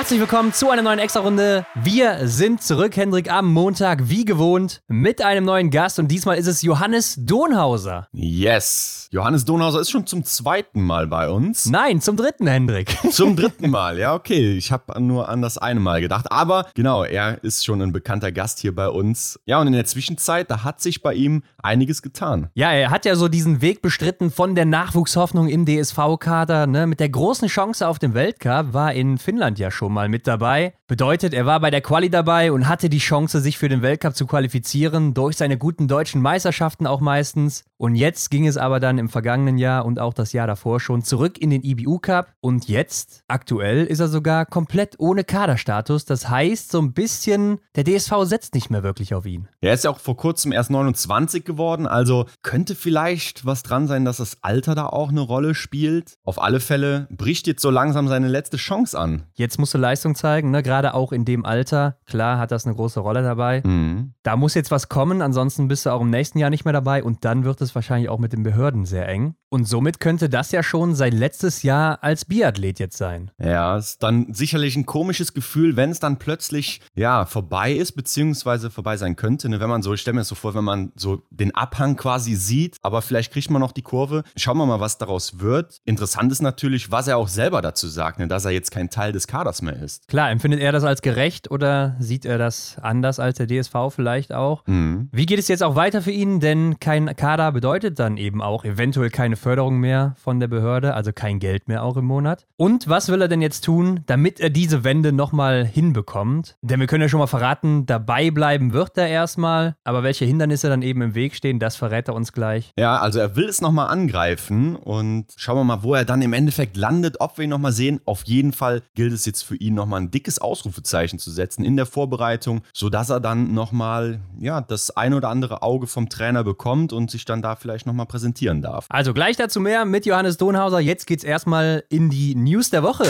[0.00, 1.66] Herzlich willkommen zu einer neuen Extra-Runde.
[1.74, 5.98] Wir sind zurück, Hendrik, am Montag, wie gewohnt, mit einem neuen Gast.
[5.98, 8.08] Und diesmal ist es Johannes Donhauser.
[8.12, 9.08] Yes.
[9.10, 11.66] Johannes Donhauser ist schon zum zweiten Mal bei uns.
[11.66, 12.96] Nein, zum dritten, Hendrik.
[13.10, 14.56] Zum dritten Mal, ja, okay.
[14.56, 16.32] Ich habe nur an das eine Mal gedacht.
[16.32, 19.38] Aber genau, er ist schon ein bekannter Gast hier bei uns.
[19.44, 22.48] Ja, und in der Zwischenzeit, da hat sich bei ihm einiges getan.
[22.54, 27.00] Ja, er hat ja so diesen Weg bestritten von der Nachwuchshoffnung im DSV-Kader, ne, mit
[27.00, 30.74] der großen Chance auf dem Weltcup, war in Finnland ja schon schon mal mit dabei.
[30.86, 34.16] Bedeutet, er war bei der Quali dabei und hatte die Chance, sich für den Weltcup
[34.16, 37.64] zu qualifizieren, durch seine guten deutschen Meisterschaften auch meistens.
[37.80, 41.00] Und jetzt ging es aber dann im vergangenen Jahr und auch das Jahr davor schon
[41.00, 42.34] zurück in den IBU Cup.
[42.40, 46.04] Und jetzt, aktuell, ist er sogar komplett ohne Kaderstatus.
[46.04, 49.48] Das heißt, so ein bisschen, der DSV setzt nicht mehr wirklich auf ihn.
[49.62, 54.04] Er ist ja auch vor kurzem erst 29 geworden, also könnte vielleicht was dran sein,
[54.04, 56.18] dass das Alter da auch eine Rolle spielt.
[56.22, 59.22] Auf alle Fälle bricht jetzt so langsam seine letzte Chance an.
[59.32, 60.64] Jetzt muss musste Leistung zeigen, ne?
[60.64, 61.96] gerade auch in dem Alter.
[62.06, 63.62] Klar hat das eine große Rolle dabei.
[63.64, 64.14] Mhm.
[64.24, 67.04] Da muss jetzt was kommen, ansonsten bist du auch im nächsten Jahr nicht mehr dabei
[67.04, 69.34] und dann wird es wahrscheinlich auch mit den Behörden sehr eng.
[69.52, 73.32] Und somit könnte das ja schon sein letztes Jahr als Biathlet jetzt sein.
[73.42, 78.70] Ja, ist dann sicherlich ein komisches Gefühl, wenn es dann plötzlich ja vorbei ist, beziehungsweise
[78.70, 79.48] vorbei sein könnte.
[79.48, 79.58] Ne?
[79.58, 82.36] Wenn man so, ich stelle mir das so vor, wenn man so den Abhang quasi
[82.36, 84.22] sieht, aber vielleicht kriegt man noch die Kurve.
[84.36, 85.80] Schauen wir mal, was daraus wird.
[85.84, 88.28] Interessant ist natürlich, was er auch selber dazu sagt, ne?
[88.28, 90.06] dass er jetzt kein Teil des Kaders mehr ist.
[90.06, 94.32] Klar, empfindet er das als gerecht oder sieht er das anders als der DSV vielleicht
[94.32, 94.64] auch?
[94.68, 95.08] Mhm.
[95.10, 96.38] Wie geht es jetzt auch weiter für ihn?
[96.38, 101.12] Denn kein Kader bedeutet dann eben auch eventuell keine Förderung mehr von der Behörde, also
[101.12, 102.46] kein Geld mehr auch im Monat.
[102.56, 106.56] Und was will er denn jetzt tun, damit er diese Wende nochmal hinbekommt?
[106.62, 110.68] Denn wir können ja schon mal verraten, dabei bleiben wird er erstmal, aber welche Hindernisse
[110.68, 112.72] dann eben im Weg stehen, das verrät er uns gleich.
[112.78, 116.32] Ja, also er will es nochmal angreifen und schauen wir mal, wo er dann im
[116.32, 118.00] Endeffekt landet, ob wir ihn nochmal sehen.
[118.04, 121.76] Auf jeden Fall gilt es jetzt für ihn nochmal ein dickes Ausrufezeichen zu setzen in
[121.76, 126.92] der Vorbereitung, sodass er dann nochmal ja, das ein oder andere Auge vom Trainer bekommt
[126.92, 128.86] und sich dann da vielleicht nochmal präsentieren darf.
[128.88, 130.80] Also gleich dazu mehr mit Johannes Donhauser.
[130.80, 133.04] Jetzt geht's erstmal in die News der Woche.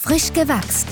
[0.00, 0.88] Frisch gewachst.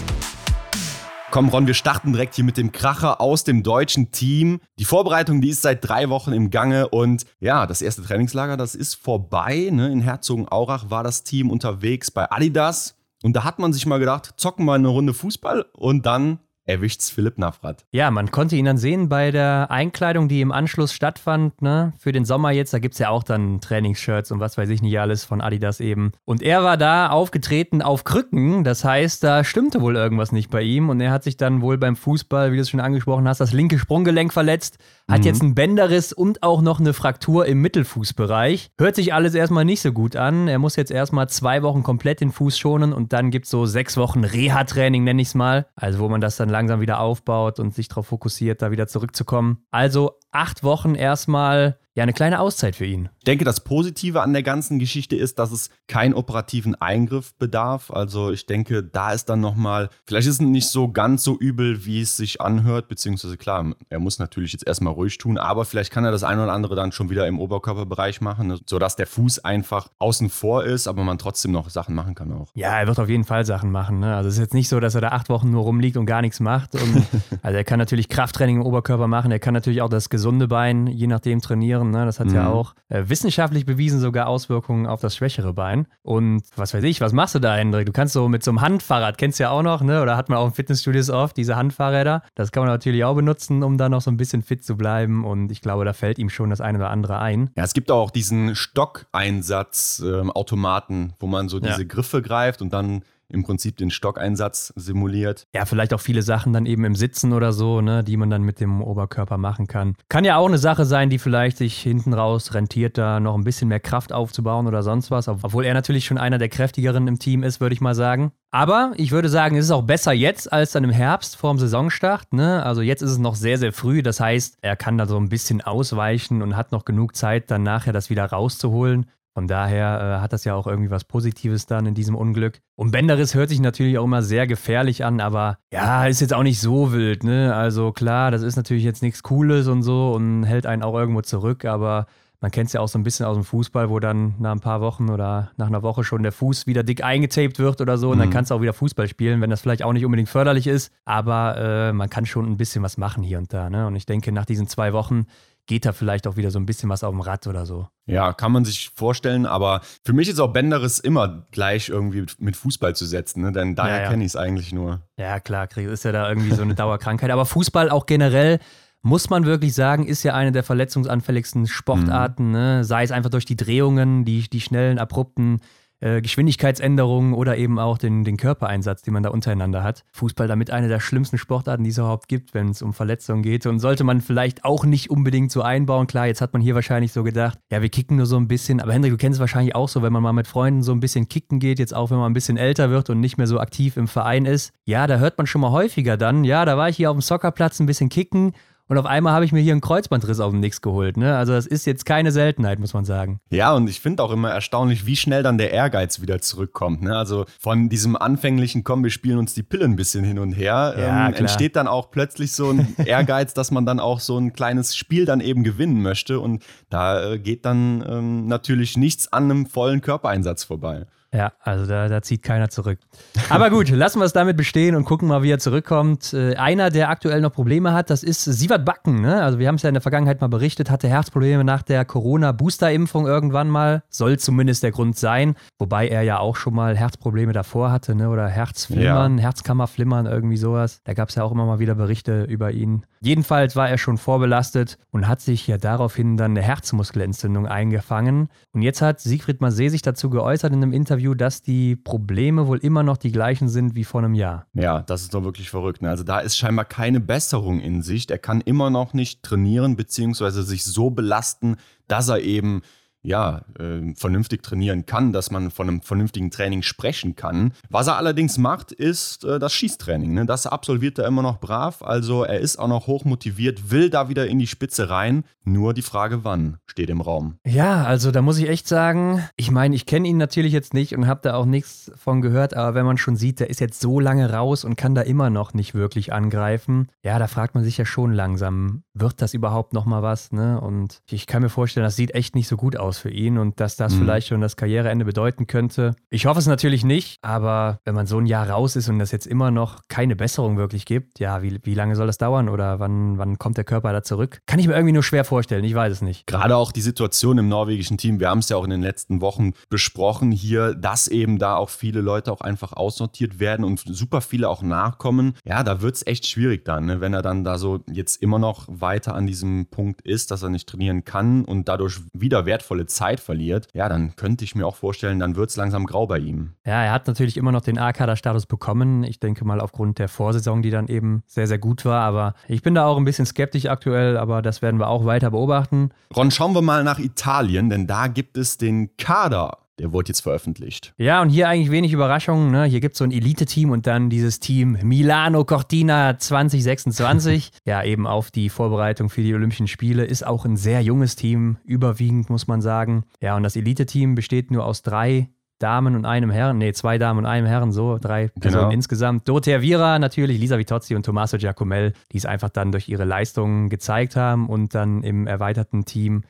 [1.31, 4.61] Komm, Ron, wir starten direkt hier mit dem Kracher aus dem deutschen Team.
[4.79, 8.77] Die Vorbereitung, die ist seit drei Wochen im Gange und ja, das erste Trainingslager, das
[8.77, 9.69] ist vorbei.
[9.73, 9.91] Ne?
[9.91, 12.95] In Herzogenaurach war das Team unterwegs bei Adidas.
[13.25, 17.11] Und da hat man sich mal gedacht, zocken wir eine Runde Fußball und dann erwischt's
[17.11, 17.85] Philipp Navrat.
[17.91, 21.93] Ja, man konnte ihn dann sehen bei der Einkleidung, die im Anschluss stattfand, ne?
[21.99, 24.99] Für den Sommer jetzt, da gibt's ja auch dann Trainingsshirts und was weiß ich nicht
[24.99, 26.13] alles von Adidas eben.
[26.25, 30.63] Und er war da aufgetreten auf Krücken, das heißt, da stimmte wohl irgendwas nicht bei
[30.63, 33.41] ihm und er hat sich dann wohl beim Fußball, wie du es schon angesprochen hast,
[33.41, 34.79] das linke Sprunggelenk verletzt,
[35.11, 35.27] hat mhm.
[35.27, 38.71] jetzt einen Bänderriss und auch noch eine Fraktur im Mittelfußbereich.
[38.79, 40.49] Hört sich alles erstmal nicht so gut an.
[40.49, 43.97] Er muss jetzt erstmal zwei Wochen komplett den Fuß schonen und dann gibt's so sechs
[43.97, 45.67] Wochen Reha-Training, nenne ich es mal.
[45.77, 49.59] Also wo man das dann langsam wieder aufbaut und sich darauf fokussiert, da wieder zurückzukommen.
[49.71, 53.09] Also acht Wochen erstmal ja, eine kleine Auszeit für ihn.
[53.19, 57.93] Ich denke, das Positive an der ganzen Geschichte ist, dass es keinen operativen Eingriff bedarf.
[57.93, 61.87] Also ich denke, da ist dann nochmal, vielleicht ist es nicht so ganz so übel,
[61.87, 65.93] wie es sich anhört, beziehungsweise klar, er muss natürlich jetzt erstmal ruhig tun, aber vielleicht
[65.93, 68.59] kann er das eine oder andere dann schon wieder im Oberkörperbereich machen, ne?
[68.67, 72.51] sodass der Fuß einfach außen vor ist, aber man trotzdem noch Sachen machen kann auch.
[72.55, 74.01] Ja, er wird auf jeden Fall Sachen machen.
[74.01, 74.17] Ne?
[74.17, 76.23] Also es ist jetzt nicht so, dass er da acht Wochen nur rumliegt und gar
[76.23, 76.75] nichts macht.
[76.75, 77.07] Und,
[77.43, 80.87] also er kann natürlich Krafttraining im Oberkörper machen, er kann natürlich auch das gesunde Bein,
[80.87, 81.91] je nachdem, trainieren.
[81.91, 82.07] Ne?
[82.07, 82.35] Das hat mhm.
[82.35, 85.87] ja auch äh, wissenschaftlich bewiesen sogar Auswirkungen auf das schwächere Bein.
[86.01, 87.85] Und was weiß ich, was machst du da, Hendrik?
[87.85, 90.01] Du kannst so mit so einem Handfahrrad, kennst du ja auch noch, ne?
[90.01, 92.23] oder hat man auch in Fitnessstudios oft, diese Handfahrräder.
[92.35, 95.27] Das kann man natürlich auch benutzen, um da noch so ein bisschen fit zu bleiben.
[95.27, 97.51] Und ich glaube, da fällt ihm schon das eine oder andere ein.
[97.55, 101.89] Ja, es gibt auch diesen Stockeinsatz-Automaten, ähm, wo man so diese ja.
[101.89, 105.47] Griffe greift und dann im Prinzip den Stockeinsatz simuliert.
[105.55, 108.43] Ja, vielleicht auch viele Sachen dann eben im Sitzen oder so, ne, die man dann
[108.43, 109.97] mit dem Oberkörper machen kann.
[110.09, 113.45] Kann ja auch eine Sache sein, die vielleicht sich hinten raus rentiert, da noch ein
[113.45, 115.29] bisschen mehr Kraft aufzubauen oder sonst was.
[115.29, 118.33] Obwohl er natürlich schon einer der kräftigeren im Team ist, würde ich mal sagen.
[118.51, 121.59] Aber ich würde sagen, es ist auch besser jetzt als dann im Herbst vor dem
[121.59, 122.33] Saisonstart.
[122.33, 122.63] Ne?
[122.63, 124.01] Also jetzt ist es noch sehr, sehr früh.
[124.01, 127.65] Das heißt, er kann da so ein bisschen ausweichen und hat noch genug Zeit, dann
[127.65, 129.07] nachher das wieder rauszuholen.
[129.35, 132.61] Von daher äh, hat das ja auch irgendwie was Positives dann in diesem Unglück.
[132.77, 136.45] Und Benderis hört sich natürlich auch immer sehr gefährlich an, aber ja, ist jetzt auch
[136.45, 137.53] nicht so wild, ne?
[137.55, 141.21] Also klar, das ist natürlich jetzt nichts Cooles und so und hält einen auch irgendwo
[141.21, 142.07] zurück, aber
[142.45, 144.61] Man kennt es ja auch so ein bisschen aus dem Fußball, wo dann nach ein
[144.61, 148.11] paar Wochen oder nach einer Woche schon der Fuß wieder dick eingetaped wird oder so.
[148.11, 148.33] Und dann mhm.
[148.35, 150.93] kannst du auch wieder Fußball spielen, wenn das vielleicht auch nicht unbedingt förderlich ist.
[151.07, 153.71] Aber äh, man kann schon ein bisschen was machen hier und da.
[153.71, 153.87] Ne?
[153.87, 155.25] Und ich denke, nach diesen zwei Wochen
[155.67, 157.89] geht da vielleicht auch wieder so ein bisschen was auf dem Rad oder so.
[158.07, 162.57] Ja, kann man sich vorstellen, aber für mich ist auch Benderis immer gleich irgendwie mit
[162.57, 163.53] Fußball zu setzen, ne?
[163.53, 164.11] denn daher ja, ja.
[164.11, 165.03] kenne ich es eigentlich nur.
[165.17, 167.31] Ja, klar, ist ja da irgendwie so eine Dauerkrankheit.
[167.31, 168.59] Aber Fußball auch generell
[169.03, 172.53] muss man wirklich sagen, ist ja eine der verletzungsanfälligsten Sportarten, mhm.
[172.53, 172.85] ne?
[172.85, 175.61] sei es einfach durch die Drehungen, die, die schnellen, abrupten
[176.05, 180.05] äh, Geschwindigkeitsänderungen oder eben auch den, den Körpereinsatz, den man da untereinander hat.
[180.13, 183.65] Fußball damit eine der schlimmsten Sportarten, die es überhaupt gibt, wenn es um Verletzungen geht.
[183.65, 186.07] Und sollte man vielleicht auch nicht unbedingt so einbauen.
[186.07, 188.83] Klar, jetzt hat man hier wahrscheinlich so gedacht, ja, wir kicken nur so ein bisschen.
[188.83, 191.01] Aber Hendrik, du kennst es wahrscheinlich auch so, wenn man mal mit Freunden so ein
[191.01, 193.59] bisschen kicken geht, jetzt auch wenn man ein bisschen älter wird und nicht mehr so
[193.59, 194.75] aktiv im Verein ist.
[194.85, 197.23] Ja, da hört man schon mal häufiger dann, ja, da war ich hier auf dem
[197.23, 198.53] Soccerplatz ein bisschen kicken
[198.87, 201.17] und auf einmal habe ich mir hier einen Kreuzbandriss auf dem Nix geholt.
[201.17, 201.37] Ne?
[201.37, 203.41] Also das ist jetzt keine Seltenheit, muss man sagen.
[203.51, 207.03] Ja, und ich finde auch immer erstaunlich, wie schnell dann der Ehrgeiz wieder zurückkommt.
[207.03, 207.17] Ne?
[207.17, 210.95] Also von diesem anfänglichen Komm, wir spielen uns die Pille ein bisschen hin und her,
[210.99, 214.53] ja, ähm, entsteht dann auch plötzlich so ein Ehrgeiz, dass man dann auch so ein
[214.53, 216.41] kleines Spiel dann eben gewinnen möchte.
[216.41, 221.07] Und da äh, geht dann ähm, natürlich nichts an einem vollen Körpereinsatz vorbei.
[221.35, 223.01] Ja, also da, da zieht keiner zurück.
[223.49, 226.33] Aber gut, lassen wir es damit bestehen und gucken mal, wie er zurückkommt.
[226.33, 229.21] Äh, einer, der aktuell noch Probleme hat, das ist Sievert Backen.
[229.21, 229.43] Ne?
[229.43, 233.27] Also wir haben es ja in der Vergangenheit mal berichtet, hatte Herzprobleme nach der Corona-Booster-Impfung
[233.27, 234.05] irgendwann mal.
[234.11, 235.57] Soll zumindest der Grund sein.
[235.77, 238.29] Wobei er ja auch schon mal Herzprobleme davor hatte, ne?
[238.31, 239.45] oder Herzflimmern, ja.
[239.45, 241.01] Herzkammerflimmern, irgendwie sowas.
[241.03, 243.07] Da gab es ja auch immer mal wieder Berichte über ihn.
[243.25, 248.51] Jedenfalls war er schon vorbelastet und hat sich ja daraufhin dann eine Herzmuskelentzündung eingefangen.
[248.73, 252.77] Und jetzt hat Siegfried Masé sich dazu geäußert in einem Interview, dass die Probleme wohl
[252.79, 254.67] immer noch die gleichen sind wie vor einem Jahr.
[254.75, 256.03] Ja, das ist doch wirklich verrückt.
[256.03, 256.11] Ne?
[256.11, 258.31] Also da ist scheinbar keine Besserung in Sicht.
[258.31, 260.61] Er kann immer noch nicht trainieren bzw.
[260.61, 261.77] sich so belasten,
[262.09, 262.83] dass er eben
[263.25, 267.73] ja, äh, vernünftig trainieren kann, dass man von einem vernünftigen Training sprechen kann.
[267.89, 270.35] Was er allerdings macht, ist äh, das Schießtraining.
[270.35, 270.47] Ne?
[270.47, 272.03] Das absolviert er immer noch brav.
[272.03, 275.45] Also er ist auch noch hoch motiviert, will da wieder in die Spitze rein.
[275.65, 277.57] Nur die Frage, wann steht im Raum.
[277.67, 281.17] Ja, also da muss ich echt sagen, ich meine, ich kenne ihn natürlich jetzt nicht
[281.17, 284.01] und habe da auch nichts von gehört, aber wenn man schon sieht, der ist jetzt
[284.01, 287.83] so lange raus und kann da immer noch nicht wirklich angreifen, ja, da fragt man
[287.83, 290.53] sich ja schon langsam, wird das überhaupt noch mal was?
[290.53, 290.79] Ne?
[290.79, 293.59] Und ich kann mir vorstellen, das sieht echt nicht so gut aus aus für ihn
[293.59, 294.21] und dass das mhm.
[294.21, 296.17] vielleicht schon das Karriereende bedeuten könnte.
[296.31, 299.31] Ich hoffe es natürlich nicht, aber wenn man so ein Jahr raus ist und das
[299.31, 302.99] jetzt immer noch keine Besserung wirklich gibt, ja, wie, wie lange soll das dauern oder
[302.99, 304.61] wann, wann kommt der Körper da zurück?
[304.67, 306.47] Kann ich mir irgendwie nur schwer vorstellen, ich weiß es nicht.
[306.47, 309.41] Gerade auch die Situation im norwegischen Team, wir haben es ja auch in den letzten
[309.41, 314.41] Wochen besprochen hier, dass eben da auch viele Leute auch einfach aussortiert werden und super
[314.41, 315.55] viele auch nachkommen.
[315.65, 317.21] Ja, da wird es echt schwierig dann, ne?
[317.21, 320.71] wenn er dann da so jetzt immer noch weiter an diesem Punkt ist, dass er
[320.71, 324.97] nicht trainieren kann und dadurch wieder wertvolle Zeit verliert, ja, dann könnte ich mir auch
[324.97, 326.75] vorstellen, dann wird es langsam grau bei ihm.
[326.85, 329.25] Ja, er hat natürlich immer noch den A-Kader-Status bekommen.
[329.25, 332.23] Ich denke mal aufgrund der Vorsaison, die dann eben sehr, sehr gut war.
[332.23, 335.51] Aber ich bin da auch ein bisschen skeptisch aktuell, aber das werden wir auch weiter
[335.51, 336.11] beobachten.
[336.35, 340.41] Ron, schauen wir mal nach Italien, denn da gibt es den Kader der wurde jetzt
[340.41, 341.15] veröffentlicht.
[341.19, 342.71] Ja, und hier eigentlich wenig Überraschungen.
[342.71, 342.85] Ne?
[342.85, 347.71] Hier gibt es so ein Elite-Team und dann dieses Team Milano Cortina 2026.
[347.85, 350.25] ja, eben auf die Vorbereitung für die Olympischen Spiele.
[350.25, 353.25] Ist auch ein sehr junges Team, überwiegend muss man sagen.
[353.41, 355.49] Ja, und das Elite-Team besteht nur aus drei
[355.79, 358.95] Damen und einem Herrn, nee, zwei Damen und einem Herrn, so drei Personen genau.
[358.95, 359.49] insgesamt.
[359.49, 363.89] Dorothea Vira natürlich, Lisa Vitozzi und Tommaso Giacomel, die es einfach dann durch ihre Leistungen
[363.89, 366.43] gezeigt haben und dann im erweiterten Team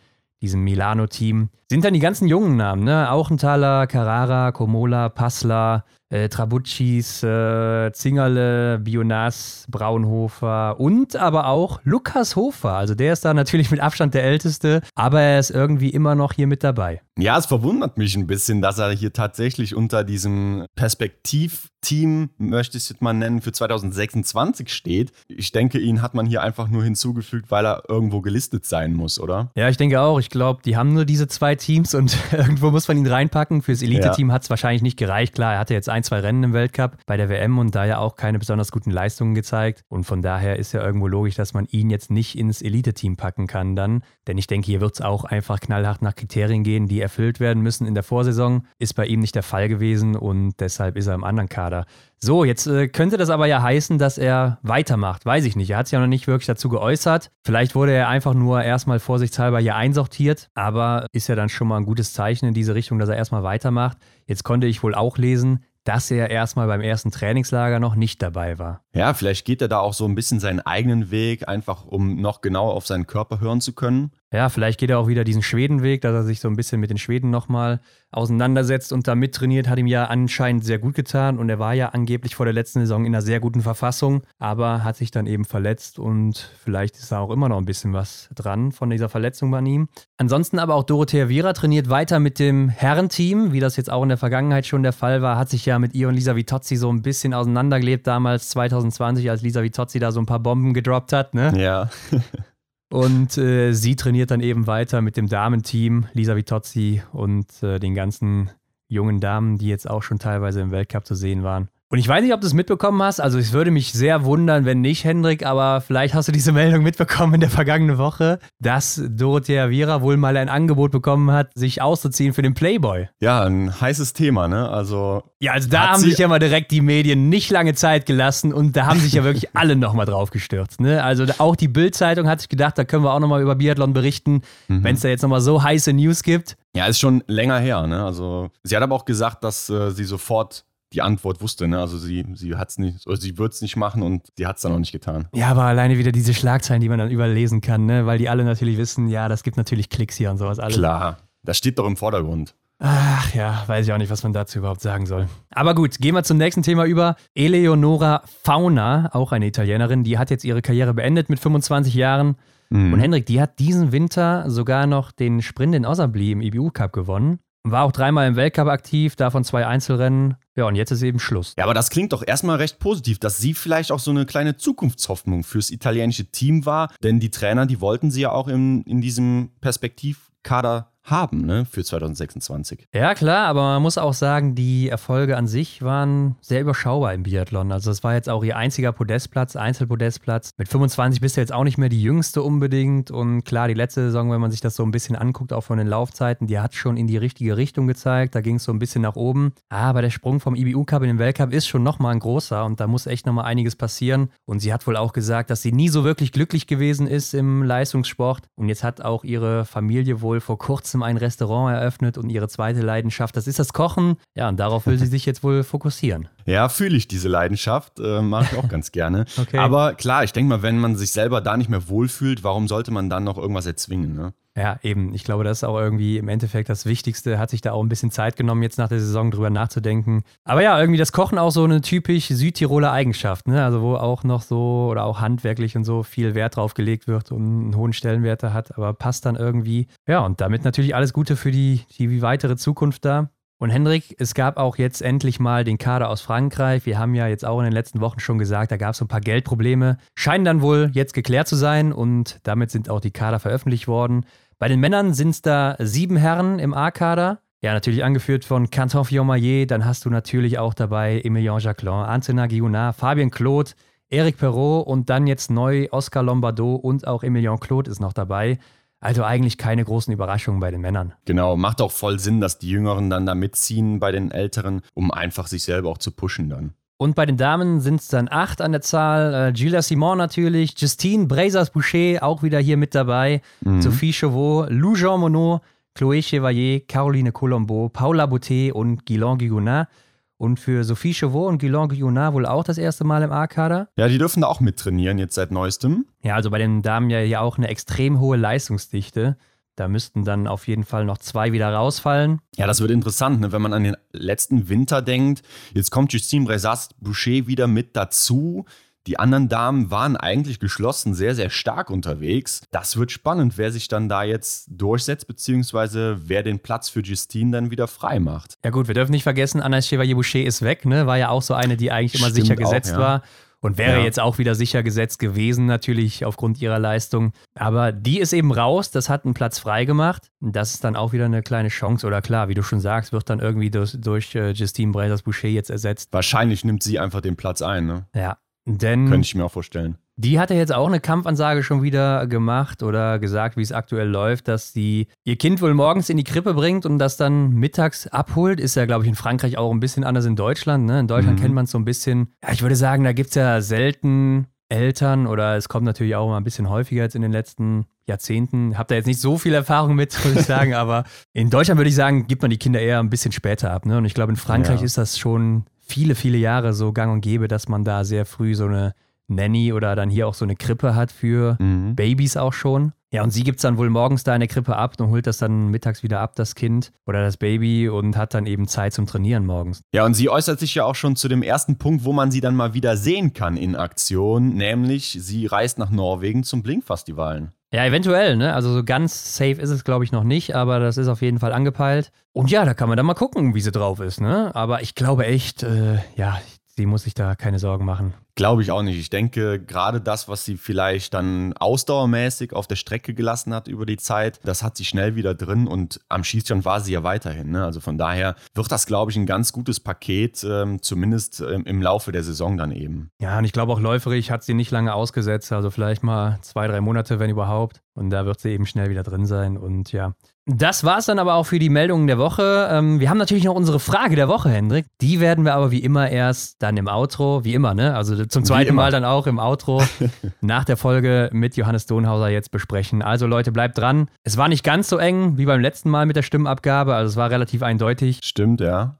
[0.44, 3.10] diesem Milano-Team, sind dann die ganzen jungen Namen, ne?
[3.10, 5.84] Auchenthaler, Carrara, Komola, Passler,
[6.14, 12.74] äh, Trabuccis, äh, Zingerle, Bionas, Braunhofer und aber auch Lukas Hofer.
[12.74, 16.32] Also der ist da natürlich mit Abstand der Älteste, aber er ist irgendwie immer noch
[16.32, 17.00] hier mit dabei.
[17.18, 22.84] Ja, es verwundert mich ein bisschen, dass er hier tatsächlich unter diesem Perspektivteam, möchte ich
[22.84, 25.12] es jetzt mal nennen, für 2026 steht.
[25.28, 29.20] Ich denke, ihn hat man hier einfach nur hinzugefügt, weil er irgendwo gelistet sein muss,
[29.20, 29.52] oder?
[29.56, 30.18] Ja, ich denke auch.
[30.18, 33.62] Ich glaube, die haben nur diese zwei Teams und irgendwo muss man ihn reinpacken.
[33.62, 34.34] Fürs Elite-Team ja.
[34.34, 35.34] hat es wahrscheinlich nicht gereicht.
[35.34, 37.98] Klar, er hatte jetzt ein, zwei Rennen im Weltcup bei der WM und da ja
[37.98, 39.82] auch keine besonders guten Leistungen gezeigt.
[39.88, 43.46] Und von daher ist ja irgendwo logisch, dass man ihn jetzt nicht ins Elite-Team packen
[43.46, 44.02] kann dann.
[44.26, 47.62] Denn ich denke, hier wird es auch einfach knallhart nach Kriterien gehen, die erfüllt werden
[47.62, 48.66] müssen in der Vorsaison.
[48.78, 51.86] Ist bei ihm nicht der Fall gewesen und deshalb ist er im anderen Kader.
[52.24, 55.26] So, jetzt äh, könnte das aber ja heißen, dass er weitermacht.
[55.26, 55.68] Weiß ich nicht.
[55.68, 57.30] Er hat sich ja noch nicht wirklich dazu geäußert.
[57.44, 61.76] Vielleicht wurde er einfach nur erstmal vorsichtshalber hier einsortiert, aber ist ja dann schon mal
[61.76, 63.98] ein gutes Zeichen in diese Richtung, dass er erstmal weitermacht.
[64.26, 68.58] Jetzt konnte ich wohl auch lesen, dass er erstmal beim ersten Trainingslager noch nicht dabei
[68.58, 68.82] war.
[68.94, 72.40] Ja, vielleicht geht er da auch so ein bisschen seinen eigenen Weg, einfach um noch
[72.40, 74.12] genau auf seinen Körper hören zu können.
[74.34, 76.90] Ja, vielleicht geht er auch wieder diesen Schwedenweg, dass er sich so ein bisschen mit
[76.90, 81.48] den Schweden nochmal auseinandersetzt und da mittrainiert, hat ihm ja anscheinend sehr gut getan und
[81.48, 84.96] er war ja angeblich vor der letzten Saison in einer sehr guten Verfassung, aber hat
[84.96, 88.72] sich dann eben verletzt und vielleicht ist da auch immer noch ein bisschen was dran
[88.72, 89.88] von dieser Verletzung bei ihm.
[90.16, 94.08] Ansonsten aber auch Dorothea Viera trainiert weiter mit dem Herrenteam, wie das jetzt auch in
[94.08, 96.92] der Vergangenheit schon der Fall war, hat sich ja mit ihr und Lisa Vitozzi so
[96.92, 101.34] ein bisschen auseinandergelebt damals 2020, als Lisa Vitozzi da so ein paar Bomben gedroppt hat,
[101.34, 101.52] ne?
[101.56, 101.88] Ja.
[102.94, 107.92] Und äh, sie trainiert dann eben weiter mit dem Damenteam, Lisa Vitozzi und äh, den
[107.92, 108.50] ganzen
[108.86, 111.68] jungen Damen, die jetzt auch schon teilweise im Weltcup zu sehen waren.
[111.94, 113.20] Und ich weiß nicht, ob du es mitbekommen hast.
[113.20, 116.82] Also, es würde mich sehr wundern, wenn nicht, Hendrik, aber vielleicht hast du diese Meldung
[116.82, 121.82] mitbekommen in der vergangenen Woche, dass Dorothea Viera wohl mal ein Angebot bekommen hat, sich
[121.82, 123.10] auszuziehen für den Playboy.
[123.20, 124.68] Ja, ein heißes Thema, ne?
[124.68, 125.22] Also.
[125.38, 128.74] Ja, also da haben sich ja mal direkt die Medien nicht lange Zeit gelassen und
[128.74, 130.80] da haben sich ja wirklich alle nochmal drauf gestürzt.
[130.80, 131.00] Ne?
[131.04, 134.42] Also auch die Bild-Zeitung hat sich gedacht, da können wir auch nochmal über Biathlon berichten,
[134.66, 134.82] mhm.
[134.82, 136.56] wenn es da jetzt nochmal so heiße News gibt.
[136.74, 138.04] Ja, ist schon länger her, ne?
[138.04, 141.68] Also sie hat aber auch gesagt, dass äh, sie sofort die Antwort wusste.
[141.68, 141.78] Ne?
[141.78, 144.56] Also sie, sie hat es nicht, oder sie wird es nicht machen und sie hat
[144.56, 145.28] es dann auch nicht getan.
[145.34, 148.06] Ja, aber alleine wieder diese Schlagzeilen, die man dann überlesen kann, ne?
[148.06, 150.76] weil die alle natürlich wissen, ja, das gibt natürlich Klicks hier und sowas alles.
[150.76, 152.54] Klar, das steht doch im Vordergrund.
[152.78, 155.28] Ach ja, weiß ich auch nicht, was man dazu überhaupt sagen soll.
[155.50, 157.16] Aber gut, gehen wir zum nächsten Thema über.
[157.34, 162.36] Eleonora Fauna, auch eine Italienerin, die hat jetzt ihre Karriere beendet mit 25 Jahren.
[162.70, 162.92] Mhm.
[162.92, 166.92] Und Hendrik, die hat diesen Winter sogar noch den Sprint in Osabli im IBU Cup
[166.92, 167.38] gewonnen.
[167.62, 170.34] War auch dreimal im Weltcup aktiv, davon zwei Einzelrennen.
[170.56, 171.54] Ja, und jetzt ist eben Schluss.
[171.58, 174.56] Ja, aber das klingt doch erstmal recht positiv, dass sie vielleicht auch so eine kleine
[174.56, 176.94] Zukunftshoffnung fürs italienische Team war.
[177.02, 181.84] Denn die Trainer, die wollten sie ja auch in, in diesem Perspektivkader haben ne, für
[181.84, 182.88] 2026.
[182.94, 187.24] Ja, klar, aber man muss auch sagen, die Erfolge an sich waren sehr überschaubar im
[187.24, 187.72] Biathlon.
[187.72, 190.52] Also es war jetzt auch ihr einziger Podestplatz, Einzelpodestplatz.
[190.56, 193.10] Mit 25 bist du jetzt auch nicht mehr die jüngste unbedingt.
[193.10, 195.76] Und klar, die letzte Saison, wenn man sich das so ein bisschen anguckt, auch von
[195.76, 198.34] den Laufzeiten, die hat schon in die richtige Richtung gezeigt.
[198.34, 199.52] Da ging es so ein bisschen nach oben.
[199.68, 202.80] Aber der Sprung vom IBU Cup in den Weltcup ist schon nochmal ein großer und
[202.80, 204.30] da muss echt nochmal einiges passieren.
[204.46, 207.62] Und sie hat wohl auch gesagt, dass sie nie so wirklich glücklich gewesen ist im
[207.62, 208.48] Leistungssport.
[208.54, 212.48] Und jetzt hat auch ihre Familie wohl vor kurzem kurzem ein Restaurant eröffnet und ihre
[212.48, 214.16] zweite Leidenschaft, das ist das Kochen.
[214.36, 216.28] Ja, und darauf will sie sich jetzt wohl fokussieren.
[216.46, 219.24] Ja, fühle ich diese Leidenschaft, äh, mache ich auch ganz gerne.
[219.36, 219.58] Okay.
[219.58, 222.92] Aber klar, ich denke mal, wenn man sich selber da nicht mehr wohlfühlt, warum sollte
[222.92, 224.14] man dann noch irgendwas erzwingen?
[224.14, 224.32] Ne?
[224.56, 225.12] Ja, eben.
[225.14, 227.38] Ich glaube, das ist auch irgendwie im Endeffekt das Wichtigste.
[227.38, 230.22] Hat sich da auch ein bisschen Zeit genommen, jetzt nach der Saison drüber nachzudenken.
[230.44, 233.64] Aber ja, irgendwie das Kochen auch so eine typisch Südtiroler Eigenschaft, ne?
[233.64, 237.32] Also wo auch noch so oder auch handwerklich und so viel Wert drauf gelegt wird
[237.32, 239.88] und einen hohen Stellenwert hat, aber passt dann irgendwie.
[240.06, 243.30] Ja, und damit natürlich alles Gute für die, die weitere Zukunft da.
[243.58, 246.84] Und Hendrik, es gab auch jetzt endlich mal den Kader aus Frankreich.
[246.86, 249.04] Wir haben ja jetzt auch in den letzten Wochen schon gesagt, da gab es so
[249.04, 249.96] ein paar Geldprobleme.
[250.16, 254.26] Scheinen dann wohl jetzt geklärt zu sein und damit sind auch die Kader veröffentlicht worden.
[254.58, 257.40] Bei den Männern sind es da sieben Herren im A-Kader.
[257.60, 259.70] Ja, natürlich angeführt von Canton Fillon-Maillet.
[259.70, 263.70] Dann hast du natürlich auch dabei Emilien Jacquelin, Antonin Guillonard, Fabien Claude,
[264.10, 268.58] Eric Perrault und dann jetzt neu Oscar Lombardo und auch Emilien Claude ist noch dabei.
[269.00, 271.14] Also eigentlich keine großen Überraschungen bei den Männern.
[271.24, 275.10] Genau, macht auch voll Sinn, dass die Jüngeren dann da mitziehen bei den Älteren, um
[275.10, 276.74] einfach sich selber auch zu pushen dann.
[276.96, 279.48] Und bei den Damen sind es dann acht an der Zahl.
[279.48, 283.82] Äh, Gilles Simon natürlich, Justine Brazers-Boucher auch wieder hier mit dabei, mhm.
[283.82, 285.60] Sophie Chauveau, Lou Jean Monod,
[285.96, 289.88] Chloé Chevalier, Caroline Colombo, Paula Boutet und Guilain Guigonat.
[290.36, 293.88] Und für Sophie Chauveau und Guilain Guigonat wohl auch das erste Mal im A-Kader.
[293.96, 296.06] Ja, die dürfen da auch mittrainieren jetzt seit neuestem.
[296.22, 299.36] Ja, also bei den Damen ja hier auch eine extrem hohe Leistungsdichte.
[299.76, 302.40] Da müssten dann auf jeden Fall noch zwei wieder rausfallen.
[302.56, 303.50] Ja, das wird interessant, ne?
[303.50, 305.42] wenn man an den letzten Winter denkt.
[305.72, 308.66] Jetzt kommt Justine Bresast-Boucher wieder mit dazu.
[309.06, 312.62] Die anderen Damen waren eigentlich geschlossen sehr, sehr stark unterwegs.
[312.70, 317.50] Das wird spannend, wer sich dann da jetzt durchsetzt, beziehungsweise wer den Platz für Justine
[317.50, 318.54] dann wieder frei macht.
[318.64, 321.06] Ja gut, wir dürfen nicht vergessen, Anna Chevalier-Boucher ist weg, ne?
[321.06, 323.00] War ja auch so eine, die eigentlich immer Stimmt sicher gesetzt auch, ja.
[323.00, 323.22] war.
[323.64, 324.04] Und wäre ja.
[324.04, 327.32] jetzt auch wieder sicher gesetzt gewesen, natürlich aufgrund ihrer Leistung.
[327.54, 330.30] Aber die ist eben raus, das hat einen Platz frei gemacht.
[330.40, 332.06] Das ist dann auch wieder eine kleine Chance.
[332.06, 335.70] Oder klar, wie du schon sagst, wird dann irgendwie durch, durch äh, Justine Brazers-Boucher jetzt
[335.70, 336.12] ersetzt.
[336.12, 338.06] Wahrscheinlich nimmt sie einfach den Platz ein, ne?
[338.14, 338.36] Ja.
[338.66, 339.96] Denn Könnte ich mir auch vorstellen.
[340.16, 344.08] Die hat ja jetzt auch eine Kampfansage schon wieder gemacht oder gesagt, wie es aktuell
[344.08, 348.06] läuft, dass sie ihr Kind wohl morgens in die Krippe bringt und das dann mittags
[348.06, 348.60] abholt.
[348.60, 350.84] Ist ja, glaube ich, in Frankreich auch ein bisschen anders in Deutschland.
[350.86, 351.00] Ne?
[351.00, 351.42] In Deutschland mhm.
[351.42, 352.32] kennt man es so ein bisschen.
[352.44, 356.28] Ja, ich würde sagen, da gibt es ja selten Eltern oder es kommt natürlich auch
[356.28, 358.78] mal ein bisschen häufiger jetzt in den letzten Jahrzehnten.
[358.78, 361.90] Hab da jetzt nicht so viel Erfahrung mit, muss ich sagen, aber in Deutschland würde
[361.90, 363.84] ich sagen, gibt man die Kinder eher ein bisschen später ab.
[363.84, 363.98] Ne?
[363.98, 364.86] Und ich glaube, in Frankreich ja.
[364.86, 368.54] ist das schon viele, viele Jahre so gang und gäbe, dass man da sehr früh
[368.54, 368.94] so eine
[369.28, 371.94] Nanny oder dann hier auch so eine Krippe hat für mhm.
[371.96, 372.92] Babys auch schon.
[373.14, 375.28] Ja, und sie gibt es dann wohl morgens da in der Krippe ab und holt
[375.28, 378.92] das dann mittags wieder ab, das Kind oder das Baby und hat dann eben Zeit
[378.92, 379.82] zum Trainieren morgens.
[379.94, 382.40] Ja, und sie äußert sich ja auch schon zu dem ersten Punkt, wo man sie
[382.40, 387.52] dann mal wieder sehen kann in Aktion, nämlich sie reist nach Norwegen zum Blink-Festivalen.
[387.72, 388.52] Ja, eventuell, ne?
[388.52, 391.38] Also so ganz safe ist es, glaube ich, noch nicht, aber das ist auf jeden
[391.38, 392.10] Fall angepeilt.
[392.32, 394.50] Und ja, da kann man dann mal gucken, wie sie drauf ist, ne?
[394.54, 396.40] Aber ich glaube echt, äh, ja,
[396.76, 398.14] sie muss sich da keine Sorgen machen.
[398.36, 398.98] Glaube ich auch nicht.
[398.98, 403.86] Ich denke, gerade das, was sie vielleicht dann ausdauermäßig auf der Strecke gelassen hat über
[403.86, 407.52] die Zeit, das hat sie schnell wieder drin und am Schießstand war sie ja weiterhin.
[407.52, 407.64] Ne?
[407.64, 411.80] Also von daher wird das, glaube ich, ein ganz gutes Paket, ähm, zumindest ähm, im
[411.80, 413.10] Laufe der Saison dann eben.
[413.20, 416.66] Ja, und ich glaube auch läuferig hat sie nicht lange ausgesetzt, also vielleicht mal zwei,
[416.66, 417.83] drei Monate, wenn überhaupt.
[417.94, 419.56] Und da wird sie eben schnell wieder drin sein.
[419.56, 420.14] Und ja,
[420.46, 422.68] das war es dann aber auch für die Meldungen der Woche.
[422.70, 424.86] Ähm, wir haben natürlich noch unsere Frage der Woche, Hendrik.
[425.00, 427.94] Die werden wir aber wie immer erst dann im Outro, wie immer, ne?
[427.94, 429.82] Also zum zweiten Mal dann auch im Outro
[430.40, 433.00] nach der Folge mit Johannes Donhauser jetzt besprechen.
[433.00, 434.10] Also Leute, bleibt dran.
[434.24, 436.94] Es war nicht ganz so eng wie beim letzten Mal mit der Stimmabgabe.
[436.96, 438.20] Also es war relativ eindeutig.
[438.24, 438.98] Stimmt, ja.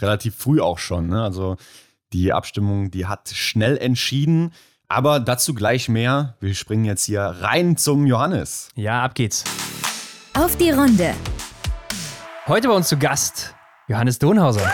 [0.00, 1.08] Relativ früh auch schon.
[1.08, 1.20] Ne?
[1.20, 1.56] Also
[2.12, 4.52] die Abstimmung, die hat schnell entschieden.
[4.88, 6.36] Aber dazu gleich mehr.
[6.38, 8.68] Wir springen jetzt hier rein zum Johannes.
[8.76, 9.42] Ja, ab geht's.
[10.34, 11.12] Auf die Runde.
[12.46, 13.52] Heute bei uns zu Gast
[13.88, 14.62] Johannes Donhauser.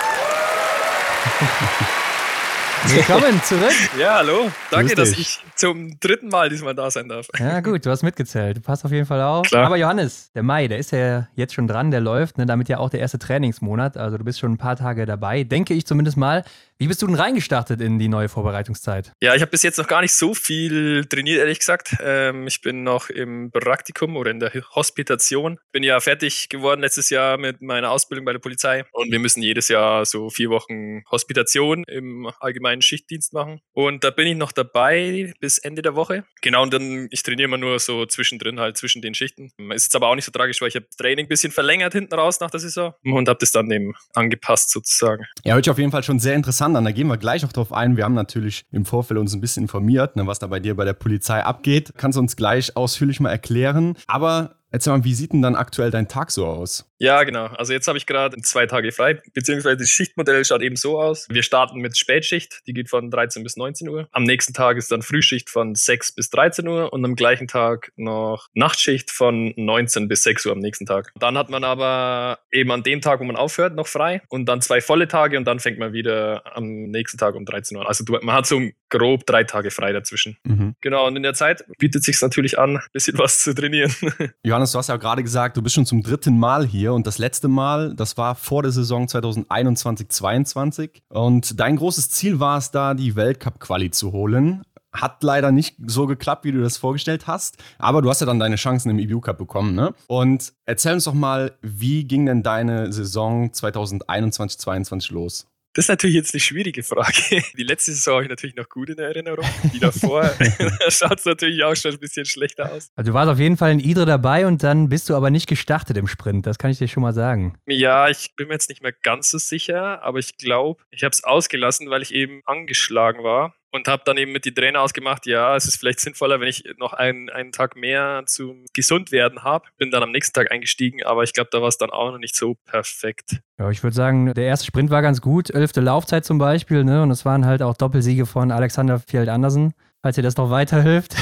[2.84, 3.72] Willkommen zurück.
[3.98, 4.50] Ja, hallo.
[4.70, 7.28] Danke, dass ich zum dritten Mal diesmal da sein darf.
[7.38, 8.56] Ja, gut, du hast mitgezählt.
[8.56, 9.46] Du passt auf jeden Fall auf.
[9.46, 9.66] Klar.
[9.66, 12.78] Aber Johannes, der Mai, der ist ja jetzt schon dran, der läuft, ne, damit ja
[12.78, 13.96] auch der erste Trainingsmonat.
[13.96, 16.44] Also du bist schon ein paar Tage dabei, denke ich zumindest mal.
[16.82, 19.12] Wie bist du denn reingestartet in die neue Vorbereitungszeit?
[19.20, 21.94] Ja, ich habe bis jetzt noch gar nicht so viel trainiert, ehrlich gesagt.
[22.02, 25.60] Ähm, ich bin noch im Praktikum oder in der Hospitation.
[25.70, 28.84] Bin ja fertig geworden letztes Jahr mit meiner Ausbildung bei der Polizei.
[28.90, 33.60] Und wir müssen jedes Jahr so vier Wochen Hospitation im allgemeinen Schichtdienst machen.
[33.74, 36.24] Und da bin ich noch dabei bis Ende der Woche.
[36.40, 39.52] Genau, und dann, ich trainiere immer nur so zwischendrin, halt zwischen den Schichten.
[39.70, 41.92] Ist jetzt aber auch nicht so tragisch, weil ich habe das Training ein bisschen verlängert
[41.92, 45.26] hinten raus nach der Saison und habe das dann eben angepasst sozusagen.
[45.44, 46.84] Ja, hört sich auf jeden Fall schon sehr interessant an.
[46.84, 47.96] Da gehen wir gleich noch drauf ein.
[47.96, 50.84] Wir haben natürlich im Vorfeld uns ein bisschen informiert, ne, was da bei dir bei
[50.84, 51.92] der Polizei abgeht.
[51.96, 53.96] Kannst du uns gleich ausführlich mal erklären.
[54.06, 56.90] Aber Erzähl mal, wie sieht denn dann aktuell dein Tag so aus?
[56.98, 57.46] Ja, genau.
[57.46, 61.26] Also jetzt habe ich gerade zwei Tage frei, beziehungsweise das Schichtmodell schaut eben so aus.
[61.28, 64.08] Wir starten mit Spätschicht, die geht von 13 bis 19 Uhr.
[64.12, 67.92] Am nächsten Tag ist dann Frühschicht von 6 bis 13 Uhr und am gleichen Tag
[67.96, 71.12] noch Nachtschicht von 19 bis 6 Uhr am nächsten Tag.
[71.18, 74.62] Dann hat man aber eben an dem Tag, wo man aufhört, noch frei und dann
[74.62, 77.88] zwei volle Tage und dann fängt man wieder am nächsten Tag um 13 Uhr an.
[77.88, 78.60] Also man hat so
[78.92, 80.36] grob drei Tage frei dazwischen.
[80.44, 80.74] Mhm.
[80.82, 83.92] Genau, und in der Zeit bietet sich natürlich an, ein bisschen was zu trainieren.
[84.44, 87.16] Johannes, du hast ja gerade gesagt, du bist schon zum dritten Mal hier und das
[87.18, 92.92] letzte Mal, das war vor der Saison 2021-22 und dein großes Ziel war es da,
[92.92, 94.62] die Weltcup-Quali zu holen.
[94.92, 98.38] Hat leider nicht so geklappt, wie du das vorgestellt hast, aber du hast ja dann
[98.38, 99.94] deine Chancen im EBU Cup bekommen, ne?
[100.06, 105.46] Und erzähl uns doch mal, wie ging denn deine Saison 2021-22 los?
[105.74, 107.42] Das ist natürlich jetzt eine schwierige Frage.
[107.56, 109.46] Die letzte Saison habe ich natürlich noch gut in Erinnerung.
[109.72, 110.24] Die davor
[110.88, 112.88] schaut es natürlich auch schon ein bisschen schlechter aus.
[112.94, 115.48] Also du warst auf jeden Fall in Idre dabei und dann bist du aber nicht
[115.48, 116.46] gestartet im Sprint.
[116.46, 117.58] Das kann ich dir schon mal sagen.
[117.66, 121.12] Ja, ich bin mir jetzt nicht mehr ganz so sicher, aber ich glaube, ich habe
[121.12, 125.26] es ausgelassen, weil ich eben angeschlagen war und habe dann eben mit die Trainer ausgemacht,
[125.26, 129.64] ja, es ist vielleicht sinnvoller, wenn ich noch einen, einen Tag mehr zum Gesundwerden habe.
[129.78, 132.18] Bin dann am nächsten Tag eingestiegen, aber ich glaube, da war es dann auch noch
[132.18, 133.40] nicht so perfekt.
[133.58, 137.02] Ja, ich würde sagen, der erste Sprint war ganz gut, elfte Laufzeit zum Beispiel, ne?
[137.02, 141.14] Und es waren halt auch Doppelsiege von Alexander Fjeld Andersen falls ihr das noch weiterhilft.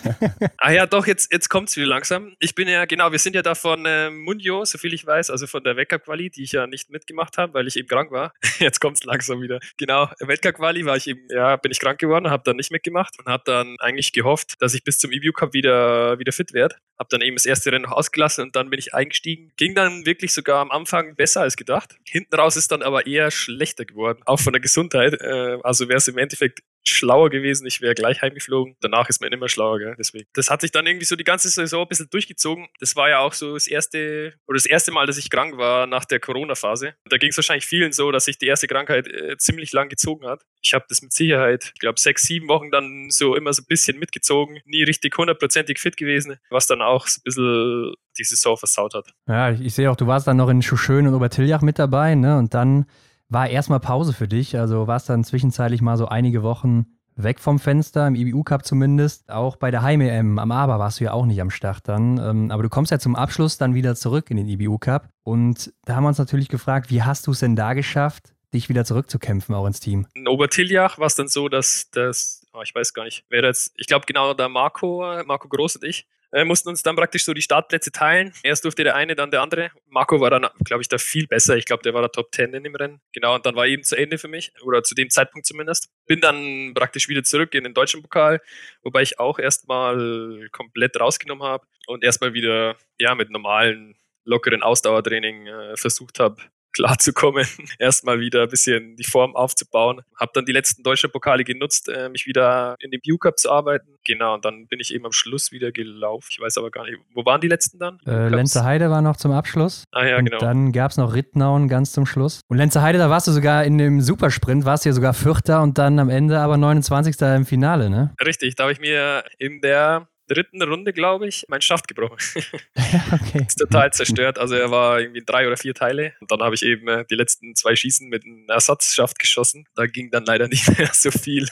[0.58, 2.34] ah ja, doch, jetzt, jetzt kommt es wieder langsam.
[2.38, 5.46] Ich bin ja, genau, wir sind ja da von äh, Mundio, soviel ich weiß, also
[5.46, 8.32] von der Weltcup-Quali, die ich ja nicht mitgemacht habe, weil ich eben krank war.
[8.58, 9.60] jetzt kommt es langsam wieder.
[9.76, 13.26] Genau, Weltcup-Quali war ich eben, ja, bin ich krank geworden, habe dann nicht mitgemacht und
[13.26, 16.76] habe dann eigentlich gehofft, dass ich bis zum EBU Cup wieder, wieder fit werde.
[16.98, 19.52] Habe dann eben das erste Rennen noch ausgelassen und dann bin ich eingestiegen.
[19.56, 21.96] Ging dann wirklich sogar am Anfang besser als gedacht.
[22.06, 25.14] Hinten raus ist dann aber eher schlechter geworden, auch von der Gesundheit.
[25.20, 28.76] Äh, also wäre es im Endeffekt schlauer gewesen, ich wäre gleich heimgeflogen.
[28.80, 29.94] Danach ist man immer schlauer, gell?
[29.98, 30.26] deswegen.
[30.32, 32.68] Das hat sich dann irgendwie so die ganze Saison ein bisschen durchgezogen.
[32.80, 35.86] Das war ja auch so das erste oder das erste Mal, dass ich krank war
[35.86, 36.94] nach der Corona-Phase.
[37.08, 40.26] Da ging es wahrscheinlich vielen so, dass sich die erste Krankheit äh, ziemlich lang gezogen
[40.26, 40.42] hat.
[40.62, 43.66] Ich habe das mit Sicherheit, ich glaube, sechs, sieben Wochen dann so immer so ein
[43.66, 44.60] bisschen mitgezogen.
[44.64, 49.12] Nie richtig hundertprozentig fit gewesen, was dann auch so ein bisschen die Saison versaut hat.
[49.26, 52.38] Ja, ich, sehe auch, du warst dann noch in Schuschön und Obertiljach mit dabei, ne?
[52.38, 52.86] Und dann
[53.28, 54.58] war erstmal Pause für dich.
[54.58, 59.30] Also warst dann zwischenzeitlich mal so einige Wochen weg vom Fenster, im IBU-Cup zumindest.
[59.30, 62.18] Auch bei der Heim-EM am Aber warst du ja auch nicht am Start dann.
[62.18, 65.08] Ähm, aber du kommst ja zum Abschluss dann wieder zurück in den IBU-Cup.
[65.22, 68.68] Und da haben wir uns natürlich gefragt, wie hast du es denn da geschafft, dich
[68.68, 70.06] wieder zurückzukämpfen, auch ins Team?
[70.14, 73.72] In Obertiljach war es dann so, dass das, oh, ich weiß gar nicht, wer jetzt,
[73.76, 77.34] ich glaube genau der Marco, Marco Groß und ich, äh, mussten uns dann praktisch so
[77.34, 78.32] die Startplätze teilen.
[78.42, 79.70] Erst durfte der eine, dann der andere.
[79.88, 81.56] Marco war dann, glaube ich, da viel besser.
[81.56, 83.00] Ich glaube, der war der Top 10 in dem Rennen.
[83.12, 85.90] Genau, und dann war eben zu Ende für mich, oder zu dem Zeitpunkt zumindest.
[86.06, 88.40] Bin dann praktisch wieder zurück in den deutschen Pokal,
[88.82, 95.46] wobei ich auch erstmal komplett rausgenommen habe und erstmal wieder ja, mit normalen lockeren Ausdauertraining
[95.48, 96.36] äh, versucht habe,
[96.72, 97.46] klarzukommen,
[97.78, 100.02] erstmal wieder ein bisschen die Form aufzubauen.
[100.18, 103.50] Habe dann die letzten deutschen Pokale genutzt, äh, mich wieder in den View Cup zu
[103.50, 103.98] arbeiten.
[104.04, 106.28] Genau, und dann bin ich eben am Schluss wieder gelaufen.
[106.30, 107.98] Ich weiß aber gar nicht, wo waren die letzten dann?
[108.06, 109.84] Äh, Lenze Heide war noch zum Abschluss.
[109.92, 110.38] Ah ja, und genau.
[110.38, 112.40] Dann gab es noch Rittnauen ganz zum Schluss.
[112.48, 115.62] Und Lenze Heide, da warst du sogar in dem Supersprint, warst du ja sogar Vierter
[115.62, 117.20] und dann am Ende aber 29.
[117.20, 118.14] im Finale, ne?
[118.24, 122.16] Richtig, da habe ich mir in der dritten Runde, glaube ich, mein Schaft gebrochen.
[123.12, 123.44] okay.
[123.46, 124.38] ist total zerstört.
[124.38, 126.12] Also er war irgendwie in drei oder vier Teile.
[126.20, 129.66] Und dann habe ich eben äh, die letzten zwei Schießen mit einem Ersatzschaft geschossen.
[129.74, 131.48] Da ging dann leider nicht mehr so viel.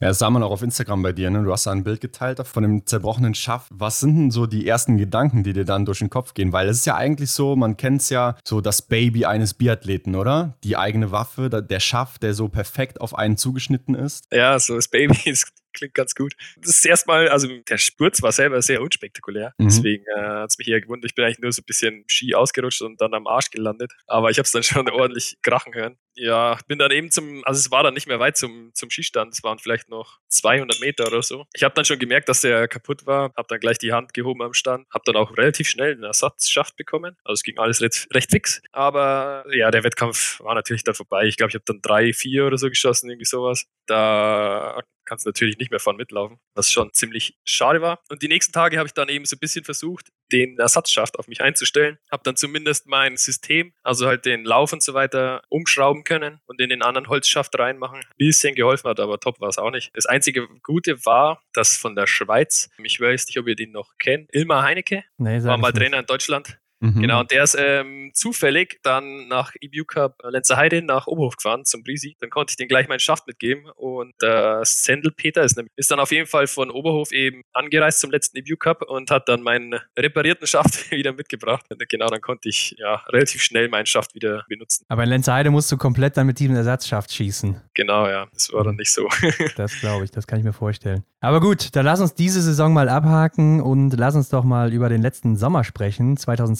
[0.00, 1.30] Ja, das sah man auch auf Instagram bei dir.
[1.30, 1.42] Ne?
[1.42, 3.68] Du hast da ein Bild geteilt von dem zerbrochenen Schaft.
[3.74, 6.52] Was sind denn so die ersten Gedanken, die dir dann durch den Kopf gehen?
[6.52, 10.14] Weil es ist ja eigentlich so, man kennt es ja, so das Baby eines Biathleten,
[10.14, 10.56] oder?
[10.64, 14.26] Die eigene Waffe, der Schaft, der so perfekt auf einen zugeschnitten ist.
[14.32, 16.34] Ja, so das Baby ist klingt ganz gut.
[16.56, 19.54] Das ist erstmal, also der Spurz war selber sehr unspektakulär.
[19.58, 19.64] Mhm.
[19.64, 21.10] Deswegen äh, hat es mich eher gewundert.
[21.10, 23.92] Ich bin eigentlich nur so ein bisschen Ski ausgerutscht und dann am Arsch gelandet.
[24.06, 25.96] Aber ich habe es dann schon ordentlich krachen hören.
[26.14, 29.32] Ja, bin dann eben zum, also es war dann nicht mehr weit zum, zum Skistand.
[29.32, 31.46] Es waren vielleicht noch 200 Meter oder so.
[31.54, 33.32] Ich habe dann schon gemerkt, dass der kaputt war.
[33.36, 34.86] Habe dann gleich die Hand gehoben am Stand.
[34.92, 37.16] Habe dann auch relativ schnell einen Ersatzschaft bekommen.
[37.24, 38.60] Also es ging alles recht, recht fix.
[38.72, 41.26] Aber ja, der Wettkampf war natürlich dann vorbei.
[41.26, 43.66] Ich glaube, ich habe dann drei, vier oder so geschossen, irgendwie sowas.
[43.86, 48.00] Da kannst natürlich nicht mehr fahren mitlaufen, was schon ziemlich schade war.
[48.10, 51.28] Und die nächsten Tage habe ich dann eben so ein bisschen versucht, den Ersatzschaft auf
[51.28, 51.98] mich einzustellen.
[52.10, 56.60] Habe dann zumindest mein System, also halt den Lauf und so weiter, umschrauben können und
[56.60, 58.00] in den anderen Holzschaft reinmachen.
[58.00, 59.90] Ein bisschen geholfen hat, aber top war es auch nicht.
[59.94, 63.96] Das einzige Gute war, dass von der Schweiz, ich weiß nicht, ob ihr den noch
[63.98, 66.58] kennt, Ilmar Heinecke, nee, war mal Trainer in Deutschland.
[66.80, 67.00] Mhm.
[67.00, 71.64] Genau, und der ist ähm, zufällig dann nach EBU Cup äh, Lenzerheide nach Oberhof gefahren
[71.64, 72.16] zum Brisi.
[72.20, 76.00] Dann konnte ich den gleich meinen Schaft mitgeben und äh, Sendel Peter ist, ist dann
[76.00, 79.74] auf jeden Fall von Oberhof eben angereist zum letzten EBU Cup und hat dann meinen
[79.98, 81.66] reparierten Schaft wieder mitgebracht.
[81.70, 84.84] Und genau, dann konnte ich ja relativ schnell meinen Schaft wieder benutzen.
[84.88, 87.60] Aber in Lenzerheide musst du komplett dann mit diesem Ersatzschaft schießen.
[87.74, 89.08] Genau, ja, das war dann nicht so.
[89.56, 91.04] das glaube ich, das kann ich mir vorstellen.
[91.20, 94.88] Aber gut, dann lass uns diese Saison mal abhaken und lass uns doch mal über
[94.88, 96.16] den letzten Sommer sprechen.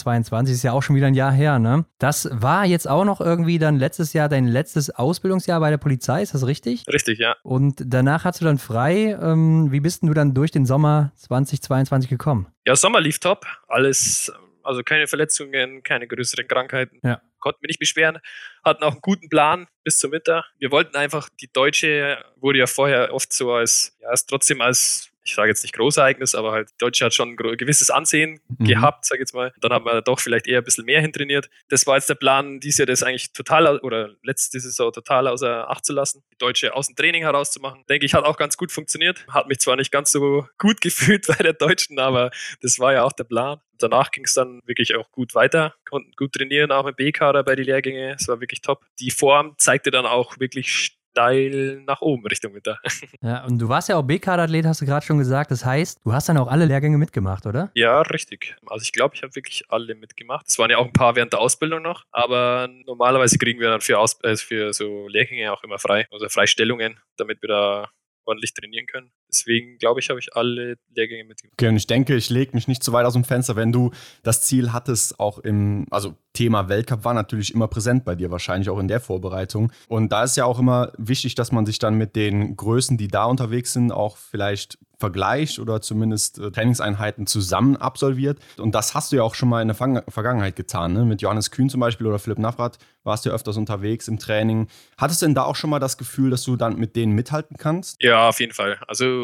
[0.09, 1.85] 2022 ist ja auch schon wieder ein Jahr her, ne?
[1.99, 6.23] Das war jetzt auch noch irgendwie dann letztes Jahr dein letztes Ausbildungsjahr bei der Polizei,
[6.23, 6.85] ist das richtig?
[6.93, 7.37] Richtig, ja.
[7.43, 9.19] Und danach hast du dann frei.
[9.21, 12.47] Ähm, wie bist denn du dann durch den Sommer 2022 gekommen?
[12.67, 13.47] Ja, Sommer lief top.
[13.69, 14.33] Alles
[14.69, 17.01] also keine Verletzungen, keine größeren Krankheiten.
[17.03, 17.23] Ja.
[17.39, 18.19] Konnten wir nicht beschweren.
[18.63, 20.45] Hatten auch einen guten Plan bis zum Winter.
[20.59, 25.08] Wir wollten einfach, die Deutsche wurde ja vorher oft so als, ja, ist trotzdem als
[25.29, 28.65] ich sage jetzt nicht Großereignis, aber halt Deutsche hat schon ein gewisses Ansehen mhm.
[28.65, 29.53] gehabt, sage ich jetzt mal.
[29.61, 31.51] Dann haben wir doch vielleicht eher ein bisschen mehr hintrainiert.
[31.69, 35.71] Das war jetzt der Plan, dieses Jahr das eigentlich total oder letzte Saison total außer
[35.71, 37.85] Acht zu lassen, die Deutsche aus dem Training herauszumachen.
[37.89, 39.27] Denke ich, hat auch ganz gut funktioniert.
[39.29, 42.31] Hat mich zwar nicht ganz so gut gefühlt bei der Deutschen, aber
[42.63, 43.61] das war ja auch der Plan.
[43.79, 47.55] Danach ging es dann wirklich auch gut weiter, konnten gut trainieren, auch im B-Kader bei
[47.55, 48.17] den Lehrgängen.
[48.19, 48.85] Es war wirklich top.
[48.99, 52.79] Die Form zeigte dann auch wirklich steil nach oben Richtung Winter.
[53.21, 55.51] Ja, und du warst ja auch B-Kader-Athlet, hast du gerade schon gesagt.
[55.51, 57.71] Das heißt, du hast dann auch alle Lehrgänge mitgemacht, oder?
[57.75, 58.57] Ja, richtig.
[58.67, 60.47] Also ich glaube, ich habe wirklich alle mitgemacht.
[60.47, 63.81] Es waren ja auch ein paar während der Ausbildung noch, aber normalerweise kriegen wir dann
[63.81, 67.91] für, Aus äh, für so Lehrgänge auch immer frei, also Freistellungen, damit wir da
[68.25, 69.11] ordentlich trainieren können.
[69.31, 71.55] Deswegen glaube ich, habe ich alle Lehrgänge mitgemacht.
[71.55, 73.91] Okay, und ich denke, ich lege mich nicht zu weit aus dem Fenster, wenn du
[74.23, 78.71] das Ziel hattest, auch im, also Thema Weltcup war natürlich immer präsent bei dir, wahrscheinlich
[78.71, 79.73] auch in der Vorbereitung.
[79.89, 83.09] Und da ist ja auch immer wichtig, dass man sich dann mit den Größen, die
[83.09, 88.39] da unterwegs sind, auch vielleicht vergleicht oder zumindest äh, Trainingseinheiten zusammen absolviert.
[88.57, 90.93] Und das hast du ja auch schon mal in der Fang Vergangenheit getan.
[90.93, 91.05] Ne?
[91.05, 94.69] Mit Johannes Kühn zum Beispiel oder Philipp Navrat warst du ja öfters unterwegs im Training.
[94.97, 97.57] Hattest du denn da auch schon mal das Gefühl, dass du dann mit denen mithalten
[97.57, 98.03] kannst?
[98.03, 98.79] Ja, auf jeden Fall.
[98.87, 99.18] Also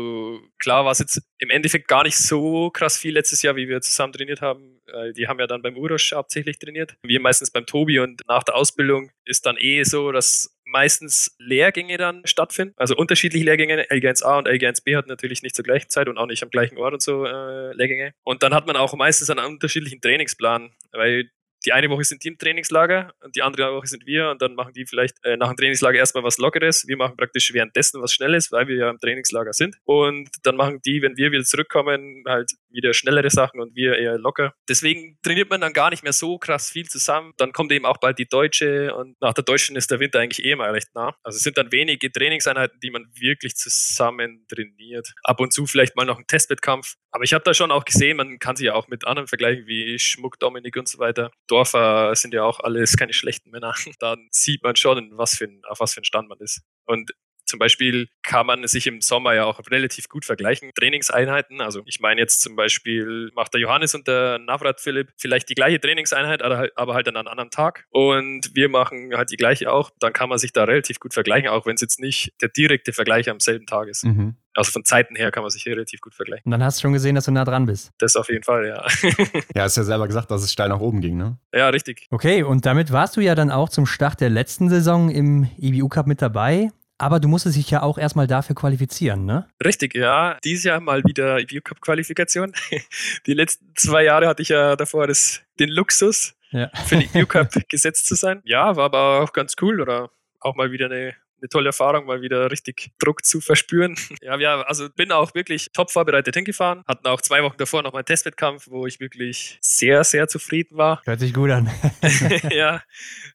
[0.58, 3.80] klar war es jetzt im Endeffekt gar nicht so krass viel letztes Jahr, wie wir
[3.80, 4.80] zusammen trainiert haben.
[5.16, 6.96] Die haben ja dann beim Urosch hauptsächlich trainiert.
[7.02, 11.96] Wir meistens beim Tobi und nach der Ausbildung ist dann eh so, dass meistens Lehrgänge
[11.96, 12.74] dann stattfinden.
[12.76, 13.82] Also unterschiedliche Lehrgänge.
[13.84, 16.94] LG1A und LG1B hatten natürlich nicht zur gleichen Zeit und auch nicht am gleichen Ort
[16.94, 18.12] und so äh, Lehrgänge.
[18.24, 21.30] Und dann hat man auch meistens einen unterschiedlichen Trainingsplan, weil
[21.64, 24.54] die eine Woche sind die im Trainingslager und die andere Woche sind wir und dann
[24.54, 26.86] machen die vielleicht äh, nach dem Trainingslager erstmal was Lockeres.
[26.86, 29.76] Wir machen praktisch währenddessen was Schnelles, weil wir ja im Trainingslager sind.
[29.84, 34.18] Und dann machen die, wenn wir wieder zurückkommen, halt wieder schnellere Sachen und wir eher
[34.18, 34.54] locker.
[34.68, 37.32] Deswegen trainiert man dann gar nicht mehr so krass viel zusammen.
[37.36, 40.44] Dann kommt eben auch bald die Deutsche und nach der Deutschen ist der Winter eigentlich
[40.44, 41.14] eh mal recht nah.
[41.22, 45.12] Also es sind dann wenige Trainingseinheiten, die man wirklich zusammen trainiert.
[45.22, 46.94] Ab und zu vielleicht mal noch ein Testwettkampf.
[47.10, 49.66] Aber ich habe da schon auch gesehen, man kann sich ja auch mit anderen vergleichen,
[49.66, 51.30] wie Schmuck, Dominik und so weiter.
[51.54, 53.74] Dorfer sind ja auch alles keine schlechten Männer.
[54.00, 56.62] Dann sieht man schon, was für ein, auf was für ein Stand man ist.
[56.84, 57.12] Und
[57.46, 60.70] zum Beispiel kann man sich im Sommer ja auch relativ gut vergleichen.
[60.74, 65.48] Trainingseinheiten, also ich meine jetzt zum Beispiel macht der Johannes und der Navrat Philipp vielleicht
[65.48, 67.86] die gleiche Trainingseinheit, halt, aber halt an einem anderen Tag.
[67.90, 69.90] Und wir machen halt die gleiche auch.
[70.00, 72.92] Dann kann man sich da relativ gut vergleichen, auch wenn es jetzt nicht der direkte
[72.92, 74.04] Vergleich am selben Tag ist.
[74.04, 74.36] Mhm.
[74.56, 76.44] Also von Zeiten her kann man sich hier relativ gut vergleichen.
[76.44, 77.90] Und dann hast du schon gesehen, dass du nah dran bist.
[77.98, 78.86] Das auf jeden Fall, ja.
[79.54, 81.38] ja, hast ja selber gesagt, dass es steil nach oben ging, ne?
[81.52, 82.06] Ja, richtig.
[82.10, 85.88] Okay, und damit warst du ja dann auch zum Start der letzten Saison im IBU
[85.88, 86.70] Cup mit dabei.
[86.98, 89.48] Aber du musstest dich ja auch erstmal dafür qualifizieren, ne?
[89.64, 90.38] Richtig, ja.
[90.44, 92.52] Dieses Jahr mal wieder IBU Cup Qualifikation.
[93.26, 96.70] Die letzten zwei Jahre hatte ich ja davor das, den Luxus, ja.
[96.86, 98.42] für die IBU Cup gesetzt zu sein.
[98.44, 102.22] Ja, war aber auch ganz cool oder auch mal wieder eine eine tolle Erfahrung, mal
[102.22, 103.96] wieder richtig Druck zu verspüren.
[104.22, 106.82] Ja, ja, also bin auch wirklich top vorbereitet hingefahren.
[106.86, 111.02] Hatten auch zwei Wochen davor noch meinen Testwettkampf, wo ich wirklich sehr, sehr zufrieden war.
[111.04, 111.70] Hört sich gut an.
[112.50, 112.80] ja,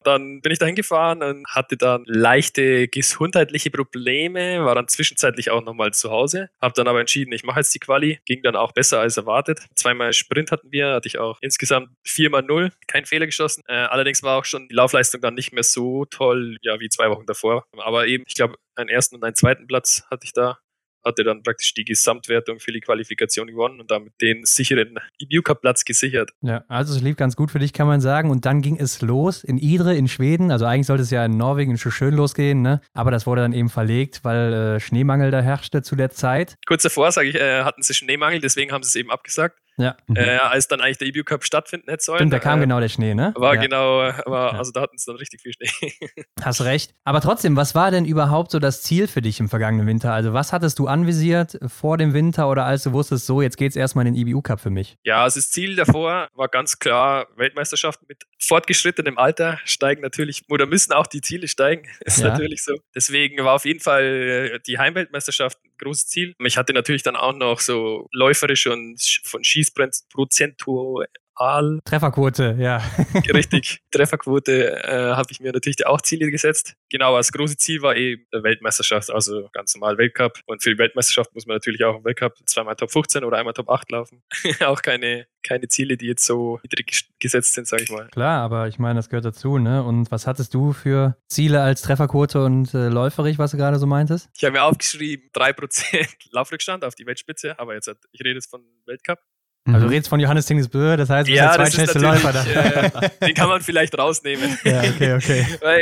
[0.03, 5.63] dann bin ich da hingefahren und hatte dann leichte gesundheitliche Probleme, war dann zwischenzeitlich auch
[5.63, 6.49] nochmal zu Hause.
[6.59, 8.19] Hab dann aber entschieden, ich mache jetzt die Quali.
[8.25, 9.59] Ging dann auch besser als erwartet.
[9.75, 13.63] Zweimal Sprint hatten wir, hatte ich auch insgesamt viermal null, kein Fehler geschossen.
[13.67, 17.09] Äh, allerdings war auch schon die Laufleistung dann nicht mehr so toll, ja, wie zwei
[17.09, 17.65] Wochen davor.
[17.77, 20.57] Aber aber eben, ich glaube, einen ersten und einen zweiten Platz hatte ich da
[21.05, 25.61] hatte dann praktisch die Gesamtwertung für die Qualifikation gewonnen und damit den sicheren EBU Cup
[25.61, 26.31] Platz gesichert.
[26.41, 28.29] Ja, also es lief ganz gut für dich, kann man sagen.
[28.29, 30.51] Und dann ging es los in Idre in Schweden.
[30.51, 32.81] Also eigentlich sollte es ja in Norwegen schon schön losgehen, ne?
[32.93, 36.55] Aber das wurde dann eben verlegt, weil äh, Schneemangel da herrschte zu der Zeit.
[36.67, 39.57] Kurz davor, sage ich, äh, hatten sie Schneemangel, deswegen haben sie es eben abgesagt.
[39.79, 39.95] Ja.
[40.13, 42.19] Äh, als dann eigentlich der EBU Cup stattfinden hätte sollen.
[42.19, 43.33] Stimmt, da kam äh, genau der Schnee, ne?
[43.37, 43.61] War ja.
[43.61, 45.93] genau, war, also da hatten sie dann richtig viel Schnee.
[46.41, 46.93] Hast recht.
[47.05, 50.11] Aber trotzdem, was war denn überhaupt so das Ziel für dich im vergangenen Winter?
[50.11, 53.71] Also was hattest du anvisiert vor dem Winter oder als du wusstest, so, jetzt geht
[53.71, 54.97] es erstmal in den EBU Cup für mich?
[55.05, 60.65] Ja, also das Ziel davor war ganz klar Weltmeisterschaft mit fortgeschrittenem Alter steigen natürlich, oder
[60.65, 62.29] müssen auch die Ziele steigen, ist ja.
[62.29, 62.75] natürlich so.
[62.93, 66.33] Deswegen war auf jeden Fall äh, die Heimweltmeisterschaft großes Ziel.
[66.39, 71.07] Ich hatte natürlich dann auch noch so läuferisch und von Schießprozentual
[71.39, 71.79] Aal.
[71.85, 72.83] Trefferquote, ja.
[73.33, 76.75] Richtig, Trefferquote äh, habe ich mir natürlich auch Ziele gesetzt.
[76.89, 80.39] Genau, das große Ziel war eben Weltmeisterschaft, also ganz normal Weltcup.
[80.47, 83.53] Und für die Weltmeisterschaft muss man natürlich auch im Weltcup zweimal Top 15 oder einmal
[83.53, 84.21] Top 8 laufen.
[84.65, 88.09] auch keine, keine Ziele, die jetzt so niedrig gesetzt sind, sage ich mal.
[88.09, 89.81] Klar, aber ich meine, das gehört dazu, ne?
[89.81, 93.87] Und was hattest du für Ziele als Trefferquote und äh, läuferig, was du gerade so
[93.87, 94.29] meintest?
[94.35, 98.61] Ich habe mir aufgeschrieben, 3% Laufrückstand auf die Weltspitze, aber jetzt, ich rede jetzt von
[98.85, 99.19] Weltcup.
[99.65, 99.91] Also du mhm.
[99.91, 102.43] redest von Johannes Tingesbö, das heißt, du ja, bist der zweitschnellste Läufer da.
[102.43, 104.57] Äh, den kann man vielleicht rausnehmen.
[104.63, 105.45] Ja, okay, okay.
[105.61, 105.81] Weil,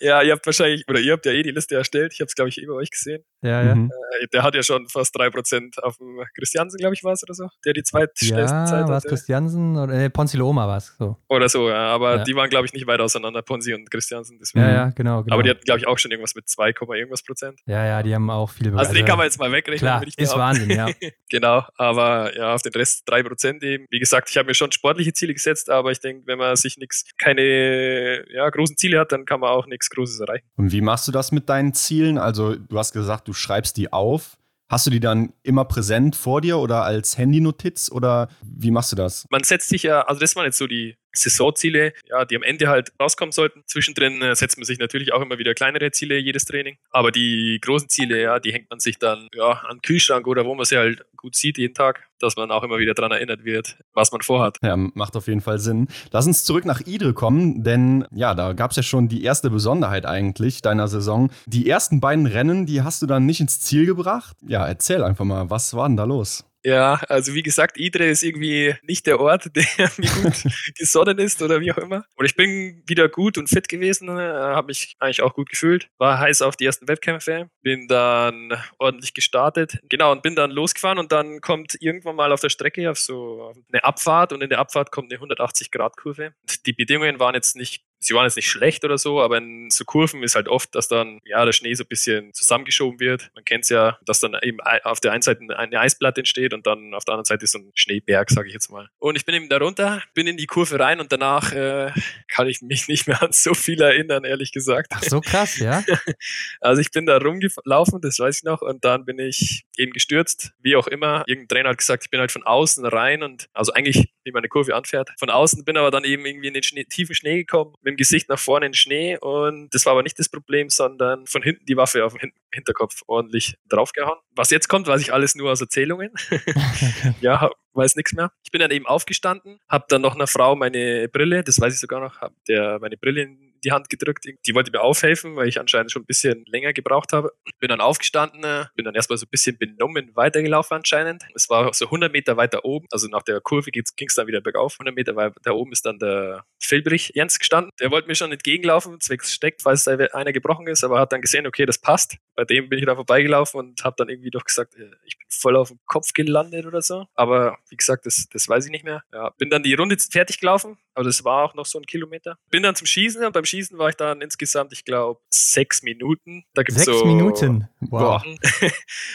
[0.00, 2.34] ja, ihr habt wahrscheinlich, oder ihr habt ja eh die Liste erstellt, ich habe es,
[2.34, 3.24] glaube ich, eh bei euch gesehen.
[3.42, 3.74] Ja, ja.
[3.74, 3.90] Mhm.
[4.20, 7.34] Äh, der hat ja schon fast 3% auf dem Christiansen, glaube ich, war es oder
[7.34, 8.90] so, der die zweitschnellste ja, Zeit hatte.
[8.90, 11.16] war es Christiansen oder nee, Ponzi Loma war es so.
[11.28, 12.24] Oder so, ja, aber ja.
[12.24, 14.38] die waren, glaube ich, nicht weit auseinander, Ponzi und Christiansen.
[14.38, 14.64] Deswegen.
[14.66, 15.34] Ja, ja, genau, genau.
[15.34, 17.60] Aber die hatten, glaube ich, auch schon irgendwas mit 2, irgendwas Prozent.
[17.66, 19.88] Ja, ja, die haben auch viel Also den kann man jetzt mal wegrechnen.
[19.88, 20.88] Klar, ist Wahnsinn, ja.
[21.30, 25.12] genau, aber ja, auf den Rest 3% eben wie gesagt, ich habe mir schon sportliche
[25.12, 29.24] Ziele gesetzt, aber ich denke, wenn man sich nichts, keine ja, großen Ziele hat, dann
[29.24, 30.44] kann man auch nichts Großes erreichen.
[30.56, 32.18] Und wie machst du das mit deinen Zielen?
[32.18, 34.36] Also, du hast gesagt, du schreibst die auf.
[34.68, 38.96] Hast du die dann immer präsent vor dir oder als Handynotiz oder wie machst du
[38.96, 39.24] das?
[39.30, 42.68] Man setzt sich ja, also das waren jetzt so die Saisonziele, ja, die am Ende
[42.68, 43.62] halt rauskommen sollten.
[43.66, 46.76] Zwischendrin äh, setzt man sich natürlich auch immer wieder kleinere Ziele jedes Training.
[46.90, 50.44] Aber die großen Ziele, ja, die hängt man sich dann ja, an den Kühlschrank oder
[50.44, 53.44] wo man sie halt gut sieht jeden Tag, dass man auch immer wieder daran erinnert
[53.44, 54.58] wird, was man vorhat.
[54.62, 55.88] Ja, macht auf jeden Fall Sinn.
[56.12, 59.50] Lass uns zurück nach Idre kommen, denn ja, da gab es ja schon die erste
[59.50, 61.30] Besonderheit eigentlich deiner Saison.
[61.46, 64.36] Die ersten beiden Rennen, die hast du dann nicht ins Ziel gebracht.
[64.46, 66.44] Ja, erzähl einfach mal, was war denn da los?
[66.66, 69.64] Ja, also wie gesagt, Idre ist irgendwie nicht der Ort, der
[69.98, 70.42] mir gut
[70.76, 72.04] gesonnen ist oder wie auch immer.
[72.16, 75.88] Und ich bin wieder gut und fit gewesen, äh, habe mich eigentlich auch gut gefühlt,
[75.98, 80.98] war heiß auf die ersten Wettkämpfe, bin dann ordentlich gestartet, genau, und bin dann losgefahren
[80.98, 84.58] und dann kommt irgendwann mal auf der Strecke auf so eine Abfahrt und in der
[84.58, 86.32] Abfahrt kommt eine 180-Grad-Kurve.
[86.66, 89.84] Die Bedingungen waren jetzt nicht sie waren jetzt nicht schlecht oder so, aber in so
[89.84, 93.30] Kurven ist halt oft, dass dann ja der Schnee so ein bisschen zusammengeschoben wird.
[93.34, 96.66] Man kennt es ja, dass dann eben auf der einen Seite eine Eisplatte entsteht und
[96.66, 98.88] dann auf der anderen Seite ist so ein Schneeberg, sage ich jetzt mal.
[98.98, 101.90] Und ich bin eben da runter, bin in die Kurve rein und danach äh,
[102.28, 104.92] kann ich mich nicht mehr an so viel erinnern, ehrlich gesagt.
[104.94, 105.82] Ach so krass, ja.
[106.60, 110.52] also ich bin da rumgelaufen, das weiß ich noch, und dann bin ich eben gestürzt,
[110.60, 111.24] wie auch immer.
[111.26, 114.40] Irgendein Trainer hat gesagt, ich bin halt von außen rein und also eigentlich, wie man
[114.40, 117.38] eine Kurve anfährt, von außen bin aber dann eben irgendwie in den Schnee, tiefen Schnee
[117.38, 120.28] gekommen, mit dem Gesicht nach vorne in den Schnee und das war aber nicht das
[120.28, 124.18] Problem, sondern von hinten die Waffe auf dem Hinterkopf ordentlich draufgehauen.
[124.34, 126.10] Was jetzt kommt, weiß ich alles nur aus Erzählungen.
[127.20, 128.32] ja, weiß nichts mehr.
[128.42, 131.80] Ich bin dann eben aufgestanden, habe dann noch einer Frau meine Brille, das weiß ich
[131.80, 134.24] sogar noch, habe der meine Brille in die Hand gedrückt.
[134.24, 137.32] Die wollte mir aufhelfen, weil ich anscheinend schon ein bisschen länger gebraucht habe.
[137.58, 141.24] Bin dann aufgestanden, bin dann erstmal so ein bisschen benommen weitergelaufen anscheinend.
[141.34, 144.40] Es war so 100 Meter weiter oben, also nach der Kurve ging es dann wieder
[144.40, 144.74] bergauf.
[144.74, 147.72] 100 Meter weiter oben ist dann der Felbrich Jens gestanden.
[147.80, 151.46] Der wollte mir schon entgegenlaufen, zwecks steckt, falls einer gebrochen ist, aber hat dann gesehen,
[151.46, 152.16] okay, das passt.
[152.36, 155.26] Bei dem bin ich da vorbeigelaufen und habe dann irgendwie doch gesagt, äh, ich bin
[155.28, 157.06] voll auf dem Kopf gelandet oder so.
[157.14, 159.02] Aber wie gesagt, das, das weiß ich nicht mehr.
[159.12, 162.38] Ja, bin dann die Runde fertig gelaufen, aber das war auch noch so ein Kilometer.
[162.50, 166.44] Bin dann zum Schießen und beim Schießen war ich dann insgesamt, ich glaube, sechs Minuten.
[166.54, 167.68] Da gibt's sechs so, Minuten?
[167.80, 168.24] Wow.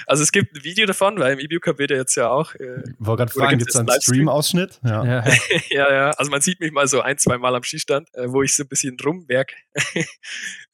[0.05, 2.53] Also es gibt ein Video davon, weil im EBU Cup wird er jetzt ja auch.
[2.55, 4.79] Äh, Wollte gerade fragen, gibt es einen Stream-Ausschnitt?
[4.83, 5.03] Ja.
[5.03, 5.23] Ja.
[5.69, 5.93] ja.
[5.93, 8.55] ja, Also man sieht mich mal so ein, zwei Mal am Schießstand, äh, wo ich
[8.55, 9.53] so ein bisschen rumwerk.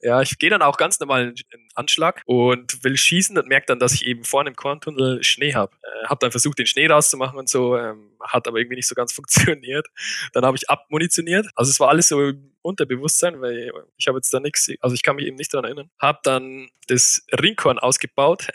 [0.02, 3.80] ja, ich gehe dann auch ganz normal in Anschlag und will schießen und merke dann,
[3.80, 5.74] dass ich eben vorne im Korntunnel Schnee habe.
[5.84, 8.96] Äh, habe dann versucht, den Schnee rauszumachen und so, ähm, hat aber irgendwie nicht so
[8.96, 9.88] ganz funktioniert.
[10.34, 11.48] Dann habe ich abmunitioniert.
[11.56, 15.16] Also es war alles so Unterbewusstsein, weil ich habe jetzt da nichts, also ich kann
[15.16, 15.90] mich eben nicht daran erinnern.
[16.00, 18.48] Habe dann das Ringhorn ausgebaut.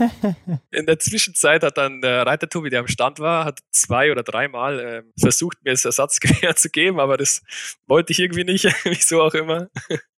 [0.70, 4.22] In der Zwischenzeit hat dann der Reiter Tobi, der am Stand war, hat zwei oder
[4.22, 7.42] dreimal äh, versucht, mir das Ersatzgewehr zu geben, aber das
[7.86, 9.68] wollte ich irgendwie nicht, wieso auch immer.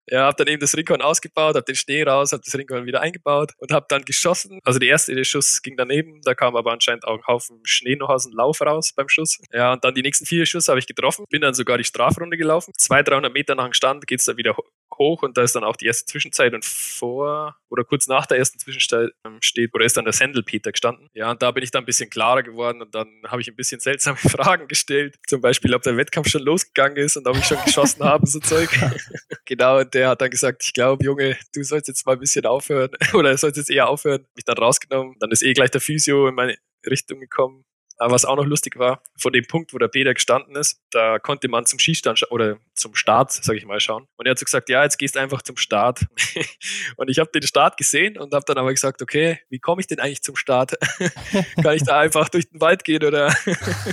[0.09, 3.01] Ja, habe dann eben das Ringhorn ausgebaut, habe den Schnee raus, habe das Ringhorn wieder
[3.01, 4.59] eingebaut und habe dann geschossen.
[4.63, 8.09] Also der erste Schuss ging daneben, da kam aber anscheinend auch ein Haufen Schnee noch
[8.09, 9.39] aus dem Lauf raus beim Schuss.
[9.51, 12.37] Ja, und dann die nächsten vier Schuss habe ich getroffen, bin dann sogar die Strafrunde
[12.37, 12.73] gelaufen.
[12.77, 14.55] 200, 300 Meter nach dem Stand geht's da wieder
[14.97, 18.37] hoch und da ist dann auch die erste Zwischenzeit und vor oder kurz nach der
[18.37, 21.09] ersten Zwischenzeit ähm, steht, oder ist dann der Sendelpeter gestanden.
[21.13, 23.55] Ja, und da bin ich dann ein bisschen klarer geworden und dann habe ich ein
[23.55, 25.15] bisschen seltsame Fragen gestellt.
[25.27, 28.39] Zum Beispiel, ob der Wettkampf schon losgegangen ist und ob ich schon geschossen habe, so
[28.39, 28.69] Zeug.
[29.45, 32.45] genau, und der hat dann gesagt, ich glaube, Junge, du sollst jetzt mal ein bisschen
[32.45, 34.25] aufhören oder sollst jetzt eher aufhören.
[34.35, 35.15] Mich dann rausgenommen.
[35.19, 37.65] Dann ist eh gleich der Physio in meine Richtung gekommen.
[37.97, 41.19] Aber was auch noch lustig war, von dem Punkt, wo der Peter gestanden ist, da
[41.19, 44.07] konnte man zum Schießstand oder zum Start, sage ich mal, schauen.
[44.17, 46.05] Und er hat so gesagt, ja, jetzt gehst du einfach zum Start.
[46.97, 49.87] und ich habe den Start gesehen und habe dann aber gesagt, okay, wie komme ich
[49.87, 50.73] denn eigentlich zum Start?
[51.61, 53.33] Kann ich da einfach durch den Wald gehen oder?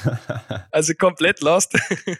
[0.71, 1.77] also komplett lost.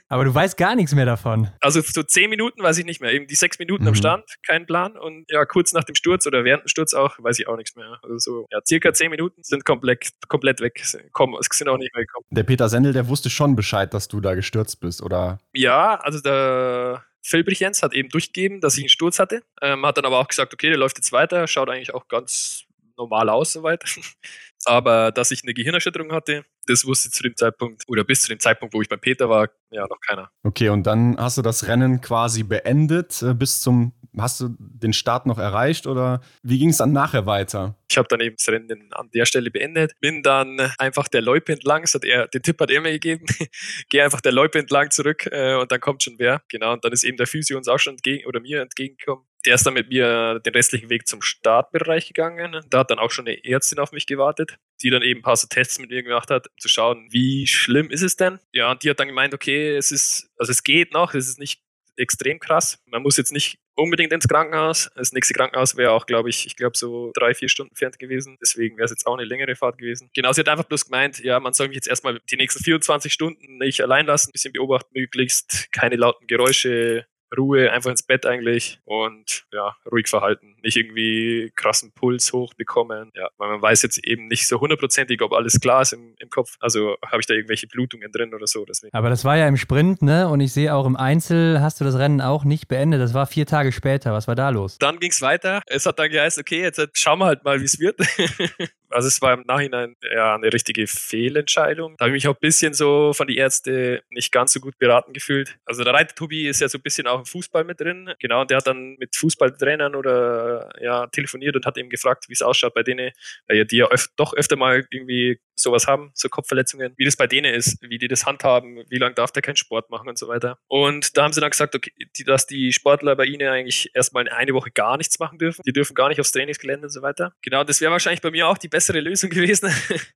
[0.09, 1.51] aber du weißt gar nichts mehr davon.
[1.61, 3.13] Also so zehn Minuten weiß ich nicht mehr.
[3.13, 3.89] Eben die sechs Minuten mhm.
[3.89, 4.97] am Stand, kein Plan.
[4.97, 7.77] Und ja, kurz nach dem Sturz oder während dem Sturz auch, weiß ich auch nichts
[7.77, 7.99] mehr.
[8.03, 10.83] Also so, ja, circa zehn Minuten sind komplett, komplett weg.
[11.13, 12.27] Komm, es sind auch nicht mehr gekommen.
[12.31, 15.39] Der Peter Sendel, der wusste schon Bescheid, dass du da gestürzt bist, oder?
[15.53, 19.43] Ja, also der Felbrich Jens hat eben durchgegeben, dass ich einen Sturz hatte.
[19.63, 22.65] Ähm, hat dann aber auch gesagt, okay, der läuft jetzt weiter, schaut eigentlich auch ganz
[22.97, 23.85] normal aus soweit.
[24.67, 28.41] aber dass ich eine Gehirnerschütterung hatte, das wusste zu dem Zeitpunkt oder bis zu dem
[28.41, 30.31] Zeitpunkt, wo ich beim Peter war, ja, noch keiner.
[30.43, 34.93] Okay, und dann hast du das Rennen quasi beendet äh, bis zum, hast du den
[34.93, 37.77] Start noch erreicht oder wie ging es dann nachher weiter?
[37.91, 41.53] Ich habe dann eben das Rennen an der Stelle beendet, bin dann einfach der Loipe
[41.53, 43.27] entlang, hat er, den Tipp hat er mir gegeben,
[43.91, 46.43] geh einfach der Loipe entlang zurück äh, und dann kommt schon wer.
[46.49, 49.25] Genau, und dann ist eben der Physio uns auch schon entgegen oder mir entgegengekommen.
[49.45, 52.65] Der ist dann mit mir den restlichen Weg zum Startbereich gegangen.
[52.71, 55.37] Da hat dann auch schon eine Ärztin auf mich gewartet, die dann eben ein paar
[55.37, 58.39] so Tests mit mir gemacht hat, um zu schauen, wie schlimm ist es denn?
[58.53, 61.39] Ja, und die hat dann gemeint, okay, es ist, also es geht noch, es ist
[61.39, 61.61] nicht
[61.97, 62.83] extrem krass.
[62.87, 64.91] Man muss jetzt nicht unbedingt ins Krankenhaus.
[64.95, 68.37] Das nächste Krankenhaus wäre auch, glaube ich, ich glaube so drei, vier Stunden entfernt gewesen.
[68.41, 70.11] Deswegen wäre es jetzt auch eine längere Fahrt gewesen.
[70.15, 73.13] Genau, sie hat einfach bloß gemeint, ja, man soll mich jetzt erstmal die nächsten 24
[73.13, 78.27] Stunden nicht allein lassen, ein bisschen beobachten, möglichst keine lauten Geräusche Ruhe, einfach ins Bett
[78.27, 80.57] eigentlich und ja, ruhig verhalten.
[80.63, 83.13] Nicht irgendwie krassen Puls hochbekommen.
[83.15, 86.31] Ja, weil man weiß jetzt eben nicht so hundertprozentig, ob alles klar ist im, im
[86.31, 86.57] Kopf.
[86.61, 88.65] Also habe ich da irgendwelche Blutungen drin oder so.
[88.65, 88.95] Deswegen.
[88.95, 90.29] Aber das war ja im Sprint, ne?
[90.29, 93.01] Und ich sehe auch im Einzel hast du das Rennen auch nicht beendet.
[93.01, 94.13] Das war vier Tage später.
[94.13, 94.79] Was war da los?
[94.79, 95.63] Dann ging es weiter.
[95.67, 97.99] Es hat dann geheißen, okay, jetzt schauen wir halt mal, wie es wird.
[98.95, 101.97] Also es war im Nachhinein ja eine richtige Fehlentscheidung.
[101.99, 104.79] Da habe ich mich auch ein bisschen so von den Ärzten nicht ganz so gut
[104.79, 105.59] beraten gefühlt.
[105.65, 108.15] Also der Reiter Tobi ist ja so ein bisschen auch im Fußball mit drin.
[108.21, 112.35] Genau, und der hat dann mit Fußballtrainern oder ja telefoniert und hat eben gefragt, wie
[112.35, 113.11] es ausschaut bei denen,
[113.49, 117.17] weil ja die ja öf doch öfter mal irgendwie sowas haben, so Kopfverletzungen, wie das
[117.17, 120.19] bei denen ist, wie die das handhaben, wie lange darf der keinen Sport machen und
[120.19, 120.59] so weiter.
[120.69, 124.29] Und da haben sie dann gesagt, okay, die, dass die Sportler bei ihnen eigentlich erstmal
[124.29, 125.63] eine Woche gar nichts machen dürfen.
[125.67, 127.33] Die dürfen gar nicht aufs Trainingsgelände und so weiter.
[127.43, 129.71] Genau, das wäre wahrscheinlich bei mir auch die bessere Lösung gewesen.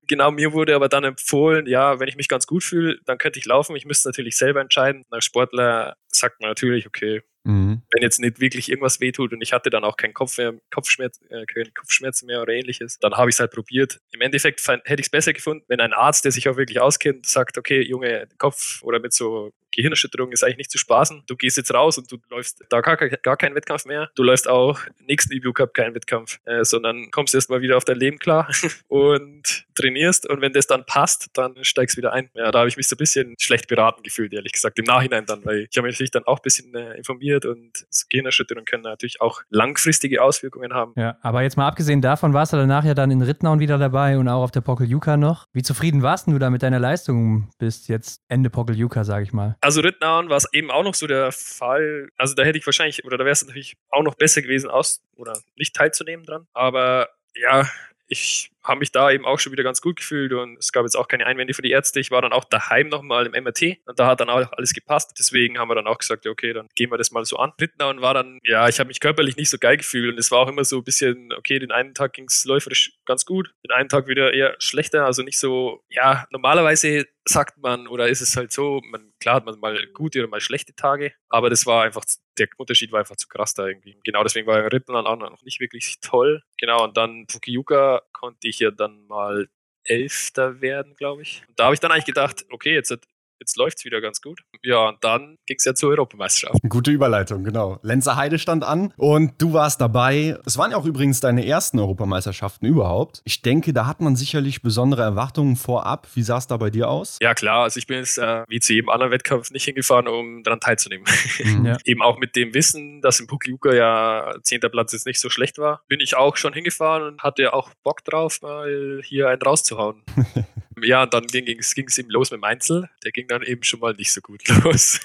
[0.07, 3.39] genau, mir wurde aber dann empfohlen, ja, wenn ich mich ganz gut fühle, dann könnte
[3.39, 3.77] ich laufen.
[3.77, 5.05] Ich müsste natürlich selber entscheiden.
[5.11, 7.83] Als Sportler sagt man natürlich, okay, Mhm.
[7.91, 11.21] Wenn jetzt nicht wirklich irgendwas wehtut und ich hatte dann auch keinen Kopf mehr, Kopfschmerz,
[11.31, 14.01] äh, keinen Kopfschmerzen mehr oder ähnliches, dann habe ich es halt probiert.
[14.13, 17.27] Im Endeffekt hätte ich es besser gefunden, wenn ein Arzt, der sich auch wirklich auskennt,
[17.27, 21.23] sagt, okay, Junge, Kopf oder mit so Gehirnerschütterung ist eigentlich nicht zu spaßen.
[21.29, 24.11] Du gehst jetzt raus und du läufst da gar, gar keinen Wettkampf mehr.
[24.17, 27.97] Du läufst auch nächsten EBU Cup keinen Wettkampf, äh, sondern kommst erstmal wieder auf dein
[27.97, 28.51] Leben klar
[28.89, 30.29] und trainierst.
[30.29, 32.29] Und wenn das dann passt, dann steigst du wieder ein.
[32.35, 35.27] Ja, da habe ich mich so ein bisschen schlecht beraten gefühlt, ehrlich gesagt, im Nachhinein
[35.27, 38.65] dann, weil ich habe mich natürlich dann auch ein bisschen äh, informiert und so Gehirnerschütterungen
[38.65, 40.93] können natürlich auch langfristige Auswirkungen haben.
[40.97, 44.19] Ja, aber jetzt mal abgesehen davon, warst du danach ja dann in Ritnauen wieder dabei
[44.19, 45.47] und auch auf der Pokeljuka noch.
[45.53, 49.57] Wie zufrieden warst du da mit deiner Leistung bis jetzt Ende Pokeljuka, sage ich mal?
[49.69, 52.09] Also Rittenauern war es eben auch noch so der Fall.
[52.17, 55.03] Also da hätte ich wahrscheinlich, oder da wäre es natürlich auch noch besser gewesen, aus
[55.15, 56.47] oder nicht teilzunehmen dran.
[56.55, 57.69] Aber ja,
[58.07, 60.97] ich habe mich da eben auch schon wieder ganz gut gefühlt und es gab jetzt
[60.97, 62.01] auch keine Einwände für die Ärzte.
[62.01, 65.15] Ich war dann auch daheim nochmal im MRT und da hat dann auch alles gepasst.
[65.19, 67.53] Deswegen haben wir dann auch gesagt, okay, dann gehen wir das mal so an.
[67.61, 70.41] Rittenauern war dann, ja, ich habe mich körperlich nicht so geil gefühlt und es war
[70.41, 73.73] auch immer so ein bisschen, okay, den einen Tag ging es läuferisch ganz gut, den
[73.73, 78.37] einen Tag wieder eher schlechter, also nicht so, ja, normalerweise sagt man oder ist es
[78.37, 81.85] halt so, man, klar hat man mal gute oder mal schlechte Tage, aber das war
[81.85, 82.05] einfach,
[82.39, 83.99] der Unterschied war einfach zu krass da irgendwie.
[84.05, 86.43] Genau deswegen war Rittenauern auch noch nicht wirklich toll.
[86.59, 89.49] Genau, und dann Fukiuka konnte ich ja dann mal
[89.85, 91.43] Elfter werden, glaube ich.
[91.49, 92.97] Und da habe ich dann eigentlich gedacht, okay, jetzt
[93.41, 94.41] jetzt läuft es wieder ganz gut.
[94.63, 96.61] Ja, und dann ging es ja zur Europameisterschaft.
[96.69, 97.79] Gute Überleitung, genau.
[97.83, 100.39] Lenzer Heide stand an und du warst dabei.
[100.45, 103.23] Es waren ja auch übrigens deine ersten Europameisterschaften überhaupt.
[103.25, 106.09] Ich denke, da hat man sicherlich besondere Erwartungen vorab.
[106.15, 107.19] Wie sah es da bei dir aus?
[107.21, 107.65] Ja, klar.
[107.65, 111.07] Also ich bin jetzt äh, wie zu jedem anderen Wettkampf nicht hingefahren, um daran teilzunehmen.
[111.45, 111.59] Mhm.
[111.69, 111.77] Ja.
[111.85, 114.61] Eben auch mit dem Wissen, dass im Pugliuka ja 10.
[114.71, 118.05] Platz jetzt nicht so schlecht war, bin ich auch schon hingefahren und hatte auch Bock
[118.05, 120.03] drauf, mal hier einen rauszuhauen.
[120.83, 122.89] ja, und dann ging es eben los mit dem Einzel.
[123.05, 125.01] Der ging dann eben schon mal nicht so gut los.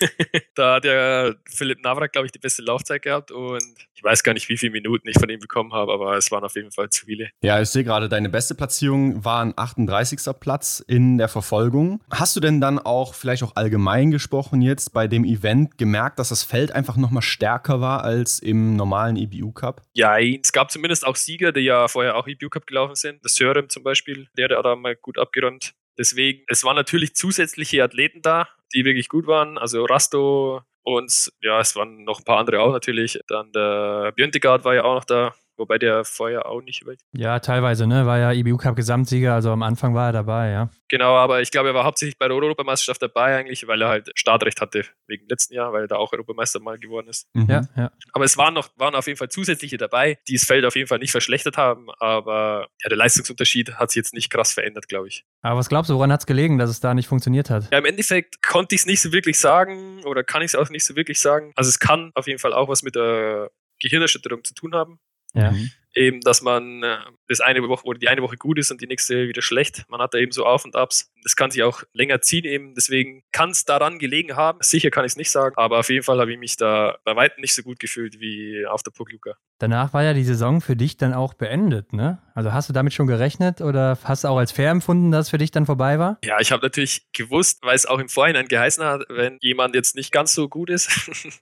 [0.55, 3.63] da hat ja Philipp Navrak, glaube ich, die beste Laufzeit gehabt und
[4.03, 6.43] ich weiß gar nicht, wie viele Minuten ich von ihm bekommen habe, aber es waren
[6.43, 7.29] auf jeden Fall zu viele.
[7.41, 10.19] Ja, ich sehe gerade, deine beste Platzierung war ein 38.
[10.41, 12.01] Platz in der Verfolgung.
[12.11, 16.29] Hast du denn dann auch, vielleicht auch allgemein gesprochen jetzt, bei dem Event gemerkt, dass
[16.29, 19.81] das Feld einfach nochmal stärker war als im normalen EBU Cup?
[19.93, 23.23] Ja, es gab zumindest auch Sieger, die ja vorher auch EBU Cup gelaufen sind.
[23.23, 25.62] Das Sörem zum Beispiel, der hat da mal gut abgeräumt.
[25.97, 29.57] Deswegen, es waren natürlich zusätzliche Athleten da, die wirklich gut waren.
[29.57, 33.19] Also Rasto und ja, es waren noch ein paar andere auch natürlich.
[33.27, 35.33] Dann der Björntegard war ja auch noch da.
[35.57, 36.93] Wobei der vorher auch nicht über.
[37.15, 38.05] Ja, teilweise, ne?
[38.05, 40.69] War ja IBU Cup Gesamtsieger, also am Anfang war er dabei, ja.
[40.89, 44.11] Genau, aber ich glaube, er war hauptsächlich bei der Europameisterschaft dabei eigentlich, weil er halt
[44.15, 47.27] Startrecht hatte wegen letzten Jahr, weil er da auch Europameister mal geworden ist.
[47.33, 47.47] Mhm.
[47.49, 47.91] Ja, ja.
[48.13, 50.87] Aber es waren noch, waren auf jeden Fall zusätzliche dabei, die das Feld auf jeden
[50.87, 55.07] Fall nicht verschlechtert haben, aber ja, der Leistungsunterschied hat sich jetzt nicht krass verändert, glaube
[55.07, 55.25] ich.
[55.41, 57.71] Aber was glaubst du, woran hat es gelegen, dass es da nicht funktioniert hat?
[57.71, 60.69] Ja, im Endeffekt konnte ich es nicht so wirklich sagen oder kann ich es auch
[60.69, 61.53] nicht so wirklich sagen.
[61.55, 64.99] Also es kann auf jeden Fall auch was mit der Gehirnerschütterung zu tun haben.
[65.33, 65.51] Ja.
[65.51, 68.81] Mhm eben, dass man äh, das eine Woche oder die eine Woche gut ist und
[68.81, 69.85] die nächste wieder schlecht.
[69.89, 71.11] Man hat da eben so Auf und Abs.
[71.23, 72.75] Das kann sich auch länger ziehen eben.
[72.75, 74.59] Deswegen kann es daran gelegen haben.
[74.61, 77.15] Sicher kann ich es nicht sagen, aber auf jeden Fall habe ich mich da bei
[77.15, 79.35] weitem nicht so gut gefühlt wie auf der Puckluka.
[79.59, 82.21] Danach war ja die Saison für dich dann auch beendet, ne?
[82.35, 85.29] Also hast du damit schon gerechnet oder hast du auch als fair empfunden, dass es
[85.29, 86.17] für dich dann vorbei war?
[86.23, 89.95] Ja, ich habe natürlich gewusst, weil es auch im Vorhinein geheißen hat, wenn jemand jetzt
[89.95, 90.89] nicht ganz so gut ist,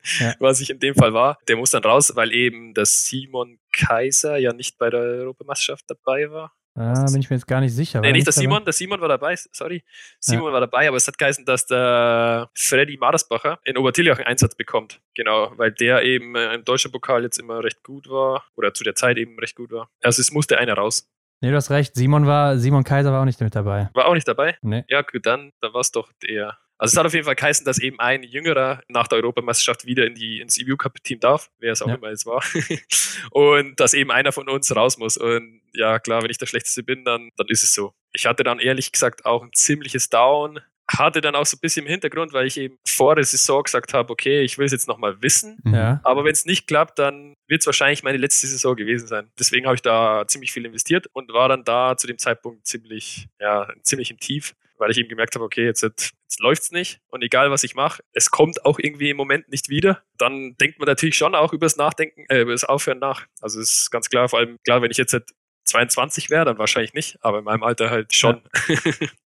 [0.19, 0.33] ja.
[0.39, 4.37] was ich in dem Fall war, der muss dann raus, weil eben das Simon Kaiser
[4.41, 6.53] ja nicht bei der Europameisterschaft dabei war.
[6.75, 7.99] Ah, bin ich mir jetzt gar nicht sicher.
[7.99, 9.83] Nee, nicht der Simon, der Simon war dabei, sorry.
[10.21, 10.53] Simon ja.
[10.53, 15.01] war dabei, aber es hat geheißen, dass der Freddy Madersbacher in Obertiljach einen Einsatz bekommt.
[15.13, 18.85] Genau, weil der eben äh, im deutschen Pokal jetzt immer recht gut war oder zu
[18.85, 19.89] der Zeit eben recht gut war.
[20.01, 21.09] Also es musste einer raus.
[21.41, 21.95] Nee, du hast recht.
[21.95, 23.89] Simon war, Simon Kaiser war auch nicht mit dabei.
[23.93, 24.57] War auch nicht dabei?
[24.61, 24.85] Nee.
[24.87, 27.63] Ja, gut, dann, dann war es doch der also es hat auf jeden Fall geheißen,
[27.63, 31.51] dass eben ein Jüngerer nach der Europameisterschaft wieder in die, ins EBU Cup Team darf,
[31.59, 31.93] wer es auch ja.
[31.93, 32.43] immer jetzt war.
[33.31, 35.15] und dass eben einer von uns raus muss.
[35.15, 37.93] Und ja, klar, wenn ich der Schlechteste bin, dann, dann ist es so.
[38.13, 40.59] Ich hatte dann ehrlich gesagt auch ein ziemliches Down.
[40.87, 43.93] Hatte dann auch so ein bisschen im Hintergrund, weil ich eben vor der Saison gesagt
[43.93, 45.59] habe, okay, ich will es jetzt nochmal wissen.
[45.63, 45.75] Mhm.
[45.75, 46.01] Ja.
[46.03, 49.29] Aber wenn es nicht klappt, dann wird es wahrscheinlich meine letzte Saison gewesen sein.
[49.37, 53.27] Deswegen habe ich da ziemlich viel investiert und war dann da zu dem Zeitpunkt ziemlich,
[53.39, 56.99] ja, ziemlich im Tief weil ich eben gemerkt habe, okay, jetzt, jetzt läuft es nicht
[57.09, 60.03] und egal was ich mache, es kommt auch irgendwie im Moment nicht wieder.
[60.17, 63.27] Dann denkt man natürlich schon auch über das Nachdenken, äh, über das Aufhören nach.
[63.41, 65.13] Also es ist ganz klar, vor allem klar, wenn ich jetzt
[65.63, 68.41] 22 wäre, dann wahrscheinlich nicht, aber in meinem Alter halt schon.
[68.67, 68.75] Ja.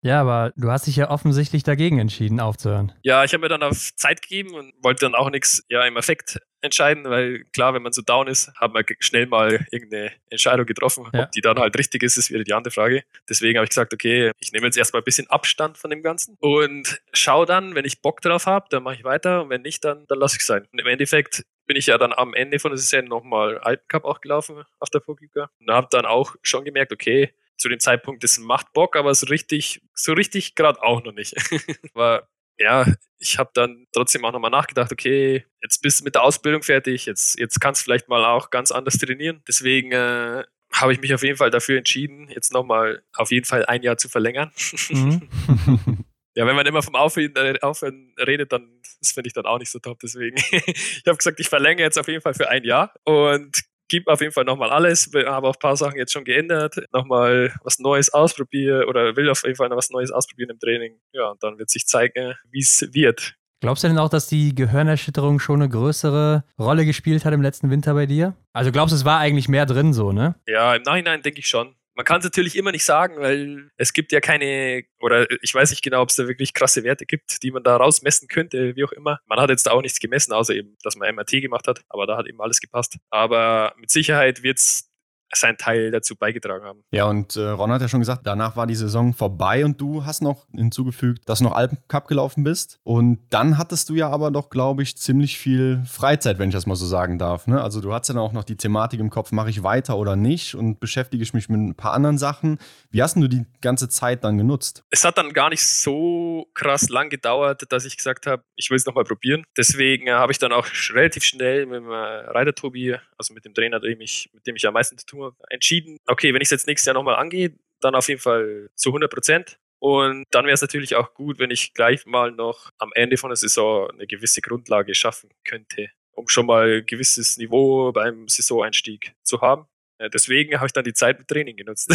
[0.01, 2.93] ja, aber du hast dich ja offensichtlich dagegen entschieden, aufzuhören.
[3.01, 5.97] Ja, ich habe mir dann auf Zeit gegeben und wollte dann auch nichts ja, im
[5.97, 10.65] Effekt entscheiden, weil klar, wenn man so down ist, hat man schnell mal irgendeine Entscheidung
[10.65, 11.07] getroffen.
[11.13, 11.23] Ja.
[11.23, 13.03] Ob die dann halt richtig ist, ist wieder die andere Frage.
[13.27, 16.36] Deswegen habe ich gesagt, okay, ich nehme jetzt erstmal ein bisschen Abstand von dem Ganzen
[16.39, 19.84] und schaue dann, wenn ich Bock drauf habe, dann mache ich weiter und wenn nicht,
[19.86, 20.67] dann, dann lasse ich es sein.
[20.71, 24.22] Und im Endeffekt bin ich ja dann am Ende von der Saison nochmal Alpencup auch
[24.22, 28.39] gelaufen auf der Pogica und habe dann auch schon gemerkt, okay, zu dem Zeitpunkt, das
[28.39, 31.36] macht Bock, aber so richtig, so richtig gerade auch noch nicht.
[31.93, 32.88] War ja,
[33.20, 37.05] ich habe dann trotzdem auch nochmal nachgedacht, okay, jetzt bist du mit der Ausbildung fertig,
[37.05, 39.43] jetzt, jetzt kannst du vielleicht mal auch ganz anders trainieren.
[39.47, 40.43] Deswegen äh,
[40.74, 43.97] habe ich mich auf jeden Fall dafür entschieden, jetzt nochmal auf jeden Fall ein Jahr
[43.97, 44.51] zu verlängern.
[44.89, 45.30] Mhm.
[46.36, 49.59] ja, wenn man immer vom Aufhören, äh, Aufhören redet, dann das finde ich dann auch
[49.59, 49.99] nicht so top.
[49.99, 54.11] Deswegen, ich habe gesagt, ich verlängere jetzt auf jeden Fall für ein Jahr und gebe
[54.11, 55.09] auf jeden Fall nochmal alles.
[55.13, 59.43] Habe auch ein paar Sachen jetzt schon geändert, nochmal was Neues ausprobieren oder will auf
[59.43, 60.99] jeden Fall noch was Neues ausprobieren im Training.
[61.11, 63.36] Ja, und dann wird sich zeigen, wie es wird.
[63.61, 67.69] Glaubst du denn auch, dass die Gehirnerschütterung schon eine größere Rolle gespielt hat im letzten
[67.69, 68.38] Winter bei dir?
[68.53, 70.36] Also glaubst du, es war eigentlich mehr drin so, ne?
[70.47, 71.75] Ja, im Nachhinein denke ich schon.
[72.00, 75.70] Man kann es natürlich immer nicht sagen, weil es gibt ja keine, oder ich weiß
[75.72, 78.86] nicht genau, ob es da wirklich krasse Werte gibt, die man da rausmessen könnte, wie
[78.86, 79.20] auch immer.
[79.28, 82.08] Man hat jetzt da auch nichts gemessen, außer eben, dass man MRT gemacht hat, aber
[82.08, 82.95] da hat eben alles gepasst.
[83.10, 84.89] Aber mit Sicherheit wird es
[85.38, 86.84] seinen Teil dazu beigetragen haben.
[86.91, 90.05] Ja, und äh, Ron hat ja schon gesagt, danach war die Saison vorbei und du
[90.05, 92.80] hast noch hinzugefügt, dass du noch Alpencup gelaufen bist.
[92.84, 96.65] Und dann hattest du ja aber doch, glaube ich, ziemlich viel Freizeit, wenn ich das
[96.65, 97.47] mal so sagen darf.
[97.47, 97.61] Ne?
[97.61, 100.15] Also du hattest ja dann auch noch die Thematik im Kopf, mache ich weiter oder
[100.15, 102.57] nicht und beschäftige ich mich mit ein paar anderen Sachen.
[102.89, 104.84] Wie hast du die ganze Zeit dann genutzt?
[104.89, 108.77] Es hat dann gar nicht so krass lang gedauert, dass ich gesagt habe, ich will
[108.77, 109.43] es nochmal probieren.
[109.57, 113.45] Deswegen äh, habe ich dann auch relativ schnell mit dem äh, Reiter Tobi, also mit
[113.45, 116.41] dem Trainer, dem ich, mit dem ich am meisten zu tun nur entschieden, okay, wenn
[116.41, 119.59] ich es jetzt nächstes Jahr nochmal angehe, dann auf jeden Fall zu 100 Prozent.
[119.80, 123.30] Und dann wäre es natürlich auch gut, wenn ich gleich mal noch am Ende von
[123.30, 129.13] der Saison eine gewisse Grundlage schaffen könnte, um schon mal ein gewisses Niveau beim Saisoneinstieg
[129.24, 129.67] zu haben.
[130.13, 131.93] Deswegen habe ich dann die Zeit mit Training genutzt.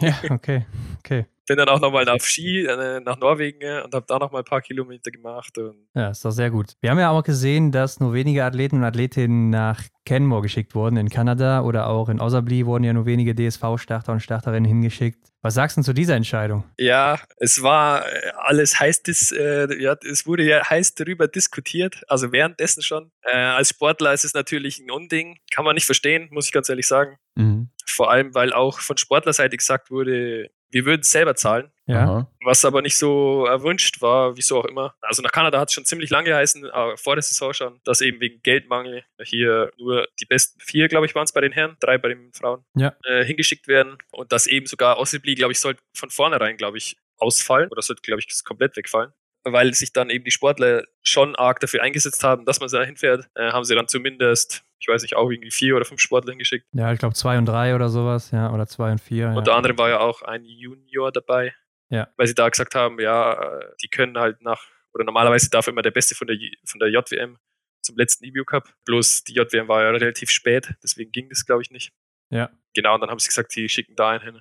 [0.00, 0.66] ja, okay,
[0.98, 1.26] okay.
[1.46, 4.46] Bin dann auch nochmal auf Ski äh, nach Norwegen äh, und habe da nochmal ein
[4.46, 5.58] paar Kilometer gemacht.
[5.94, 6.72] ja, ist doch sehr gut.
[6.80, 10.96] Wir haben ja auch gesehen, dass nur wenige Athleten und Athletinnen nach Canmore geschickt wurden.
[10.96, 15.18] In Kanada oder auch in Osabli wurden ja nur wenige DSV-Starter und Starterinnen hingeschickt.
[15.44, 16.64] Was sagst du zu dieser Entscheidung?
[16.78, 22.02] Ja, es war äh, alles heiß, dis, äh, ja, es wurde ja heiß darüber diskutiert,
[22.08, 23.10] also währenddessen schon.
[23.22, 26.70] Äh, als Sportler ist es natürlich ein Unding, kann man nicht verstehen, muss ich ganz
[26.70, 27.18] ehrlich sagen.
[27.34, 27.68] Mhm.
[27.86, 31.70] Vor allem, weil auch von Sportlerseite gesagt wurde, wir würden es selber zahlen.
[31.86, 32.28] Ja.
[32.44, 34.94] Was aber nicht so erwünscht war, wieso auch immer.
[35.02, 38.00] Also nach Kanada hat es schon ziemlich lange geheißen, aber vor der Saison schon, dass
[38.00, 41.76] eben wegen Geldmangel hier nur die besten vier, glaube ich, waren es bei den Herren,
[41.78, 42.96] drei bei den Frauen, ja.
[43.04, 43.98] äh, hingeschickt werden.
[44.10, 48.02] Und dass eben sogar Ossibli, glaube ich, sollte von vornherein, glaube ich, ausfallen oder sollte,
[48.02, 49.12] glaube ich, komplett wegfallen
[49.44, 53.28] weil sich dann eben die Sportler schon arg dafür eingesetzt haben, dass man da hinfährt,
[53.34, 56.66] äh, haben sie dann zumindest, ich weiß nicht, auch irgendwie vier oder fünf Sportler hingeschickt.
[56.72, 59.28] Ja, ich glaube zwei und drei oder sowas, ja, oder zwei und vier.
[59.28, 59.56] Unter ja.
[59.56, 61.54] anderem war ja auch ein Junior dabei,
[61.90, 62.08] ja.
[62.16, 64.62] weil sie da gesagt haben, ja, die können halt nach,
[64.94, 67.38] oder normalerweise darf immer der Beste von der, von der JWM
[67.82, 71.62] zum letzten EBU Cup, bloß die JWM war ja relativ spät, deswegen ging das, glaube
[71.62, 71.92] ich, nicht.
[72.30, 72.50] Ja.
[72.74, 74.40] Genau, und dann haben sie gesagt, sie schicken da einen hin.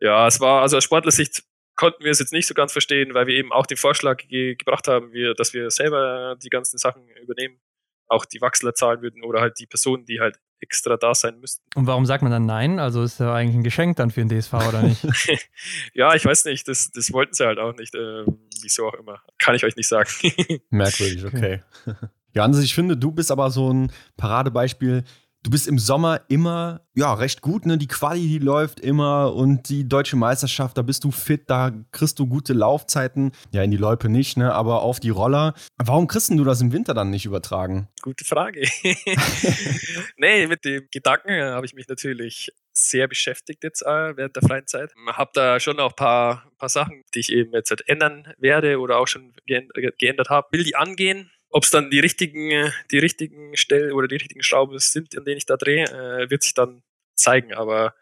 [0.00, 1.42] Ja, es war, also aus Sportlersicht
[1.82, 4.54] konnten wir es jetzt nicht so ganz verstehen, weil wir eben auch den Vorschlag ge
[4.54, 7.58] gebracht haben, wir, dass wir selber die ganzen Sachen übernehmen,
[8.06, 11.64] auch die Wachsler zahlen würden oder halt die Personen, die halt extra da sein müssten.
[11.74, 12.78] Und warum sagt man dann nein?
[12.78, 15.04] Also ist ja eigentlich ein Geschenk dann für den DSV oder nicht?
[15.92, 18.26] ja, ich weiß nicht, das, das wollten sie halt auch nicht, äh,
[18.62, 19.20] wieso auch immer.
[19.40, 20.08] Kann ich euch nicht sagen.
[20.70, 21.62] Merkwürdig, okay.
[21.84, 21.96] okay.
[22.34, 25.04] Ja, also ich finde, du bist aber so ein Paradebeispiel
[25.44, 27.76] Du bist im Sommer immer, ja, recht gut, ne?
[27.76, 32.20] Die Quali, die läuft immer und die deutsche Meisterschaft, da bist du fit, da kriegst
[32.20, 33.32] du gute Laufzeiten.
[33.52, 34.52] Ja, in die Loipe nicht, ne?
[34.52, 35.54] Aber auf die Roller.
[35.78, 37.88] Warum kriegst du das im Winter dann nicht übertragen?
[38.02, 38.60] Gute Frage.
[40.16, 44.44] nee, mit dem Gedanken äh, habe ich mich natürlich sehr beschäftigt jetzt äh, während der
[44.44, 44.92] freien Zeit.
[45.08, 48.78] Habe da schon auch ein paar, paar Sachen, die ich eben jetzt halt ändern werde
[48.78, 50.46] oder auch schon geändert habe.
[50.52, 54.78] Will die angehen, ob es dann die richtigen, die richtigen Stellen oder die richtigen Schrauben
[54.78, 56.82] sind, an denen ich da drehe, äh, wird sich dann
[57.14, 57.52] zeigen.
[57.52, 57.94] Aber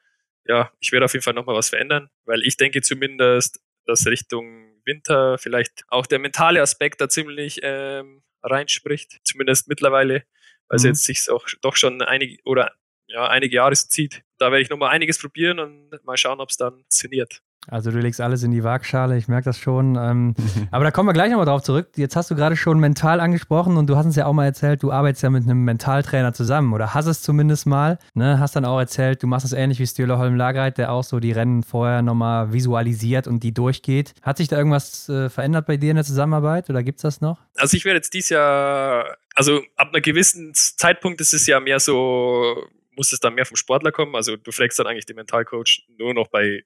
[0.47, 4.81] ja, ich werde auf jeden Fall nochmal was verändern, weil ich denke zumindest, dass Richtung
[4.85, 10.25] Winter vielleicht auch der mentale Aspekt da ziemlich ähm, reinspricht, zumindest mittlerweile,
[10.69, 10.91] weil es mhm.
[10.91, 12.75] jetzt sich auch doch schon einige oder
[13.09, 14.23] ja, einige Jahre zieht.
[14.39, 17.43] Da werde ich nochmal einiges probieren und mal schauen, ob es dann funktioniert.
[17.69, 19.97] Also du legst alles in die Waagschale, ich merke das schon.
[19.97, 20.35] Ähm,
[20.71, 21.89] aber da kommen wir gleich nochmal drauf zurück.
[21.97, 24.83] Jetzt hast du gerade schon mental angesprochen und du hast uns ja auch mal erzählt,
[24.83, 27.99] du arbeitest ja mit einem Mentaltrainer zusammen oder hast es zumindest mal.
[28.15, 28.41] Ne?
[28.41, 31.21] Hast dann auch erzählt, du machst es ähnlich wie Stühler Holm Lagreit, der auch so
[31.21, 34.15] die Rennen vorher nochmal visualisiert und die durchgeht.
[34.23, 37.21] Hat sich da irgendwas äh, verändert bei dir in der Zusammenarbeit oder gibt es das
[37.21, 37.39] noch?
[37.57, 41.79] Also ich werde jetzt dieses Jahr, also ab einem gewissen Zeitpunkt ist es ja mehr
[41.79, 42.57] so,
[42.97, 44.15] muss es dann mehr vom Sportler kommen.
[44.17, 46.65] Also du fragst dann eigentlich den Mentalcoach nur noch bei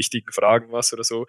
[0.00, 1.26] wichtigen Fragen was oder so, mhm.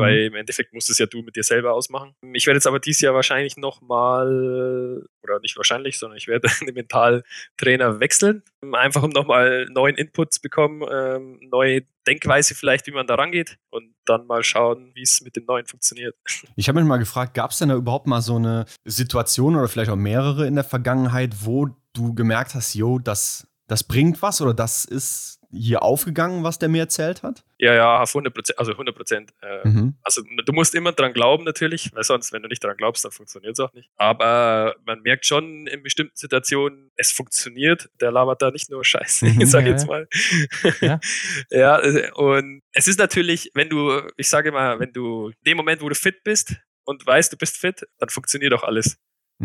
[0.00, 2.14] weil im Endeffekt musst es ja du mit dir selber ausmachen.
[2.32, 6.74] Ich werde jetzt aber dieses Jahr wahrscheinlich nochmal, oder nicht wahrscheinlich, sondern ich werde den
[6.74, 13.14] Mentaltrainer wechseln, einfach um nochmal neuen Inputs bekommen, ähm, neue Denkweise vielleicht, wie man da
[13.14, 16.16] rangeht und dann mal schauen, wie es mit dem Neuen funktioniert.
[16.56, 19.68] Ich habe mich mal gefragt, gab es denn da überhaupt mal so eine Situation oder
[19.68, 24.40] vielleicht auch mehrere in der Vergangenheit, wo du gemerkt hast, jo, das, das bringt was
[24.40, 27.44] oder das ist hier aufgegangen, was der mir erzählt hat?
[27.58, 29.32] Ja, ja, auf 100 Prozent, also 100 Prozent.
[29.40, 29.94] Äh, mhm.
[30.02, 33.12] Also du musst immer dran glauben natürlich, weil sonst, wenn du nicht dran glaubst, dann
[33.12, 33.90] funktioniert es auch nicht.
[33.96, 37.88] Aber man merkt schon in bestimmten Situationen, es funktioniert.
[38.00, 40.08] Der labert da nicht nur Scheiße, mhm, sag ich jetzt mal.
[40.80, 41.00] Ja.
[41.50, 45.56] ja, äh, und es ist natürlich, wenn du, ich sage mal, wenn du in dem
[45.56, 48.98] Moment, wo du fit bist und weißt, du bist fit, dann funktioniert auch alles.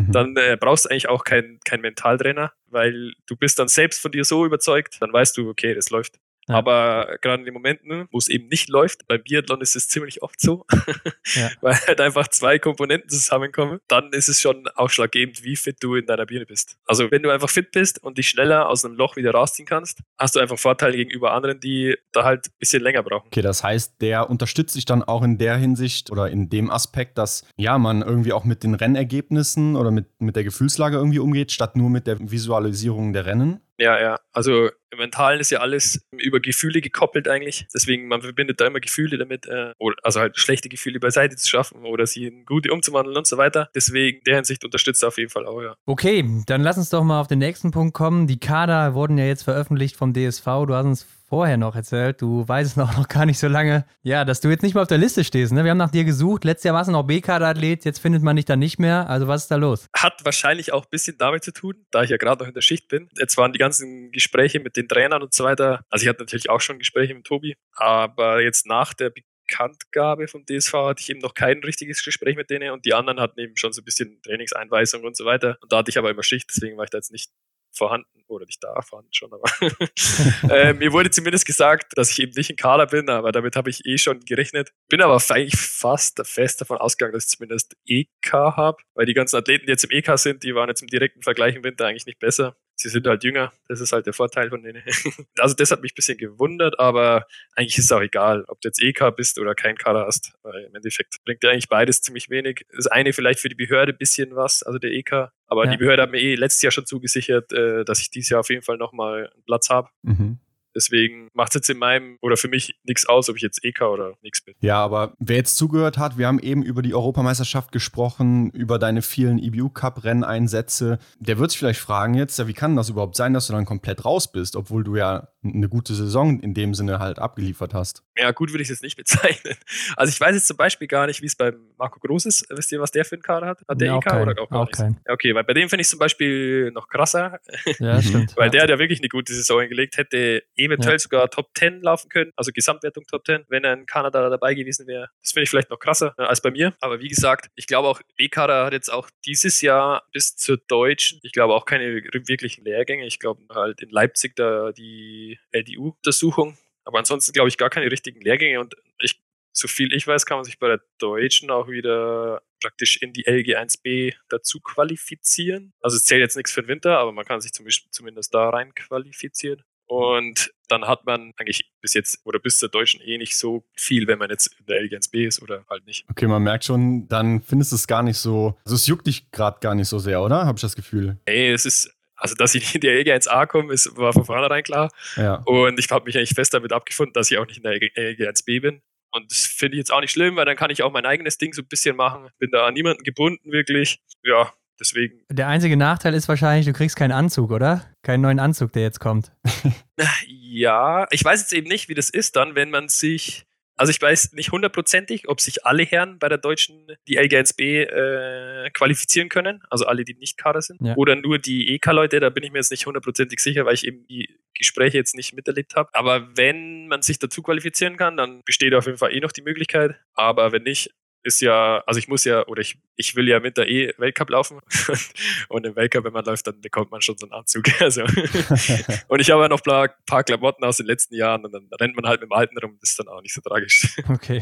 [0.08, 0.12] Mhm.
[0.12, 4.12] Dann äh, brauchst du eigentlich auch keinen kein Mentaltrainer, weil du bist dann selbst von
[4.12, 6.20] dir so überzeugt, dann weißt du, okay, das läuft.
[6.50, 6.56] Ja.
[6.56, 10.24] Aber gerade in den Momenten, wo es eben nicht läuft, beim Biathlon ist es ziemlich
[10.24, 10.66] oft so,
[11.36, 11.50] ja.
[11.62, 16.08] weil halt einfach zwei Komponenten zusammenkommen, dann ist es schon ausschlaggebend, wie fit du in
[16.08, 16.78] deiner Birne bist.
[16.86, 20.00] Also wenn du einfach fit bist und dich schneller aus einem Loch wieder rausziehen kannst,
[20.18, 23.28] hast du einfach Vorteile gegenüber anderen, die da halt ein bisschen länger brauchen.
[23.28, 27.20] Okay, das heißt, der unterstützt sich dann auch in der Hinsicht oder in dem Aspekt,
[27.20, 31.52] dass ja, man irgendwie auch mit den Rennergebnissen oder mit, mit der Gefühlslage irgendwie umgeht,
[31.52, 33.62] statt nur mit der Visualisierung der Rennen.
[33.78, 34.20] Ja, ja.
[34.34, 37.68] Also im Mentalen ist ja alles über Gefühle gekoppelt eigentlich.
[37.74, 39.74] Deswegen, man verbindet da immer Gefühle damit, äh,
[40.04, 43.70] also halt schlechte Gefühle beiseite zu schaffen oder sie in gute umzuwandeln und so weiter.
[43.76, 45.76] Deswegen, der Hinsicht unterstützt er auf jeden Fall auch, ja.
[45.86, 48.28] Okay, dann lass uns doch mal auf den nächsten Punkt kommen.
[48.28, 50.46] Die Kader wurden ja jetzt veröffentlicht vom DSV.
[50.68, 53.86] Du hast uns vorher noch erzählt, du weißt es noch, noch gar nicht so lange,
[54.02, 55.54] ja, dass du jetzt nicht mehr auf der Liste stehst.
[55.54, 55.64] Ne?
[55.64, 56.44] Wir haben nach dir gesucht.
[56.44, 59.10] Letztes Jahr warst du noch B-Kader-Athlet, jetzt findet man dich dann nicht mehr.
[59.10, 59.88] Also was ist da los?
[59.96, 62.62] Hat wahrscheinlich auch ein bisschen damit zu tun, da ich ja gerade noch in der
[62.62, 63.10] Schicht bin.
[63.18, 65.82] Jetzt waren die ganzen Gespräche mit den Trainern und so weiter.
[65.90, 69.12] Also ich hatte natürlich auch schon Gespräche mit Tobi, aber jetzt nach der
[69.50, 73.20] Bekanntgabe vom DSV hatte ich eben noch kein richtiges Gespräch mit denen und die anderen
[73.20, 75.58] hatten eben schon so ein bisschen Trainingseinweisung und so weiter.
[75.62, 77.32] Und da hatte ich aber immer Schicht, deswegen war ich da jetzt nicht
[77.72, 79.50] vorhanden oder nicht da vorhanden schon, aber
[80.54, 83.70] äh, mir wurde zumindest gesagt, dass ich eben nicht in Kader bin, aber damit habe
[83.70, 84.72] ich eh schon gerechnet.
[84.88, 89.38] Bin aber eigentlich fast fest davon ausgegangen, dass ich zumindest EK habe, weil die ganzen
[89.38, 92.06] Athleten, die jetzt im EK sind, die waren jetzt im direkten Vergleich im Winter eigentlich
[92.06, 93.52] nicht besser sie sind halt jünger.
[93.68, 94.82] Das ist halt der Vorteil von denen.
[95.38, 97.26] also das hat mich ein bisschen gewundert, aber
[97.56, 100.34] eigentlich ist es auch egal, ob du jetzt EK bist oder kein Kader hast.
[100.44, 102.66] Weil im Endeffekt bringt dir eigentlich beides ziemlich wenig.
[102.74, 105.30] Das eine vielleicht für die Behörde ein bisschen was, also der EK.
[105.48, 105.72] Aber ja.
[105.72, 108.50] die Behörde hat mir eh letztes Jahr schon zugesichert, äh, dass ich dieses Jahr auf
[108.50, 109.90] jeden Fall nochmal einen Platz habe.
[110.04, 110.40] Mhm.
[110.76, 113.82] Deswegen macht es jetzt in meinem oder für mich nichts aus, ob ich jetzt EK
[113.82, 114.56] oder nichts bin.
[114.60, 119.02] Ja, aber wer jetzt zugehört hat, wir haben eben über die Europameisterschaft gesprochen, über deine
[119.02, 121.00] vielen EBU-Cup-Renneinsätze.
[121.20, 123.66] Der wird sich vielleicht fragen jetzt, ja, wie kann das überhaupt sein, dass du dann
[123.66, 128.04] komplett raus bist, obwohl du ja eine gute Saison in dem Sinne halt abgeliefert hast?
[128.18, 129.56] Ja, gut würde ich es jetzt nicht bezeichnen.
[129.96, 132.46] Also ich weiß jetzt zum Beispiel gar nicht, wie es beim Marco Groß ist.
[132.50, 133.62] Wisst ihr, was der für einen Kader hat?
[133.68, 135.00] Hat der ja, EK kein, oder auch gar auch kein.
[135.08, 137.40] Ja, okay, weil bei dem finde ich zum Beispiel noch krasser.
[137.80, 138.34] Ja, stimmt.
[138.38, 141.00] weil der hat ja wirklich eine gute Saison hingelegt, hätte eventuell ja.
[141.00, 144.88] sogar Top 10 laufen können, also Gesamtwertung Top 10, wenn er in Kanada dabei gewesen
[144.88, 145.10] wäre.
[145.22, 146.74] Das finde ich vielleicht noch krasser äh, als bei mir.
[146.80, 151.20] Aber wie gesagt, ich glaube auch, B-Kader hat jetzt auch dieses Jahr bis zur Deutschen,
[151.24, 153.06] ich glaube auch keine wirklichen Lehrgänge.
[153.06, 156.58] Ich glaube halt in Leipzig da die LDU-Untersuchung.
[156.86, 160.38] Aber ansonsten glaube ich gar keine richtigen Lehrgänge und ich so viel ich weiß, kann
[160.38, 165.74] man sich bei der Deutschen auch wieder praktisch in die LG1B dazu qualifizieren.
[165.82, 168.74] Also es zählt jetzt nichts für den Winter, aber man kann sich zumindest da rein
[168.74, 169.64] qualifizieren.
[169.90, 174.06] Und dann hat man eigentlich bis jetzt oder bis zur Deutschen eh nicht so viel,
[174.06, 176.06] wenn man jetzt in der LG1B ist oder halt nicht.
[176.12, 179.32] Okay, man merkt schon, dann findest du es gar nicht so, also es juckt dich
[179.32, 180.46] gerade gar nicht so sehr, oder?
[180.46, 181.18] Habe ich das Gefühl?
[181.26, 184.92] Ey, es ist, also dass ich in der LG1A komme, ist, war von vornherein klar.
[185.16, 185.42] Ja.
[185.46, 188.62] Und ich habe mich eigentlich fest damit abgefunden, dass ich auch nicht in der LG1B
[188.62, 188.84] bin.
[189.12, 191.40] Und das finde ich jetzt auch nicht schlimm, weil dann kann ich auch mein eigenes
[191.40, 192.30] Ding so ein bisschen machen.
[192.38, 194.00] Bin da an niemanden gebunden, wirklich.
[194.24, 195.22] Ja, Deswegen.
[195.30, 197.86] Der einzige Nachteil ist wahrscheinlich, du kriegst keinen Anzug, oder?
[198.02, 199.32] Keinen neuen Anzug, der jetzt kommt.
[200.28, 204.02] ja, ich weiß jetzt eben nicht, wie das ist dann, wenn man sich Also ich
[204.02, 209.62] weiß nicht hundertprozentig, ob sich alle Herren bei der Deutschen die LGNSB äh, qualifizieren können,
[209.70, 210.96] also alle, die nicht Kader sind, ja.
[210.96, 214.06] oder nur die EK-Leute, da bin ich mir jetzt nicht hundertprozentig sicher, weil ich eben
[214.08, 215.90] die Gespräche jetzt nicht miterlebt habe.
[215.94, 219.42] Aber wenn man sich dazu qualifizieren kann, dann besteht auf jeden Fall eh noch die
[219.42, 219.96] Möglichkeit.
[220.14, 220.92] Aber wenn nicht,
[221.24, 224.30] ist ja, also ich muss ja, oder ich, ich will ja mit der E Weltcup
[224.30, 224.60] laufen.
[225.50, 227.66] und im Weltcup, wenn man läuft, dann bekommt man schon so einen Anzug.
[227.80, 228.02] Also.
[229.08, 231.96] und ich habe ja noch ein paar Klamotten aus den letzten Jahren und dann rennt
[231.96, 232.78] man halt mit dem Alten rum.
[232.82, 233.98] Das ist dann auch nicht so tragisch.
[234.10, 234.42] Okay.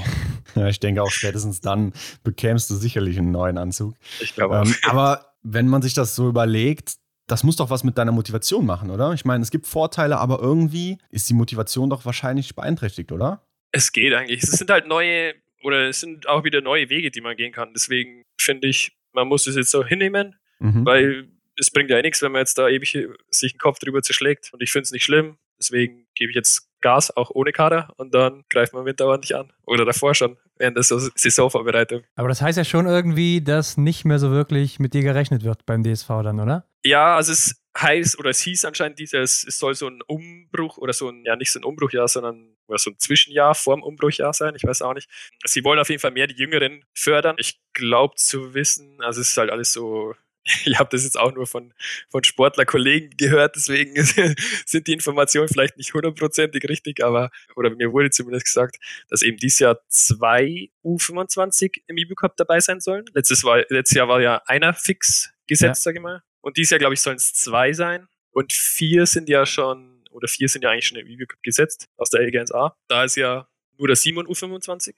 [0.56, 3.96] Ja, ich denke auch spätestens dann bekämst du sicherlich einen neuen Anzug.
[4.20, 6.96] Ich glaube ähm, Aber wenn man sich das so überlegt,
[7.28, 9.14] das muss doch was mit deiner Motivation machen, oder?
[9.14, 13.44] Ich meine, es gibt Vorteile, aber irgendwie ist die Motivation doch wahrscheinlich beeinträchtigt, oder?
[13.72, 14.42] Es geht eigentlich.
[14.44, 17.74] Es sind halt neue oder es sind auch wieder neue Wege, die man gehen kann.
[17.74, 20.86] Deswegen finde ich, man muss es jetzt so hinnehmen, mhm.
[20.86, 21.28] weil
[21.60, 22.98] es bringt ja eh nichts, wenn man jetzt da ewig
[23.30, 24.52] sich den Kopf drüber zerschlägt.
[24.54, 25.38] Und ich finde es nicht schlimm.
[25.60, 29.52] Deswegen gebe ich jetzt Gas, auch ohne Kader, und dann greift man Winter ordentlich an.
[29.66, 32.04] Oder davor schon, während der Saisonvorbereitung.
[32.16, 35.66] Aber das heißt ja schon irgendwie, dass nicht mehr so wirklich mit dir gerechnet wird
[35.66, 36.66] beim DSV dann, oder?
[36.84, 40.94] Ja, also es heißt, oder es hieß anscheinend dieses, es soll so ein Umbruch oder
[40.94, 44.56] so ein, ja nicht so ein Umbruchjahr, sondern oder so ein Zwischenjahr vorm Umbruchjahr sein,
[44.56, 45.10] ich weiß auch nicht.
[45.46, 47.38] Sie wollen auf jeden Fall mehr die Jüngeren fördern.
[47.40, 50.14] Ich glaube zu wissen, also es ist halt alles so
[50.66, 51.74] ich habe das jetzt auch nur von,
[52.10, 53.94] von Sportlerkollegen gehört, deswegen
[54.66, 58.78] sind die Informationen vielleicht nicht hundertprozentig richtig, aber, oder mir wurde zumindest gesagt,
[59.10, 63.06] dass eben dieses Jahr zwei U25 im IBU Cup dabei sein sollen.
[63.14, 65.92] Letztes, war, letztes Jahr war ja einer fix gesetzt, ja.
[65.92, 66.22] sage ich mal.
[66.48, 68.08] Und dieses Jahr, glaube ich, sollen es zwei sein.
[68.32, 71.90] Und vier sind ja schon, oder vier sind ja eigentlich schon im IBU Cup gesetzt,
[71.98, 72.74] aus der LGNSA.
[72.88, 74.94] Da ist ja nur der Simon U25,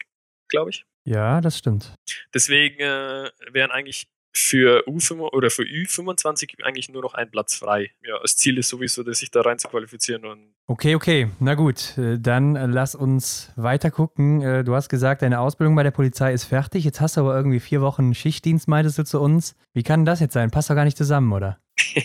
[0.48, 0.86] glaube ich.
[1.06, 1.96] Ja, das stimmt.
[2.36, 7.92] Deswegen äh, wären eigentlich für U5 oder für Ü25 eigentlich nur noch ein Platz frei.
[8.06, 10.26] Ja, das Ziel ist sowieso, dass sich da rein zu qualifizieren.
[10.26, 14.42] Und okay, okay, na gut, äh, dann lass uns weiter gucken.
[14.42, 16.84] Äh, du hast gesagt, deine Ausbildung bei der Polizei ist fertig.
[16.84, 19.56] Jetzt hast du aber irgendwie vier Wochen Schichtdienst, meintest du zu uns.
[19.74, 20.52] Wie kann das jetzt sein?
[20.52, 21.60] Passt doch gar nicht zusammen, oder?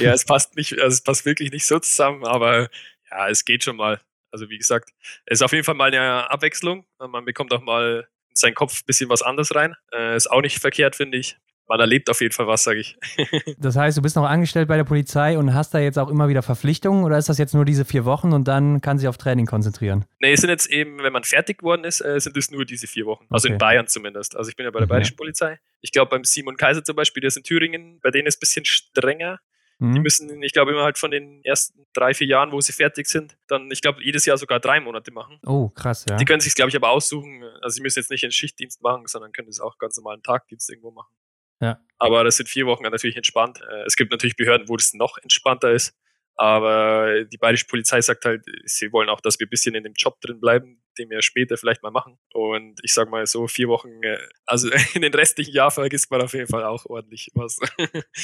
[0.00, 2.68] ja, es passt nicht, also es passt wirklich nicht so zusammen, aber
[3.10, 4.00] ja, es geht schon mal.
[4.30, 4.90] Also wie gesagt,
[5.26, 6.86] es ist auf jeden Fall mal eine Abwechslung.
[6.98, 9.74] Man bekommt auch mal seinen Kopf ein bisschen was anderes rein.
[9.94, 11.36] Äh, ist auch nicht verkehrt, finde ich
[11.72, 12.98] man erlebt auf jeden Fall was, sage ich.
[13.58, 16.28] das heißt, du bist noch angestellt bei der Polizei und hast da jetzt auch immer
[16.28, 19.16] wieder Verpflichtungen oder ist das jetzt nur diese vier Wochen und dann kann sich auf
[19.16, 20.04] Training konzentrieren?
[20.20, 22.86] Nee, es sind jetzt eben, wenn man fertig geworden ist, äh, sind es nur diese
[22.86, 23.24] vier Wochen.
[23.30, 23.54] Also okay.
[23.54, 24.36] in Bayern zumindest.
[24.36, 24.90] Also ich bin ja bei der mhm.
[24.90, 25.60] Bayerischen Polizei.
[25.80, 28.38] Ich glaube beim Simon Kaiser zum Beispiel, der ist in Thüringen, bei denen ist es
[28.38, 29.40] ein bisschen strenger.
[29.82, 30.02] Die mhm.
[30.02, 33.36] müssen, ich glaube, immer halt von den ersten drei, vier Jahren, wo sie fertig sind,
[33.48, 35.40] dann, ich glaube, jedes Jahr sogar drei Monate machen.
[35.44, 36.16] Oh, krass, ja.
[36.16, 37.42] Die können sich, glaube ich, aber aussuchen.
[37.60, 40.70] Also, sie müssen jetzt nicht einen Schichtdienst machen, sondern können es auch ganz normalen Tagdienst
[40.70, 41.14] irgendwo machen.
[41.60, 41.80] Ja.
[41.98, 43.60] Aber das sind vier Wochen natürlich entspannt.
[43.60, 45.96] Äh, es gibt natürlich Behörden, wo das noch entspannter ist.
[46.36, 49.94] Aber die bayerische Polizei sagt halt, sie wollen auch, dass wir ein bisschen in dem
[49.94, 52.18] Job drin bleiben, den wir später vielleicht mal machen.
[52.32, 56.22] Und ich sag mal so, vier Wochen, äh, also in den restlichen Jahr vergisst man
[56.22, 57.58] auf jeden Fall auch ordentlich was.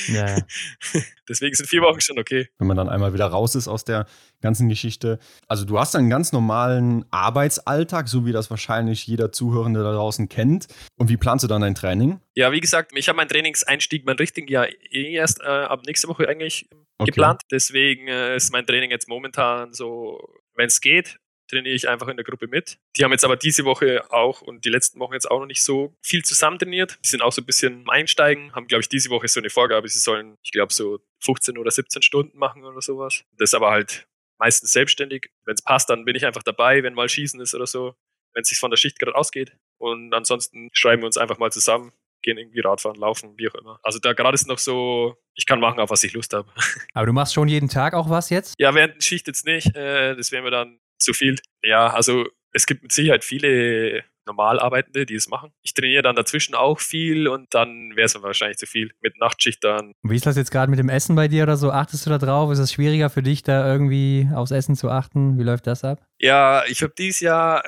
[0.08, 0.36] Ja.
[1.28, 2.48] Deswegen sind vier Wochen schon okay.
[2.58, 4.06] Wenn man dann einmal wieder raus ist aus der
[4.40, 5.18] ganzen Geschichte.
[5.46, 10.28] Also du hast einen ganz normalen Arbeitsalltag, so wie das wahrscheinlich jeder Zuhörende da draußen
[10.28, 10.68] kennt.
[10.96, 12.20] Und wie planst du dann dein Training?
[12.34, 16.08] Ja, wie gesagt, ich habe meinen Trainingseinstieg, meinen richtigen ja eh erst äh, ab nächste
[16.08, 17.10] Woche eigentlich okay.
[17.10, 17.42] geplant.
[17.50, 20.20] Deswegen äh, ist mein Training jetzt momentan so,
[20.54, 22.78] wenn es geht, trainiere ich einfach in der Gruppe mit.
[22.96, 25.62] Die haben jetzt aber diese Woche auch und die letzten Wochen jetzt auch noch nicht
[25.62, 26.98] so viel zusammen trainiert.
[27.04, 29.88] Die sind auch so ein bisschen einsteigen, haben, glaube ich, diese Woche so eine Vorgabe,
[29.88, 33.24] sie sollen, ich glaube, so 15 oder 17 Stunden machen oder sowas.
[33.38, 34.06] Das aber halt
[34.38, 35.30] meistens selbstständig.
[35.44, 37.94] Wenn es passt, dann bin ich einfach dabei, wenn mal Schießen ist oder so,
[38.34, 39.56] wenn es sich von der Schicht gerade ausgeht.
[39.78, 41.92] Und ansonsten schreiben wir uns einfach mal zusammen,
[42.22, 43.80] gehen irgendwie Radfahren, laufen, wie auch immer.
[43.82, 46.50] Also da gerade ist noch so, ich kann machen, auf was ich Lust habe.
[46.94, 48.54] Aber du machst schon jeden Tag auch was jetzt?
[48.58, 49.74] Ja, während der Schicht jetzt nicht.
[49.74, 51.36] Äh, das wäre mir dann zu viel.
[51.62, 55.52] Ja, also es gibt mit Sicherheit viele Normalarbeitende, die es machen.
[55.62, 59.64] Ich trainiere dann dazwischen auch viel und dann wäre es wahrscheinlich zu viel mit Nachtschicht
[59.64, 59.94] dann.
[60.02, 61.70] Wie ist das jetzt gerade mit dem Essen bei dir oder so?
[61.70, 62.52] Achtest du da drauf?
[62.52, 65.38] Ist es schwieriger für dich, da irgendwie aufs Essen zu achten?
[65.38, 66.06] Wie läuft das ab?
[66.18, 67.62] Ja, ich habe dieses Jahr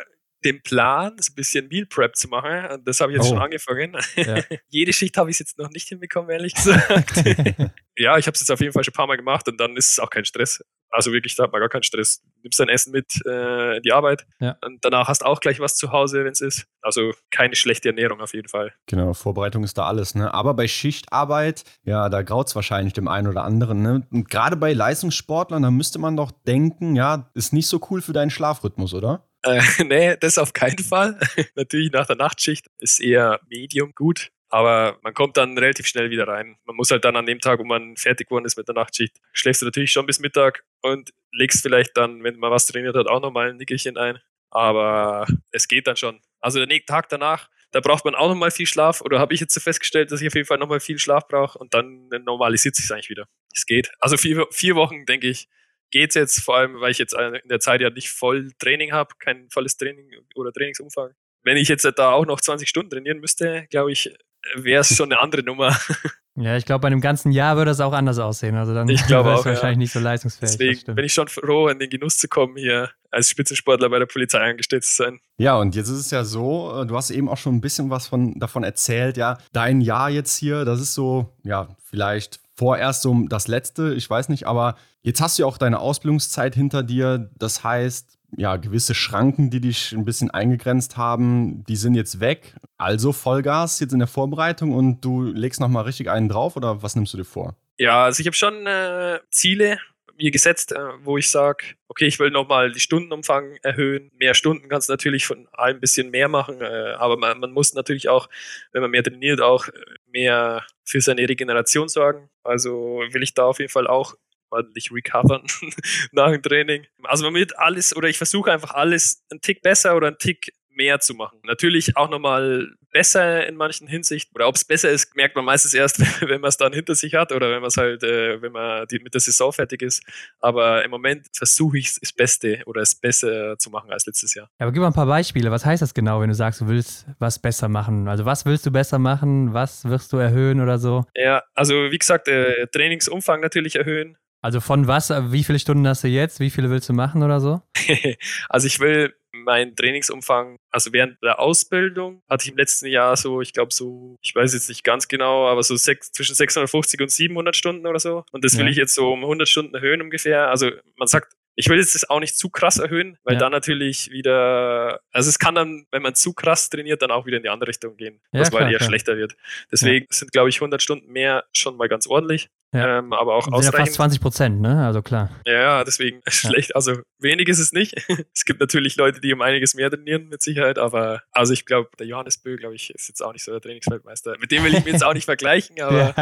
[0.45, 2.67] den Plan, ein bisschen Meal Prep zu machen.
[2.73, 3.31] Und das habe ich jetzt oh.
[3.31, 3.97] schon angefangen.
[4.17, 4.43] Ja.
[4.69, 7.17] Jede Schicht habe ich jetzt noch nicht hinbekommen, ehrlich gesagt.
[7.97, 9.77] ja, ich habe es jetzt auf jeden Fall schon ein paar Mal gemacht und dann
[9.77, 10.65] ist es auch kein Stress.
[10.91, 12.21] Also wirklich, da hat man gar keinen Stress.
[12.21, 14.57] Du nimmst dein Essen mit äh, in die Arbeit ja.
[14.65, 16.67] und danach hast du auch gleich was zu Hause, wenn es ist.
[16.83, 18.73] Also keine schlechte Ernährung auf jeden Fall.
[18.87, 20.15] Genau, Vorbereitung ist da alles.
[20.15, 20.33] Ne?
[20.33, 23.83] Aber bei Schichtarbeit, ja, da graut es wahrscheinlich dem einen oder anderen.
[23.83, 24.07] Ne?
[24.11, 28.13] Und gerade bei Leistungssportlern, da müsste man doch denken, ja, ist nicht so cool für
[28.13, 29.29] deinen Schlafrhythmus, oder?
[29.43, 31.19] Äh, nee, das auf keinen Fall.
[31.55, 34.31] Natürlich nach der Nachtschicht ist eher Medium gut.
[34.51, 36.57] Aber man kommt dann relativ schnell wieder rein.
[36.65, 39.17] Man muss halt dann an dem Tag, wo man fertig geworden ist mit der Nachtschicht,
[39.33, 43.07] schläfst du natürlich schon bis Mittag und legst vielleicht dann, wenn man was trainiert hat,
[43.07, 44.19] auch nochmal ein Nickelchen ein.
[44.51, 46.21] Aber es geht dann schon.
[46.41, 49.01] Also der Tag danach, da braucht man auch nochmal viel Schlaf.
[49.03, 51.57] Oder habe ich jetzt so festgestellt, dass ich auf jeden Fall nochmal viel Schlaf brauche
[51.57, 53.29] und dann normalisiert sich eigentlich wieder.
[53.55, 53.93] Es geht.
[54.01, 55.49] Also vier, vier Wochen, denke ich,
[55.93, 59.15] geht's jetzt, vor allem, weil ich jetzt in der Zeit ja nicht voll Training habe,
[59.21, 61.15] kein volles Training oder Trainingsumfang.
[61.43, 64.13] Wenn ich jetzt da auch noch 20 Stunden trainieren müsste, glaube ich,
[64.55, 65.77] wäre es schon eine andere Nummer.
[66.37, 68.57] Ja, ich glaube, bei einem ganzen Jahr würde es auch anders aussehen.
[68.57, 69.79] Also dann ich glaube auch, wahrscheinlich ja.
[69.79, 70.53] nicht so leistungsfähig.
[70.53, 74.07] Deswegen bin ich schon froh, in den Genuss zu kommen, hier als Spitzensportler bei der
[74.07, 75.21] Polizei angestellt zu sein.
[75.39, 77.91] Ja, und jetzt ist es ja so, äh, du hast eben auch schon ein bisschen
[77.91, 83.03] was von, davon erzählt, ja, dein Jahr jetzt hier, das ist so, ja, vielleicht vorerst
[83.03, 86.83] so das letzte, ich weiß nicht, aber jetzt hast du ja auch deine Ausbildungszeit hinter
[86.83, 87.31] dir.
[87.39, 92.55] Das heißt, ja, gewisse Schranken, die dich ein bisschen eingegrenzt haben, die sind jetzt weg.
[92.79, 96.97] Also Vollgas jetzt in der Vorbereitung und du legst nochmal richtig einen drauf oder was
[96.97, 97.57] nimmst du dir vor?
[97.79, 99.79] Ja, also ich habe schon äh, Ziele
[100.21, 104.11] mir gesetzt, äh, wo ich sage, okay, ich will nochmal die Stundenumfang erhöhen.
[104.19, 107.53] Mehr Stunden kannst du natürlich von allem ein bisschen mehr machen, äh, aber man, man,
[107.53, 108.29] muss natürlich auch,
[108.73, 109.73] wenn man mehr trainiert, auch äh,
[110.07, 112.29] mehr für seine Regeneration sorgen.
[112.43, 114.15] Also will ich da auf jeden Fall auch
[114.51, 115.47] ordentlich recovern
[116.13, 116.87] nach dem Training.
[117.05, 120.53] Also man wird alles, oder ich versuche einfach alles einen Tick besser oder einen Tick
[120.75, 121.41] mehr zu machen.
[121.45, 124.35] Natürlich auch nochmal besser in manchen Hinsichten.
[124.35, 127.15] Oder ob es besser ist, merkt man meistens erst, wenn man es dann hinter sich
[127.15, 130.03] hat oder wenn man es halt, äh, wenn man die, mit der Saison fertig ist.
[130.41, 134.35] Aber im Moment versuche ich es das Beste oder es besser zu machen als letztes
[134.35, 134.49] Jahr.
[134.59, 135.51] Ja, aber gib mal ein paar Beispiele.
[135.51, 138.09] Was heißt das genau, wenn du sagst, du willst was besser machen?
[138.09, 139.53] Also was willst du besser machen?
[139.55, 141.05] Was wirst du erhöhen oder so?
[141.15, 144.17] Ja, also wie gesagt, äh, Trainingsumfang natürlich erhöhen.
[144.43, 146.41] Also von was, wie viele Stunden hast du jetzt?
[146.41, 147.63] Wie viele willst du machen oder so?
[148.49, 153.41] also ich will meinen Trainingsumfang, also während der Ausbildung hatte ich im letzten Jahr so,
[153.41, 157.11] ich glaube so, ich weiß jetzt nicht ganz genau, aber so sechs, zwischen 650 und
[157.11, 158.25] 700 Stunden oder so.
[158.33, 158.71] Und das will ja.
[158.71, 160.49] ich jetzt so um 100 Stunden erhöhen ungefähr.
[160.49, 163.41] Also man sagt, ich will jetzt das auch nicht zu krass erhöhen, weil ja.
[163.41, 167.37] dann natürlich wieder, also es kann dann, wenn man zu krass trainiert, dann auch wieder
[167.37, 168.89] in die andere Richtung gehen, ja, was mal eher klar.
[168.89, 169.37] schlechter wird.
[169.71, 170.17] Deswegen ja.
[170.17, 172.49] sind, glaube ich, 100 Stunden mehr schon mal ganz ordentlich.
[172.73, 172.99] Ja.
[172.99, 173.75] Ähm, aber auch ausreichend.
[173.75, 174.87] Ja fast 20 Prozent, ne?
[174.87, 175.31] Also klar.
[175.45, 176.77] Ja, deswegen schlecht.
[176.77, 177.95] Also wenig ist es nicht.
[178.35, 180.79] es gibt natürlich Leute, die um einiges mehr trainieren, mit Sicherheit.
[180.79, 183.61] Aber also ich glaube, der Johannes Bö, glaube ich, ist jetzt auch nicht so der
[183.61, 184.37] Trainingsweltmeister.
[184.41, 186.15] Mit dem will ich mich jetzt auch nicht vergleichen, aber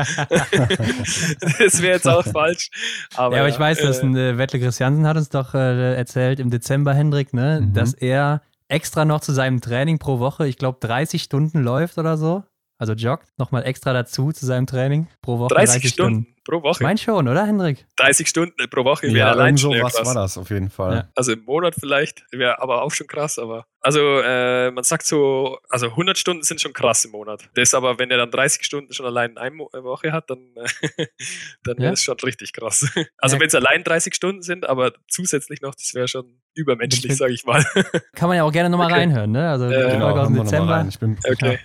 [1.58, 2.70] das wäre jetzt auch falsch.
[3.14, 5.94] Aber, ja, aber ich weiß, dass äh, ein äh, Wettle Christiansen hat uns doch äh,
[5.96, 7.74] erzählt im Dezember, Hendrik, ne, mhm.
[7.74, 12.16] dass er extra noch zu seinem Training pro Woche, ich glaube, 30 Stunden läuft oder
[12.16, 12.44] so.
[12.78, 15.54] Also joggt nochmal extra dazu zu seinem Training pro Woche.
[15.54, 16.22] 30, 30 Stunden.
[16.22, 16.38] Stunden.
[16.44, 16.78] Pro Woche.
[16.78, 17.84] Ich meine schon, oder, Hendrik?
[17.96, 19.72] 30 Stunden pro Woche wäre ja, allein schon.
[19.82, 20.94] was war das auf jeden Fall.
[20.94, 21.08] Ja.
[21.14, 23.38] Also im Monat vielleicht, wäre aber auch schon krass.
[23.38, 27.50] Aber also äh, man sagt so, also 100 Stunden sind schon krass im Monat.
[27.54, 30.38] Das aber, wenn er dann 30 Stunden schon allein in einer Woche hat, dann,
[31.64, 32.12] dann wäre es ja.
[32.14, 32.90] schon richtig krass.
[33.18, 33.40] Also ja.
[33.40, 37.44] wenn es allein 30 Stunden sind, aber zusätzlich noch, das wäre schon übermenschlich, sage ich
[37.44, 37.64] mal.
[38.14, 39.00] Kann man ja auch gerne nochmal okay.
[39.00, 39.50] reinhören, ne?
[39.50, 40.86] Also äh, genau, aus dem Dezember.
[40.88, 41.58] Ich bin okay.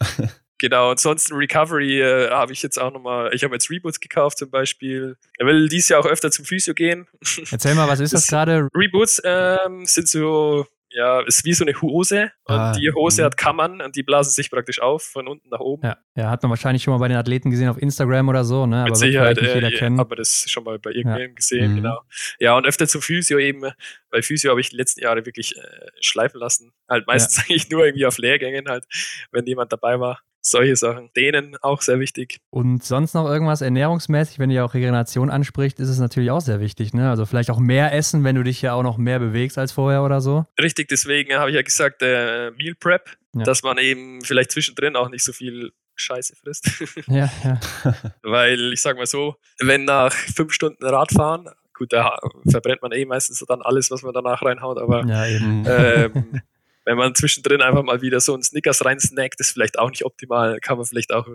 [0.58, 4.50] Genau, ansonsten Recovery äh, habe ich jetzt auch nochmal, ich habe jetzt Reboots gekauft zum
[4.50, 5.18] Beispiel.
[5.38, 7.06] Er will dieses Jahr auch öfter zum Physio gehen.
[7.50, 8.68] Erzähl mal, was ist das, das gerade?
[8.74, 10.66] Reboots ähm, sind so,
[10.96, 13.26] ja, ist wie so eine Hose und ah, die Hose mh.
[13.26, 15.86] hat Kammern und die blasen sich praktisch auf von unten nach oben.
[15.86, 18.64] Ja, ja hat man wahrscheinlich schon mal bei den Athleten gesehen auf Instagram oder so,
[18.64, 18.78] ne?
[18.78, 20.00] Aber Mit Sicherheit, nicht jeder äh, kennen.
[20.00, 21.34] aber das schon mal bei irgendwem ja.
[21.34, 21.76] gesehen, mhm.
[21.76, 22.00] genau.
[22.38, 23.70] Ja, und öfter zum Physio eben.
[24.10, 25.60] Bei Physio habe ich die letzten Jahre wirklich äh,
[26.00, 26.72] schleifen lassen.
[26.88, 27.42] Halt meistens ja.
[27.50, 28.86] eigentlich nur irgendwie auf Lehrgängen halt,
[29.32, 31.10] wenn jemand dabei war solche Sachen.
[31.16, 32.38] Denen auch sehr wichtig.
[32.50, 36.60] Und sonst noch irgendwas ernährungsmäßig, wenn ihr auch Regeneration anspricht, ist es natürlich auch sehr
[36.60, 36.94] wichtig.
[36.94, 37.10] Ne?
[37.10, 40.02] Also vielleicht auch mehr essen, wenn du dich ja auch noch mehr bewegst als vorher
[40.02, 40.44] oder so.
[40.60, 43.44] Richtig, deswegen habe ich ja gesagt, äh, Meal Prep, ja.
[43.44, 46.70] dass man eben vielleicht zwischendrin auch nicht so viel Scheiße frisst.
[47.08, 47.60] Ja, ja.
[48.22, 52.18] Weil ich sage mal so, wenn nach fünf Stunden Radfahren, gut, da
[52.48, 56.40] verbrennt man eh meistens dann alles, was man danach reinhaut, aber ja, ähm,
[56.86, 60.04] wenn man zwischendrin einfach mal wieder so einen Snickers rein snackt, ist vielleicht auch nicht
[60.04, 60.60] optimal.
[60.60, 61.28] Kann man vielleicht auch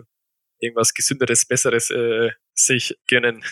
[0.58, 3.42] irgendwas Gesünderes, Besseres äh, sich gönnen.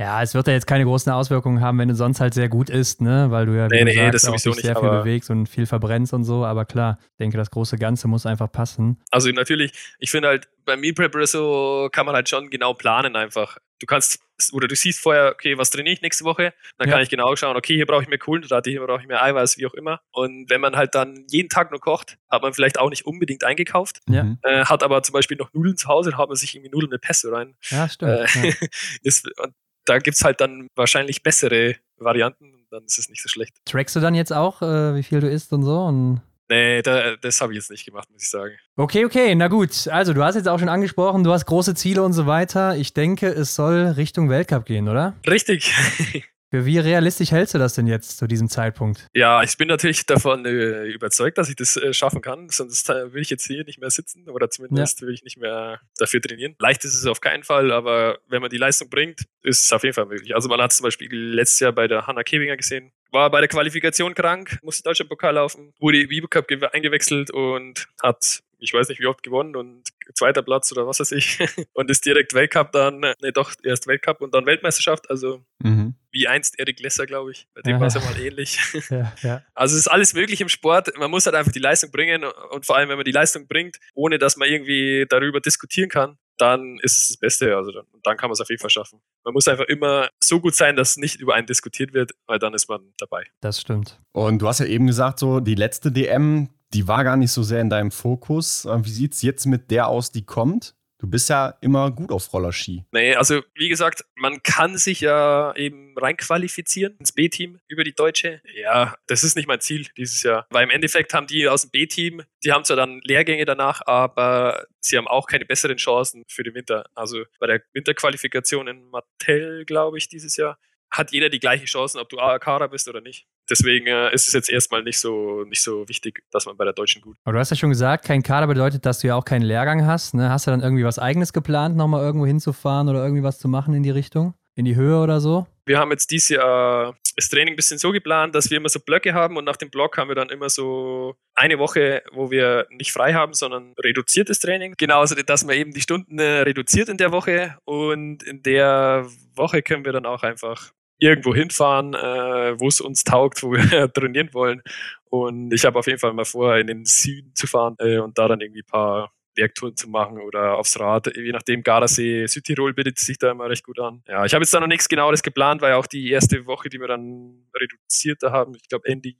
[0.00, 2.70] Ja, es wird ja jetzt keine großen Auswirkungen haben, wenn du sonst halt sehr gut
[2.70, 3.26] isst, ne?
[3.30, 5.66] Weil du ja, wie nee, du nee, sagst, auch dich sehr viel bewegst und viel
[5.66, 6.44] verbrennst und so.
[6.44, 9.00] Aber klar, ich denke, das große Ganze muss einfach passen.
[9.10, 13.16] Also natürlich, ich finde halt, beim Meal Prep so kann man halt schon genau planen
[13.16, 13.58] einfach.
[13.80, 14.20] Du kannst,
[14.52, 16.52] oder du siehst vorher, okay, was trainiere ich nächste Woche?
[16.78, 16.94] Dann ja.
[16.94, 19.58] kann ich genau schauen, okay, hier brauche ich mehr Kohlenhydrate, hier brauche ich mehr Eiweiß,
[19.58, 20.00] wie auch immer.
[20.10, 23.44] Und wenn man halt dann jeden Tag nur kocht, hat man vielleicht auch nicht unbedingt
[23.44, 24.36] eingekauft, ja.
[24.42, 26.90] äh, hat aber zum Beispiel noch Nudeln zu Hause, dann haut man sich irgendwie Nudeln
[26.90, 27.56] mit Pesto rein.
[27.70, 28.36] Ja, stimmt.
[28.36, 28.47] Äh.
[29.02, 33.22] ist, und da gibt es halt dann wahrscheinlich bessere Varianten und dann ist es nicht
[33.22, 33.56] so schlecht.
[33.64, 35.80] Trackst du dann jetzt auch, äh, wie viel du isst und so?
[35.84, 36.20] Und
[36.50, 38.54] Nee, da, das habe ich jetzt nicht gemacht, muss ich sagen.
[38.76, 39.86] Okay, okay, na gut.
[39.88, 42.74] Also, du hast jetzt auch schon angesprochen, du hast große Ziele und so weiter.
[42.76, 45.14] Ich denke, es soll Richtung Weltcup gehen, oder?
[45.26, 45.74] Richtig.
[46.50, 49.06] Für wie realistisch hältst du das denn jetzt zu diesem Zeitpunkt?
[49.14, 52.48] Ja, ich bin natürlich davon äh, überzeugt, dass ich das äh, schaffen kann.
[52.48, 55.06] Sonst äh, will ich jetzt hier nicht mehr sitzen oder zumindest ja.
[55.06, 56.54] will ich nicht mehr dafür trainieren.
[56.58, 59.82] Leicht ist es auf keinen Fall, aber wenn man die Leistung bringt, ist es auf
[59.82, 60.34] jeden Fall möglich.
[60.34, 63.48] Also man hat zum Beispiel letztes Jahr bei der Hanna Kebinger gesehen, war bei der
[63.48, 69.06] Qualifikation krank, musste Deutschlandpokal laufen, wurde im Cup eingewechselt und hat ich weiß nicht wie
[69.06, 69.84] oft gewonnen und
[70.14, 71.38] zweiter Platz oder was weiß ich
[71.74, 75.94] und ist direkt Weltcup dann, ne doch, erst Weltcup und dann Weltmeisterschaft, also mhm.
[76.10, 77.80] Wie einst Erik Lesser, glaube ich, bei dem ja.
[77.80, 78.58] war es ja mal ähnlich.
[78.90, 79.42] Ja, ja.
[79.54, 82.64] Also es ist alles möglich im Sport, man muss halt einfach die Leistung bringen und
[82.64, 86.78] vor allem, wenn man die Leistung bringt, ohne dass man irgendwie darüber diskutieren kann, dann
[86.82, 87.56] ist es das Beste.
[87.56, 89.00] Also dann, dann kann man es auf jeden Fall schaffen.
[89.24, 92.54] Man muss einfach immer so gut sein, dass nicht über einen diskutiert wird, weil dann
[92.54, 93.26] ist man dabei.
[93.40, 94.00] Das stimmt.
[94.12, 97.42] Und du hast ja eben gesagt, so die letzte DM, die war gar nicht so
[97.42, 98.64] sehr in deinem Fokus.
[98.64, 100.74] Äh, wie sieht es jetzt mit der aus, die kommt?
[100.98, 102.84] Du bist ja immer gut auf Rollerski.
[102.90, 108.42] Nee, also wie gesagt, man kann sich ja eben reinqualifizieren ins B-Team über die Deutsche.
[108.56, 110.46] Ja, das ist nicht mein Ziel dieses Jahr.
[110.50, 114.66] Weil im Endeffekt haben die aus dem B-Team, die haben zwar dann Lehrgänge danach, aber
[114.80, 116.86] sie haben auch keine besseren Chancen für den Winter.
[116.96, 120.58] Also bei der Winterqualifikation in Mattel, glaube ich, dieses Jahr,
[120.90, 123.26] hat jeder die gleichen Chancen, ob du AAK bist oder nicht.
[123.48, 126.72] Deswegen äh, ist es jetzt erstmal nicht so, nicht so wichtig, dass man bei der
[126.72, 127.16] Deutschen gut.
[127.24, 129.86] Aber du hast ja schon gesagt, kein Kader bedeutet, dass du ja auch keinen Lehrgang
[129.86, 130.14] hast.
[130.14, 130.30] Ne?
[130.30, 133.74] Hast du dann irgendwie was Eigenes geplant, nochmal irgendwo hinzufahren oder irgendwie was zu machen
[133.74, 134.34] in die Richtung?
[134.54, 135.46] In die Höhe oder so?
[135.66, 138.78] Wir haben jetzt dieses Jahr das Training ein bisschen so geplant, dass wir immer so
[138.78, 142.66] Blöcke haben und nach dem Block haben wir dann immer so eine Woche, wo wir
[142.70, 144.74] nicht frei haben, sondern reduziertes Training.
[144.78, 149.62] Genauso, dass man eben die Stunden äh, reduziert in der Woche und in der Woche
[149.62, 153.60] können wir dann auch einfach irgendwo hinfahren, äh, wo es uns taugt, wo wir
[153.92, 154.62] trainieren wollen.
[155.10, 158.18] Und ich habe auf jeden Fall mal vor, in den Süden zu fahren äh, und
[158.18, 161.16] da dann irgendwie ein paar Bergtouren zu machen oder aufs Rad.
[161.16, 164.02] Je nachdem, Gardasee, Südtirol bietet sich da immer recht gut an.
[164.08, 166.80] Ja, ich habe jetzt da noch nichts genaueres geplant, weil auch die erste Woche, die
[166.80, 169.12] wir dann reduzierter haben, ich glaube Ende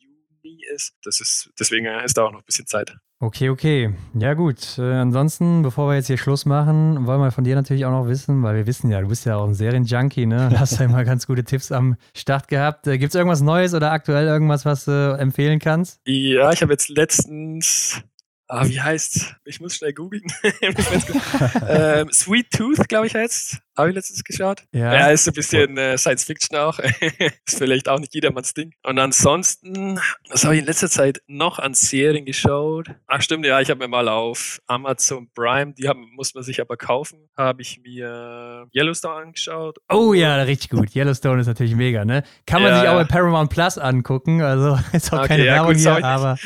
[0.43, 0.95] Juni ist.
[1.05, 2.97] Das ist deswegen ist da auch noch ein bisschen Zeit.
[3.21, 3.95] Okay, okay.
[4.15, 4.79] Ja, gut.
[4.79, 8.07] Äh, ansonsten, bevor wir jetzt hier Schluss machen, wollen wir von dir natürlich auch noch
[8.07, 10.49] wissen, weil wir wissen ja, du bist ja auch ein Serienjunkie, ne?
[10.51, 12.87] Du hast ja immer ganz gute Tipps am Start gehabt.
[12.87, 16.01] Äh, Gibt es irgendwas Neues oder aktuell irgendwas, was du empfehlen kannst?
[16.07, 18.03] Ja, ich habe jetzt letztens
[18.51, 19.37] Ah, wie heißt?
[19.45, 20.25] Ich muss schnell googeln.
[21.69, 23.59] ähm, Sweet Tooth, glaube ich, heißt.
[23.79, 24.65] Habe ich letztens geschaut.
[24.73, 26.79] Ja, ja ist ein bisschen äh, Science Fiction auch.
[27.47, 28.75] ist vielleicht auch nicht jedermanns Ding.
[28.83, 32.89] Und ansonsten, was habe ich in letzter Zeit noch an Serien geschaut?
[33.07, 36.61] Ach stimmt, ja, ich habe mir mal auf Amazon Prime, die haben, muss man sich
[36.61, 39.79] aber kaufen, habe ich mir Yellowstone angeschaut.
[39.89, 40.97] Oh ja, richtig gut.
[40.97, 42.25] Yellowstone ist natürlich mega, ne?
[42.47, 44.43] Kann man ja, sich auch bei Paramount Plus angucken.
[44.43, 46.37] Also ist auch okay, keine ja, Werbung gut, hier, aber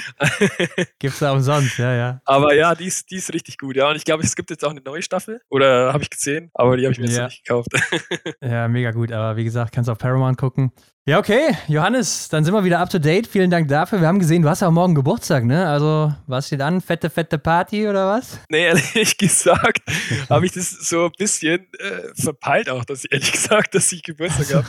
[0.99, 2.21] gibt's da umsonst, ja, ja.
[2.27, 3.89] Aber ja, die ist, die ist richtig gut, ja.
[3.89, 5.41] Und ich glaube, es gibt jetzt auch eine neue Staffel.
[5.49, 7.27] Oder habe ich gesehen, aber die habe ich mir jetzt ja.
[7.27, 7.69] nicht gekauft.
[8.41, 9.13] ja, mega gut.
[9.13, 10.73] Aber wie gesagt, kannst du auf Paramount gucken.
[11.05, 11.57] Ja, okay.
[11.67, 13.27] Johannes, dann sind wir wieder up to date.
[13.27, 14.01] Vielen Dank dafür.
[14.01, 15.69] Wir haben gesehen, du hast auch morgen Geburtstag, ne?
[15.69, 16.81] Also, was steht an?
[16.81, 18.39] Fette, fette Party oder was?
[18.49, 19.83] Nee, ehrlich gesagt
[20.31, 24.05] habe ich das so ein bisschen äh, verpeilt auch, dass ich ehrlich gesagt, dass ich
[24.05, 24.67] Geburtstag habe.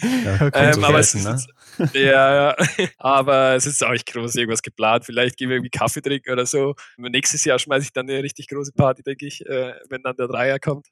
[0.24, 1.90] ja, ähm, aber es ist, ne?
[1.92, 2.56] ja, ja,
[2.96, 5.04] aber es ist auch nicht groß irgendwas geplant.
[5.04, 6.76] Vielleicht gehen wir irgendwie Kaffee trinken oder so.
[6.96, 10.28] Nächstes Jahr schmeiße ich dann eine richtig große Party, denke ich, äh, wenn dann der
[10.28, 10.86] Dreier kommt.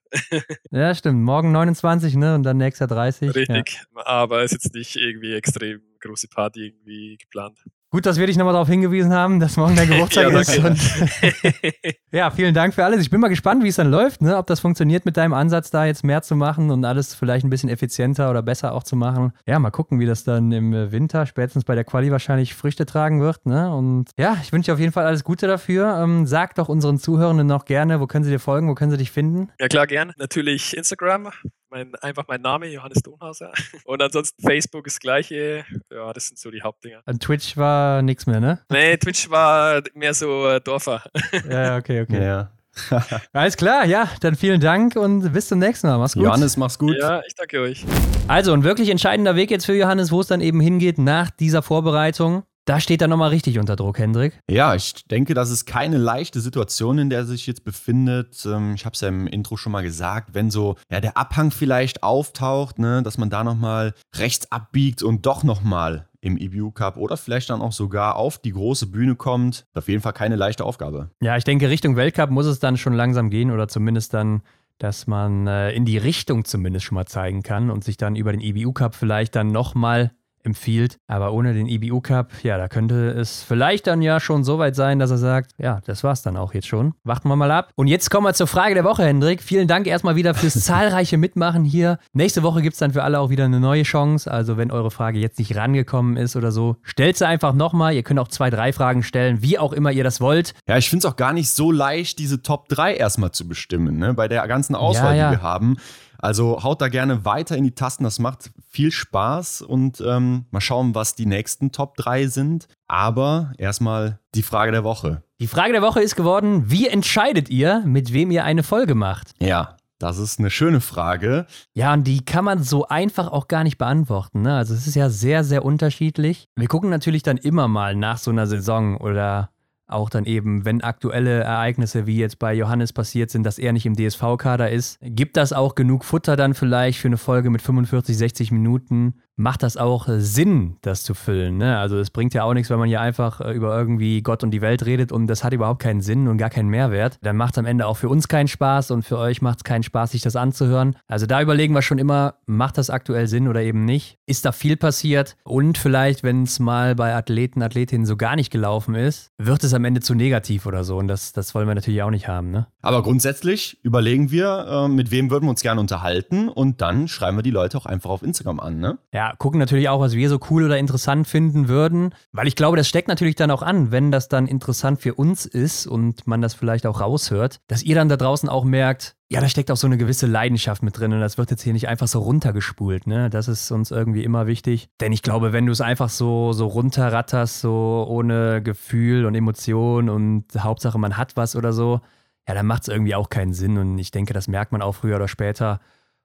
[0.71, 1.23] ja, stimmt.
[1.23, 2.35] Morgen 29, ne?
[2.35, 3.35] Und dann nächster 30.
[3.35, 3.81] Richtig.
[3.97, 4.07] Ja.
[4.07, 7.59] Aber es ist jetzt nicht irgendwie extrem große Party irgendwie geplant.
[7.91, 11.97] Gut, dass wir dich nochmal darauf hingewiesen haben, dass morgen dein Geburtstag ja, ist.
[12.13, 13.01] Ja, vielen Dank für alles.
[13.01, 14.37] Ich bin mal gespannt, wie es dann läuft, ne?
[14.37, 17.51] ob das funktioniert mit deinem Ansatz, da jetzt mehr zu machen und alles vielleicht ein
[17.51, 19.33] bisschen effizienter oder besser auch zu machen.
[19.47, 23.21] Ja, mal gucken, wie das dann im Winter, spätestens bei der Quali wahrscheinlich Früchte tragen
[23.21, 23.47] wird.
[23.47, 23.73] Ne?
[23.73, 25.99] Und ja, ich wünsche dir auf jeden Fall alles Gute dafür.
[26.03, 28.99] Ähm, sag doch unseren Zuhörenden noch gerne, wo können sie dir folgen, wo können sie
[28.99, 29.51] dich finden?
[29.61, 30.13] Ja, klar, gerne.
[30.17, 31.31] Natürlich Instagram,
[31.71, 33.53] mein, einfach mein Name, Johannes Donhauser.
[33.85, 35.65] Und ansonsten Facebook ist das gleiche.
[35.91, 37.03] Ja, das sind so die Hauptdinger.
[37.07, 38.61] Und Twitch war nichts mehr, ne?
[38.71, 41.03] Nee, Twitch war mehr so äh, Dorfer.
[41.49, 42.25] Ja, okay, okay.
[42.25, 42.51] Ja.
[43.33, 45.99] Alles klar, ja, dann vielen Dank und bis zum nächsten Mal.
[45.99, 46.25] Mach's gut.
[46.25, 46.97] Johannes, mach's gut.
[47.01, 47.85] Ja, ich danke euch.
[48.29, 51.63] Also, ein wirklich entscheidender Weg jetzt für Johannes, wo es dann eben hingeht nach dieser
[51.63, 52.45] Vorbereitung.
[52.67, 54.41] Da steht er nochmal richtig unter Druck, Hendrik.
[54.51, 58.45] Ja, ich denke, das ist keine leichte Situation, in der er sich jetzt befindet.
[58.45, 61.53] Ähm, ich habe es ja im Intro schon mal gesagt, wenn so ja, der Abhang
[61.53, 66.97] vielleicht auftaucht, ne, dass man da nochmal rechts abbiegt und doch nochmal im EBU Cup
[66.97, 69.65] oder vielleicht dann auch sogar auf die große Bühne kommt.
[69.75, 71.11] Auf jeden Fall keine leichte Aufgabe.
[71.23, 74.43] Ja, ich denke, Richtung Weltcup muss es dann schon langsam gehen oder zumindest dann
[74.79, 78.33] dass man äh, in die Richtung zumindest schon mal zeigen kann und sich dann über
[78.33, 80.11] den EBU Cup vielleicht dann nochmal
[80.47, 80.99] empfiehlt.
[81.07, 84.77] Aber ohne den IBU Cup, ja, da könnte es vielleicht dann ja schon so weit
[84.77, 86.95] sein, dass er sagt, ja, das war's dann auch jetzt schon.
[87.05, 87.71] Warten wir mal ab.
[87.75, 89.43] Und jetzt kommen wir zur Frage der Woche, Hendrik.
[89.43, 91.99] Vielen Dank erstmal wieder fürs zahlreiche Mitmachen hier.
[92.13, 94.31] Nächste Woche gibt es dann für alle auch wieder eine neue Chance.
[94.31, 97.95] Also wenn eure Frage jetzt nicht rangekommen ist oder so, stellt sie einfach nochmal.
[97.95, 100.55] Ihr könnt auch zwei, drei Fragen stellen, wie auch immer ihr das wollt.
[100.69, 103.99] Ja, ich finde es auch gar nicht so leicht, diese Top 3 erstmal zu bestimmen,
[103.99, 104.15] ne?
[104.15, 105.31] bei der ganzen Auswahl, ja, ja.
[105.31, 105.77] die wir haben.
[106.19, 110.61] Also haut da gerne weiter in die Tasten, das macht viel Spaß und ähm, mal
[110.61, 112.69] schauen, was die nächsten Top 3 sind.
[112.89, 115.23] Aber erstmal die Frage der Woche.
[115.41, 119.33] Die Frage der Woche ist geworden, wie entscheidet ihr, mit wem ihr eine Folge macht?
[119.39, 121.47] Ja, das ist eine schöne Frage.
[121.75, 124.43] Ja, und die kann man so einfach auch gar nicht beantworten.
[124.43, 124.55] Ne?
[124.55, 126.49] Also es ist ja sehr, sehr unterschiedlich.
[126.55, 129.51] Wir gucken natürlich dann immer mal nach so einer Saison oder
[129.87, 133.87] auch dann eben, wenn aktuelle Ereignisse wie jetzt bei Johannes passiert sind, dass er nicht
[133.87, 138.17] im DSV-Kader ist, gibt das auch genug Futter dann vielleicht für eine Folge mit 45,
[138.17, 139.15] 60 Minuten?
[139.37, 141.59] Macht das auch äh, Sinn, das zu füllen.
[141.59, 141.79] Ne?
[141.79, 144.51] Also es bringt ja auch nichts, wenn man hier einfach äh, über irgendwie Gott und
[144.51, 147.19] die Welt redet und das hat überhaupt keinen Sinn und gar keinen Mehrwert.
[147.23, 149.65] Dann macht es am Ende auch für uns keinen Spaß und für euch macht es
[149.65, 150.97] keinen Spaß, sich das anzuhören.
[151.07, 154.19] Also da überlegen wir schon immer, macht das aktuell Sinn oder eben nicht?
[154.27, 155.37] Ist da viel passiert?
[155.45, 159.75] Und vielleicht, wenn es mal bei Athleten, Athletinnen so gar nicht gelaufen ist, wird es
[159.75, 160.97] am Ende zu negativ oder so.
[160.97, 162.51] Und das, das wollen wir natürlich auch nicht haben.
[162.51, 162.67] Ne?
[162.81, 167.37] Aber grundsätzlich überlegen wir, äh, mit wem würden wir uns gerne unterhalten und dann schreiben
[167.37, 168.79] wir die Leute auch einfach auf Instagram an.
[168.79, 168.99] Ne?
[169.13, 172.77] Ja, gucken natürlich auch, was wir so cool oder interessant finden würden, weil ich glaube,
[172.77, 176.43] das steckt natürlich dann auch an, wenn das dann interessant für uns ist und man
[176.43, 179.77] das vielleicht auch raushört, dass ihr dann da draußen auch merkt, ja, da steckt auch
[179.77, 183.09] so eine gewisse Leidenschaft mit drin und das wird jetzt hier nicht einfach so runtergespult,
[183.09, 183.29] ne?
[183.29, 184.89] Das ist uns irgendwie immer wichtig.
[185.01, 190.09] Denn ich glaube, wenn du es einfach so, so runterratterst, so ohne Gefühl und Emotion
[190.09, 192.01] und Hauptsache man hat was oder so,
[192.49, 194.95] ja, dann macht es irgendwie auch keinen Sinn und ich denke, das merkt man auch
[194.95, 195.81] früher oder später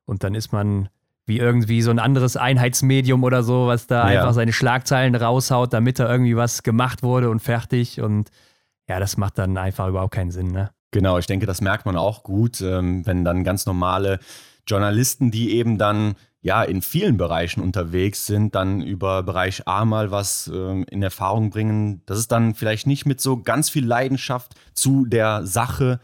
[0.05, 0.89] und dann ist man
[1.31, 4.19] wie irgendwie so ein anderes Einheitsmedium oder so, was da ja.
[4.19, 8.01] einfach seine Schlagzeilen raushaut, damit da irgendwie was gemacht wurde und fertig.
[8.01, 8.29] Und
[8.89, 10.71] ja, das macht dann einfach überhaupt keinen Sinn, ne?
[10.91, 14.19] Genau, ich denke, das merkt man auch gut, ähm, wenn dann ganz normale
[14.67, 20.11] Journalisten, die eben dann ja in vielen Bereichen unterwegs sind, dann über Bereich A mal
[20.11, 22.01] was ähm, in Erfahrung bringen.
[22.07, 26.01] Das ist dann vielleicht nicht mit so ganz viel Leidenschaft zu der Sache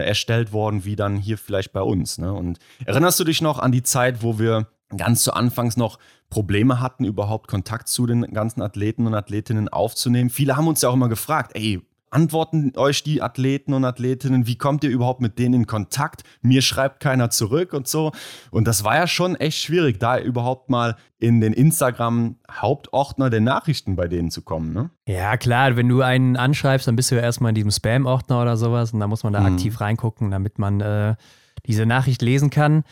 [0.00, 2.18] erstellt worden, wie dann hier vielleicht bei uns.
[2.18, 2.32] Ne?
[2.32, 5.98] Und erinnerst du dich noch an die Zeit, wo wir ganz zu Anfangs noch
[6.30, 10.30] Probleme hatten, überhaupt Kontakt zu den ganzen Athleten und Athletinnen aufzunehmen?
[10.30, 11.82] Viele haben uns ja auch immer gefragt, ey,
[12.12, 16.22] antworten euch die Athleten und Athletinnen, wie kommt ihr überhaupt mit denen in Kontakt?
[16.42, 18.12] Mir schreibt keiner zurück und so.
[18.50, 23.96] Und das war ja schon echt schwierig, da überhaupt mal in den Instagram-Hauptordner der Nachrichten
[23.96, 24.72] bei denen zu kommen.
[24.72, 24.90] Ne?
[25.06, 28.56] Ja, klar, wenn du einen anschreibst, dann bist du ja erstmal in diesem Spam-Ordner oder
[28.56, 29.54] sowas und da muss man da mhm.
[29.54, 31.14] aktiv reingucken, damit man äh,
[31.66, 32.84] diese Nachricht lesen kann.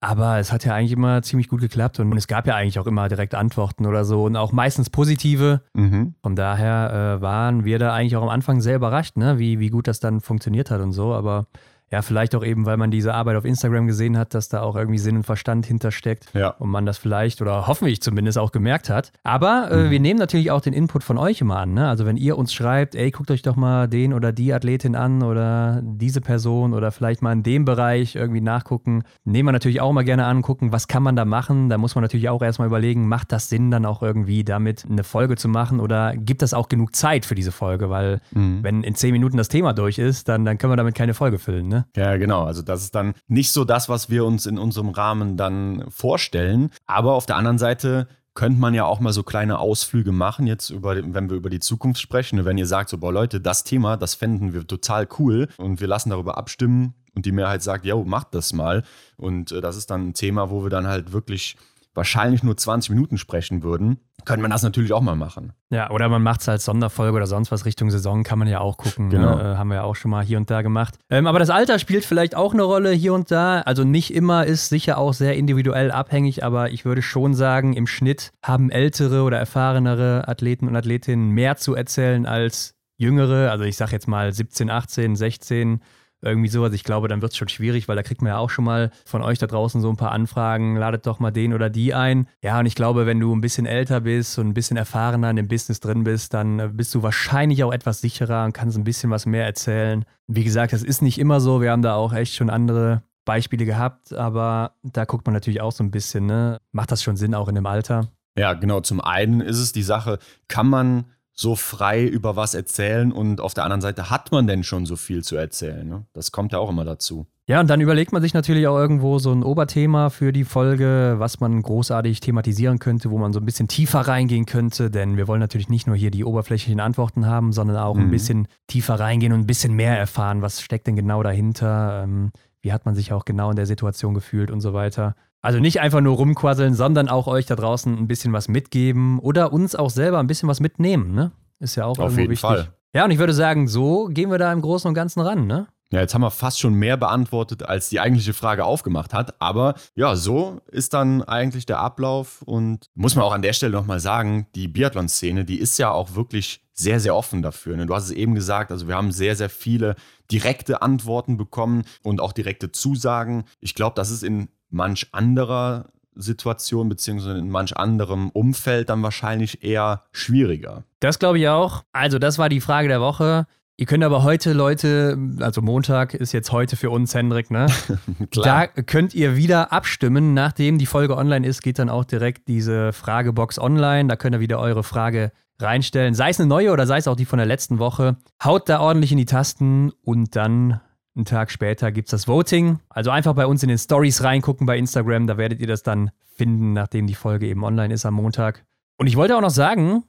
[0.00, 2.86] Aber es hat ja eigentlich immer ziemlich gut geklappt und es gab ja eigentlich auch
[2.86, 5.62] immer direkt Antworten oder so und auch meistens positive.
[5.74, 6.14] Mhm.
[6.22, 9.38] Von daher äh, waren wir da eigentlich auch am Anfang sehr überrascht, ne?
[9.38, 11.14] wie, wie gut das dann funktioniert hat und so.
[11.14, 11.46] Aber
[11.90, 14.76] ja, vielleicht auch eben, weil man diese Arbeit auf Instagram gesehen hat, dass da auch
[14.76, 16.50] irgendwie Sinn und Verstand hintersteckt ja.
[16.50, 19.12] und man das vielleicht oder hoffentlich zumindest auch gemerkt hat.
[19.22, 19.90] Aber äh, mhm.
[19.90, 21.72] wir nehmen natürlich auch den Input von euch immer an.
[21.72, 21.88] Ne?
[21.88, 25.22] Also wenn ihr uns schreibt, ey, guckt euch doch mal den oder die Athletin an
[25.22, 29.92] oder diese Person oder vielleicht mal in dem Bereich irgendwie nachgucken, nehmen wir natürlich auch
[29.92, 31.70] mal gerne an, gucken, was kann man da machen.
[31.70, 35.04] Da muss man natürlich auch erstmal überlegen, macht das Sinn, dann auch irgendwie damit eine
[35.04, 37.88] Folge zu machen oder gibt es auch genug Zeit für diese Folge?
[37.88, 38.62] Weil mhm.
[38.62, 41.38] wenn in zehn Minuten das Thema durch ist, dann, dann können wir damit keine Folge
[41.38, 41.68] füllen.
[41.68, 41.77] Ne?
[41.78, 41.86] Ne?
[41.96, 42.44] Ja, genau.
[42.44, 46.70] Also das ist dann nicht so das, was wir uns in unserem Rahmen dann vorstellen.
[46.86, 50.70] Aber auf der anderen Seite könnte man ja auch mal so kleine Ausflüge machen, jetzt
[50.70, 52.44] über, wenn wir über die Zukunft sprechen.
[52.44, 55.88] Wenn ihr sagt, so, boah Leute, das Thema, das fänden wir total cool und wir
[55.88, 58.84] lassen darüber abstimmen und die Mehrheit sagt, ja, macht das mal.
[59.16, 61.56] Und äh, das ist dann ein Thema, wo wir dann halt wirklich
[61.98, 65.52] wahrscheinlich nur 20 Minuten sprechen würden, könnte man das natürlich auch mal machen.
[65.70, 68.60] Ja, oder man macht es als Sonderfolge oder sonst was Richtung Saison, kann man ja
[68.60, 69.10] auch gucken.
[69.10, 69.36] Genau.
[69.36, 69.54] Ne?
[69.54, 70.98] Äh, haben wir ja auch schon mal hier und da gemacht.
[71.10, 73.60] Ähm, aber das Alter spielt vielleicht auch eine Rolle hier und da.
[73.60, 77.86] Also nicht immer ist sicher auch sehr individuell abhängig, aber ich würde schon sagen, im
[77.86, 83.50] Schnitt haben ältere oder erfahrenere Athleten und Athletinnen mehr zu erzählen als jüngere.
[83.50, 85.80] Also ich sage jetzt mal 17, 18, 16
[86.22, 86.72] irgendwie sowas.
[86.72, 88.90] Ich glaube, dann wird es schon schwierig, weil da kriegt man ja auch schon mal
[89.04, 92.28] von euch da draußen so ein paar Anfragen, ladet doch mal den oder die ein.
[92.42, 95.36] Ja, und ich glaube, wenn du ein bisschen älter bist und ein bisschen erfahrener in
[95.36, 98.84] dem Business drin bist, dann äh, bist du wahrscheinlich auch etwas sicherer und kannst ein
[98.84, 100.04] bisschen was mehr erzählen.
[100.26, 101.60] Wie gesagt, das ist nicht immer so.
[101.60, 105.72] Wir haben da auch echt schon andere Beispiele gehabt, aber da guckt man natürlich auch
[105.72, 106.58] so ein bisschen, ne?
[106.72, 108.08] Macht das schon Sinn auch in dem Alter?
[108.38, 108.80] Ja, genau.
[108.80, 111.06] Zum einen ist es die Sache, kann man
[111.40, 114.96] so frei über was erzählen und auf der anderen Seite hat man denn schon so
[114.96, 115.88] viel zu erzählen.
[115.88, 116.04] Ne?
[116.12, 117.28] Das kommt ja auch immer dazu.
[117.46, 121.14] Ja, und dann überlegt man sich natürlich auch irgendwo so ein Oberthema für die Folge,
[121.18, 125.28] was man großartig thematisieren könnte, wo man so ein bisschen tiefer reingehen könnte, denn wir
[125.28, 128.02] wollen natürlich nicht nur hier die oberflächlichen Antworten haben, sondern auch mhm.
[128.02, 132.32] ein bisschen tiefer reingehen und ein bisschen mehr erfahren, was steckt denn genau dahinter, ähm,
[132.62, 135.14] wie hat man sich auch genau in der Situation gefühlt und so weiter.
[135.40, 139.52] Also nicht einfach nur rumquasseln, sondern auch euch da draußen ein bisschen was mitgeben oder
[139.52, 141.32] uns auch selber ein bisschen was mitnehmen, ne?
[141.60, 142.40] Ist ja auch Auf jeden wichtig.
[142.40, 142.72] Fall.
[142.94, 145.68] Ja, und ich würde sagen, so gehen wir da im Großen und Ganzen ran, ne?
[145.90, 149.40] Ja, jetzt haben wir fast schon mehr beantwortet, als die eigentliche Frage aufgemacht hat.
[149.40, 152.42] Aber ja, so ist dann eigentlich der Ablauf.
[152.42, 156.14] Und muss man auch an der Stelle nochmal sagen, die Biathlon-Szene, die ist ja auch
[156.14, 157.76] wirklich sehr, sehr offen dafür.
[157.76, 157.86] Ne?
[157.86, 159.96] Du hast es eben gesagt, also wir haben sehr, sehr viele
[160.30, 163.44] direkte Antworten bekommen und auch direkte Zusagen.
[163.60, 169.62] Ich glaube, das ist in manch anderer Situation beziehungsweise in manch anderem Umfeld dann wahrscheinlich
[169.62, 170.84] eher schwieriger.
[171.00, 171.84] Das glaube ich auch.
[171.92, 173.46] Also das war die Frage der Woche.
[173.80, 177.66] Ihr könnt aber heute, Leute, also Montag ist jetzt heute für uns, Hendrik, ne?
[178.32, 178.66] Klar.
[178.74, 180.34] Da könnt ihr wieder abstimmen.
[180.34, 184.08] Nachdem die Folge online ist, geht dann auch direkt diese Fragebox online.
[184.08, 185.30] Da könnt ihr wieder eure Frage
[185.60, 186.14] reinstellen.
[186.14, 188.16] Sei es eine neue oder sei es auch die von der letzten Woche.
[188.42, 190.80] Haut da ordentlich in die Tasten und dann
[191.18, 192.78] einen Tag später gibt es das Voting.
[192.88, 195.26] Also einfach bei uns in den Stories reingucken bei Instagram.
[195.26, 198.64] Da werdet ihr das dann finden, nachdem die Folge eben online ist am Montag.
[198.96, 200.04] Und ich wollte auch noch sagen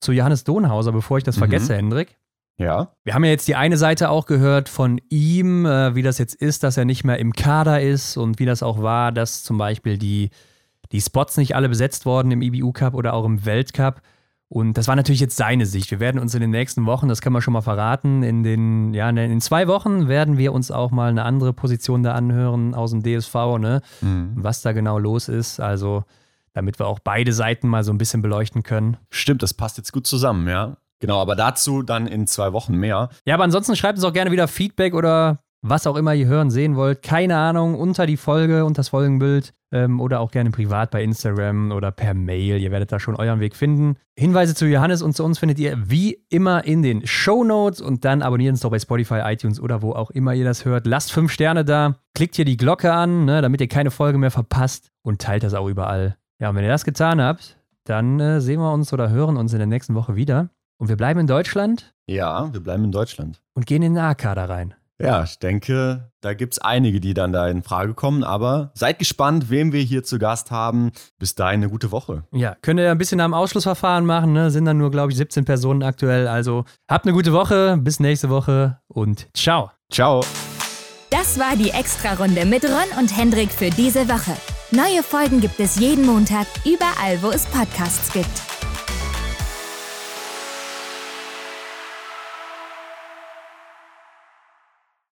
[0.00, 1.40] zu Johannes Donhauser, bevor ich das mhm.
[1.40, 2.18] vergesse, Hendrik.
[2.56, 2.92] Ja.
[3.02, 6.34] Wir haben ja jetzt die eine Seite auch gehört von ihm, äh, wie das jetzt
[6.34, 9.58] ist, dass er nicht mehr im Kader ist und wie das auch war, dass zum
[9.58, 10.30] Beispiel die,
[10.92, 14.00] die Spots nicht alle besetzt wurden im IBU Cup oder auch im Weltcup.
[14.48, 15.90] Und das war natürlich jetzt seine Sicht.
[15.90, 18.94] Wir werden uns in den nächsten Wochen, das können wir schon mal verraten, in den,
[18.94, 22.90] ja, in zwei Wochen werden wir uns auch mal eine andere Position da anhören aus
[22.90, 23.80] dem DSV, ne?
[24.00, 24.32] Mhm.
[24.36, 25.60] Was da genau los ist.
[25.60, 26.04] Also,
[26.52, 28.96] damit wir auch beide Seiten mal so ein bisschen beleuchten können.
[29.10, 30.76] Stimmt, das passt jetzt gut zusammen, ja.
[31.00, 33.10] Genau, aber dazu dann in zwei Wochen mehr.
[33.26, 36.50] Ja, aber ansonsten schreibt uns auch gerne wieder Feedback oder was auch immer ihr hören,
[36.50, 37.02] sehen wollt.
[37.02, 41.72] Keine Ahnung, unter die Folge, unter das Folgenbild ähm, oder auch gerne privat bei Instagram
[41.72, 42.58] oder per Mail.
[42.58, 43.96] Ihr werdet da schon euren Weg finden.
[44.14, 48.04] Hinweise zu Johannes und zu uns findet ihr wie immer in den Show Notes und
[48.04, 50.86] dann abonniert uns doch bei Spotify, iTunes oder wo auch immer ihr das hört.
[50.86, 54.30] Lasst fünf Sterne da, klickt hier die Glocke an, ne, damit ihr keine Folge mehr
[54.30, 56.16] verpasst und teilt das auch überall.
[56.40, 59.54] Ja, und wenn ihr das getan habt, dann äh, sehen wir uns oder hören uns
[59.54, 60.50] in der nächsten Woche wieder.
[60.76, 61.94] Und wir bleiben in Deutschland?
[62.06, 63.40] Ja, wir bleiben in Deutschland.
[63.54, 64.74] Und gehen in den A-Kader rein.
[65.00, 68.22] Ja, ich denke, da gibt es einige, die dann da in Frage kommen.
[68.22, 70.92] Aber seid gespannt, wem wir hier zu Gast haben.
[71.18, 72.24] Bis dahin eine gute Woche.
[72.32, 74.32] Ja, könnt ihr ein bisschen am Ausschlussverfahren machen.
[74.32, 74.50] Ne?
[74.50, 76.28] Sind dann nur, glaube ich, 17 Personen aktuell.
[76.28, 77.76] Also habt eine gute Woche.
[77.78, 79.70] Bis nächste Woche und ciao.
[79.90, 80.24] Ciao.
[81.10, 84.36] Das war die Extra-Runde mit Ron und Hendrik für diese Woche.
[84.72, 88.53] Neue Folgen gibt es jeden Montag, überall, wo es Podcasts gibt.